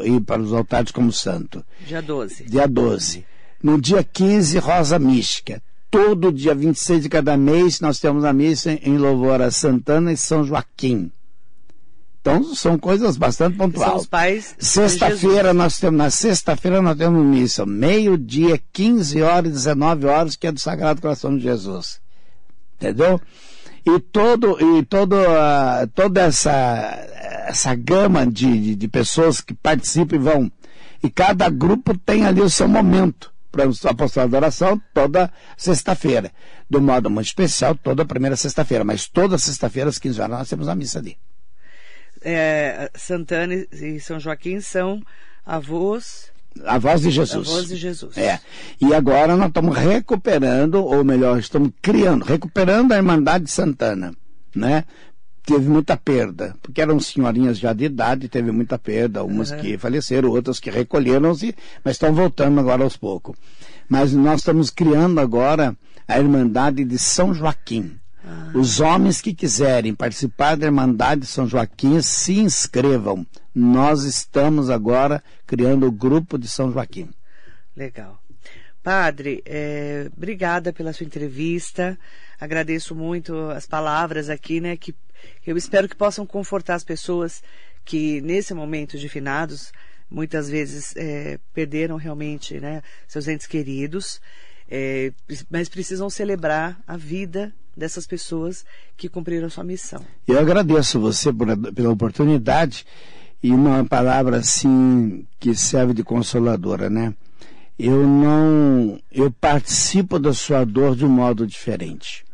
Ir 0.05 0.21
para 0.21 0.43
os 0.43 0.53
altares 0.53 0.91
como 0.91 1.11
santo. 1.11 1.65
Dia 1.87 2.03
12. 2.03 2.43
Dia 2.43 2.67
12. 2.67 3.25
No 3.63 3.81
dia 3.81 4.03
15, 4.03 4.59
Rosa 4.59 4.99
Mística. 4.99 5.59
Todo 5.89 6.31
dia 6.31 6.53
26 6.53 7.03
de 7.03 7.09
cada 7.09 7.35
mês 7.35 7.79
nós 7.79 7.99
temos 7.99 8.23
a 8.23 8.31
missa 8.31 8.71
em 8.71 8.97
louvor 8.97 9.41
a 9.41 9.49
Santana 9.49 10.11
e 10.11 10.17
São 10.17 10.43
Joaquim. 10.43 11.11
Então 12.21 12.43
são 12.53 12.77
coisas 12.77 13.17
bastante 13.17 13.57
São 13.57 13.71
pontuais. 13.71 14.01
os 14.01 14.07
pais. 14.07 14.55
Sexta-feira 14.59 15.53
nós 15.53 15.79
temos, 15.79 15.97
na 15.97 16.09
sexta-feira 16.09 16.81
nós 16.81 16.97
temos 16.97 17.25
missa, 17.25 17.65
meio-dia, 17.65 18.61
15 18.71 19.21
horas, 19.21 19.51
19 19.51 20.05
horas, 20.05 20.35
que 20.35 20.45
é 20.45 20.51
do 20.51 20.59
Sagrado 20.59 21.01
Coração 21.01 21.35
de 21.35 21.43
Jesus. 21.43 21.99
Entendeu? 22.75 23.19
E 23.85 23.99
todo, 23.99 24.57
e 24.77 24.83
todo, 24.85 25.15
ah, 25.15 25.87
toda 25.95 26.21
essa, 26.21 26.51
essa 27.47 27.73
gama 27.73 28.27
de, 28.27 28.59
de, 28.59 28.75
de 28.75 28.87
pessoas 28.87 29.41
que 29.41 29.53
participam 29.53 30.15
e 30.15 30.19
vão. 30.19 30.51
E 31.01 31.09
cada 31.09 31.49
grupo 31.49 31.97
tem 31.97 32.25
ali 32.25 32.41
o 32.41 32.49
seu 32.49 32.67
momento. 32.67 33.31
Para 33.51 33.67
o 33.67 33.73
apostolado 33.85 34.31
da 34.31 34.37
oração, 34.37 34.79
toda 34.93 35.31
sexta-feira. 35.57 36.31
Do 36.69 36.79
modo 36.81 37.09
muito 37.09 37.25
especial, 37.27 37.73
toda 37.75 38.05
primeira 38.05 38.35
sexta-feira. 38.35 38.83
Mas 38.83 39.07
toda 39.07 39.37
sexta-feira, 39.37 39.89
às 39.89 39.97
15 39.97 40.21
horas, 40.21 40.37
nós 40.37 40.49
temos 40.49 40.67
a 40.67 40.75
missa 40.75 40.99
ali. 40.99 41.17
É, 42.21 42.91
Santana 42.95 43.53
e 43.71 43.99
São 43.99 44.19
Joaquim 44.19 44.59
são 44.59 45.01
avós, 45.45 46.31
A 46.65 46.77
voz 46.77 47.01
de 47.01 47.09
Jesus. 47.11 47.47
avós 47.47 47.67
de 47.67 47.75
Jesus. 47.75 48.17
É. 48.17 48.39
E 48.81 48.93
agora 48.93 49.35
nós 49.37 49.47
estamos 49.47 49.75
recuperando, 49.77 50.83
ou 50.83 51.03
melhor, 51.03 51.39
estamos 51.39 51.71
criando, 51.81 52.25
recuperando 52.25 52.91
a 52.91 52.97
Irmandade 52.97 53.45
de 53.45 53.51
Santana, 53.51 54.13
né? 54.55 54.83
Teve 55.49 55.67
muita 55.67 55.97
perda, 55.97 56.55
porque 56.61 56.79
eram 56.79 56.99
senhorinhas 56.99 57.57
já 57.57 57.73
de 57.73 57.85
idade, 57.85 58.29
teve 58.29 58.51
muita 58.51 58.77
perda, 58.77 59.23
umas 59.23 59.51
que 59.51 59.79
faleceram, 59.79 60.29
outras 60.29 60.59
que 60.59 60.69
recolheram-se, 60.69 61.55
mas 61.83 61.95
estão 61.95 62.13
voltando 62.13 62.59
agora 62.59 62.83
aos 62.83 62.95
poucos. 62.95 63.35
Mas 63.89 64.13
nós 64.13 64.41
estamos 64.41 64.69
criando 64.69 65.19
agora 65.19 65.75
a 66.07 66.19
Irmandade 66.19 66.85
de 66.85 66.99
São 66.99 67.33
Joaquim. 67.33 67.99
Os 68.53 68.79
homens 68.79 69.21
que 69.21 69.33
quiserem 69.33 69.95
participar 69.95 70.55
da 70.55 70.67
Irmandade 70.67 71.21
de 71.21 71.27
São 71.27 71.47
Joaquim 71.47 71.99
se 71.99 72.37
inscrevam. 72.37 73.25
Nós 73.53 74.03
estamos 74.03 74.69
agora 74.69 75.23
criando 75.47 75.87
o 75.87 75.91
grupo 75.91 76.37
de 76.37 76.47
São 76.47 76.71
Joaquim. 76.71 77.09
Legal. 77.75 78.21
Padre, 78.83 79.41
é, 79.47 80.11
obrigada 80.15 80.71
pela 80.71 80.93
sua 80.93 81.07
entrevista. 81.07 81.97
Agradeço 82.39 82.93
muito 82.93 83.35
as 83.49 83.65
palavras 83.65 84.29
aqui, 84.29 84.61
né? 84.61 84.77
Que 84.77 84.95
eu 85.45 85.57
espero 85.57 85.87
que 85.87 85.95
possam 85.95 86.25
confortar 86.25 86.75
as 86.75 86.83
pessoas 86.83 87.43
que 87.85 88.21
nesse 88.21 88.53
momento 88.53 88.97
de 88.97 89.09
finados 89.09 89.71
muitas 90.09 90.49
vezes 90.49 90.95
é, 90.95 91.39
perderam 91.53 91.95
realmente, 91.95 92.59
né, 92.59 92.81
seus 93.07 93.27
entes 93.27 93.47
queridos. 93.47 94.19
é, 94.69 95.11
mas 95.49 95.67
precisam 95.67 96.09
celebrar 96.09 96.79
a 96.87 96.95
vida 96.95 97.53
dessas 97.75 98.05
pessoas 98.05 98.65
que 98.95 99.09
cumpriram 99.09 99.49
sua 99.49 99.63
missão. 99.63 100.05
Eu 100.27 100.37
agradeço 100.37 100.99
você 100.99 101.33
por, 101.33 101.47
pela 101.73 101.89
oportunidade 101.89 102.85
e 103.41 103.51
uma 103.51 103.83
palavra 103.85 104.37
assim 104.37 105.25
que 105.39 105.55
serve 105.55 105.93
de 105.93 106.03
consoladora, 106.03 106.89
né? 106.89 107.13
Eu 107.77 108.05
não, 108.05 108.99
eu 109.09 109.31
participo 109.31 110.19
da 110.19 110.33
sua 110.33 110.65
dor 110.65 110.95
de 110.95 111.05
um 111.05 111.09
modo 111.09 111.47
diferente. 111.47 112.25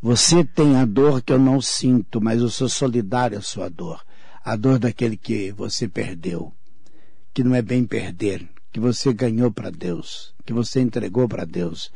Você 0.00 0.44
tem 0.44 0.76
a 0.76 0.84
dor 0.84 1.22
que 1.22 1.32
eu 1.32 1.40
não 1.40 1.60
sinto, 1.60 2.20
mas 2.20 2.40
eu 2.40 2.48
sou 2.48 2.68
solidário 2.68 3.36
à 3.36 3.42
sua 3.42 3.68
dor. 3.68 4.00
A 4.44 4.54
dor 4.54 4.78
daquele 4.78 5.16
que 5.16 5.50
você 5.50 5.88
perdeu, 5.88 6.52
que 7.34 7.42
não 7.42 7.54
é 7.54 7.60
bem 7.60 7.84
perder, 7.84 8.48
que 8.72 8.78
você 8.78 9.12
ganhou 9.12 9.50
para 9.50 9.70
Deus, 9.70 10.32
que 10.46 10.52
você 10.52 10.80
entregou 10.80 11.28
para 11.28 11.44
Deus. 11.44 11.90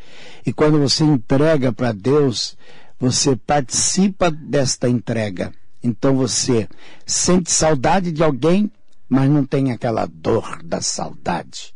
E 0.44 0.52
quando 0.52 0.80
você 0.80 1.04
entrega 1.04 1.72
para 1.72 1.92
Deus, 1.92 2.56
você 2.98 3.36
participa 3.36 4.30
desta 4.30 4.88
entrega. 4.88 5.52
Então 5.82 6.16
você 6.16 6.68
sente 7.06 7.50
saudade 7.50 8.10
de 8.10 8.22
alguém, 8.22 8.70
mas 9.08 9.30
não 9.30 9.44
tem 9.44 9.72
aquela 9.72 10.06
dor 10.06 10.60
da 10.64 10.80
saudade. 10.80 11.72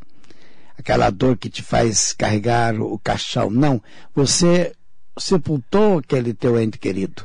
Aquela 0.79 1.09
dor 1.11 1.37
que 1.37 1.49
te 1.49 1.63
faz 1.63 2.13
carregar 2.13 2.81
o 2.81 2.99
caixão. 2.99 3.51
Não. 3.51 3.83
Você 4.15 4.76
sepultou 5.19 5.99
aquele 5.99 6.35
teu 6.35 6.61
ente 6.61 6.79
querido. 6.79 7.25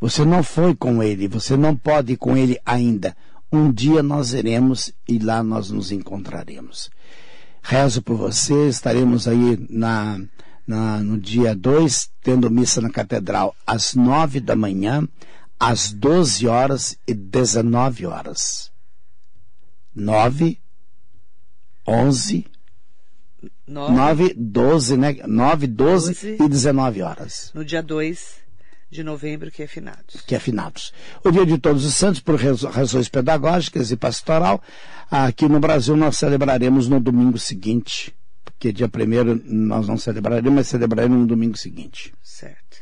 Você 0.00 0.24
não 0.24 0.42
foi 0.42 0.74
com 0.74 1.02
ele, 1.02 1.28
você 1.28 1.56
não 1.56 1.76
pode 1.76 2.14
ir 2.14 2.16
com 2.16 2.36
ele 2.36 2.58
ainda. 2.64 3.16
Um 3.52 3.70
dia 3.70 4.02
nós 4.02 4.32
iremos 4.32 4.92
e 5.06 5.18
lá 5.18 5.42
nós 5.42 5.70
nos 5.70 5.92
encontraremos. 5.92 6.90
Rezo 7.62 8.00
por 8.00 8.16
você, 8.16 8.68
estaremos 8.68 9.28
aí 9.28 9.66
na, 9.68 10.18
na 10.66 11.00
no 11.00 11.18
dia 11.18 11.54
2, 11.54 12.10
tendo 12.22 12.50
missa 12.50 12.80
na 12.80 12.88
catedral 12.88 13.54
às 13.66 13.94
9 13.94 14.40
da 14.40 14.56
manhã, 14.56 15.06
às 15.58 15.92
12 15.92 16.46
horas 16.46 16.96
e 17.06 17.12
19 17.12 18.06
horas. 18.06 18.70
9, 19.94 20.58
11, 21.86 22.46
9, 23.70 24.34
12, 24.36 24.96
né? 24.96 25.16
9, 25.26 25.66
12, 25.66 26.14
12 26.14 26.36
e 26.42 26.48
19 26.48 27.02
horas. 27.02 27.52
No 27.54 27.64
dia 27.64 27.82
2 27.82 28.40
de 28.90 29.04
novembro, 29.04 29.50
que 29.50 29.62
é 29.62 29.66
finados. 29.66 30.20
Que 30.26 30.34
é 30.34 30.40
finados. 30.40 30.92
O 31.24 31.30
dia 31.30 31.46
de 31.46 31.56
Todos 31.56 31.84
os 31.84 31.94
Santos, 31.94 32.20
por 32.20 32.34
razões 32.34 33.08
pedagógicas 33.08 33.92
e 33.92 33.96
pastoral, 33.96 34.60
aqui 35.08 35.48
no 35.48 35.60
Brasil 35.60 35.96
nós 35.96 36.16
celebraremos 36.16 36.88
no 36.88 36.98
domingo 36.98 37.38
seguinte, 37.38 38.12
porque 38.44 38.72
dia 38.72 38.88
primeiro 38.88 39.40
nós 39.44 39.86
não 39.86 39.96
celebraremos, 39.96 40.52
mas 40.52 40.66
celebraremos 40.66 41.18
no 41.18 41.26
domingo 41.26 41.56
seguinte. 41.56 42.12
Certo. 42.20 42.78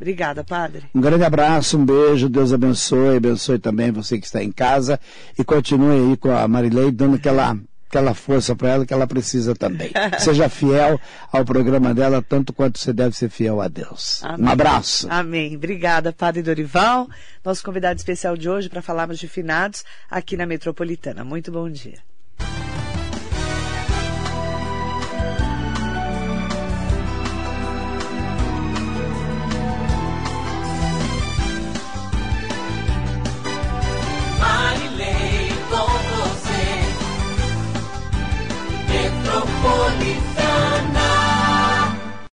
Obrigada, 0.00 0.42
padre. 0.42 0.84
Um 0.94 1.00
grande 1.00 1.22
abraço, 1.22 1.78
um 1.78 1.84
beijo, 1.84 2.28
Deus 2.28 2.52
abençoe, 2.52 3.18
abençoe 3.18 3.58
também 3.58 3.92
você 3.92 4.18
que 4.18 4.26
está 4.26 4.42
em 4.42 4.50
casa 4.50 4.98
e 5.38 5.44
continue 5.44 6.10
aí 6.10 6.16
com 6.16 6.32
a 6.32 6.48
Marilei 6.48 6.90
dando 6.90 7.16
aquela 7.16 7.56
aquela 7.92 8.14
força 8.14 8.56
para 8.56 8.70
ela 8.70 8.86
que 8.86 8.94
ela 8.94 9.06
precisa 9.06 9.54
também. 9.54 9.90
Seja 10.18 10.48
fiel 10.48 10.98
ao 11.30 11.44
programa 11.44 11.94
dela, 11.94 12.24
tanto 12.26 12.50
quanto 12.52 12.78
você 12.78 12.90
deve 12.90 13.14
ser 13.14 13.28
fiel 13.28 13.60
a 13.60 13.68
Deus. 13.68 14.24
Amém. 14.24 14.46
Um 14.46 14.48
abraço. 14.48 15.06
Amém. 15.10 15.56
Obrigada, 15.56 16.10
Padre 16.10 16.42
Dorival, 16.42 17.06
nosso 17.44 17.62
convidado 17.62 17.98
especial 17.98 18.34
de 18.34 18.48
hoje 18.48 18.70
para 18.70 18.80
falarmos 18.80 19.18
de 19.18 19.28
finados 19.28 19.84
aqui 20.10 20.38
na 20.38 20.46
Metropolitana. 20.46 21.22
Muito 21.22 21.52
bom 21.52 21.68
dia. 21.68 22.11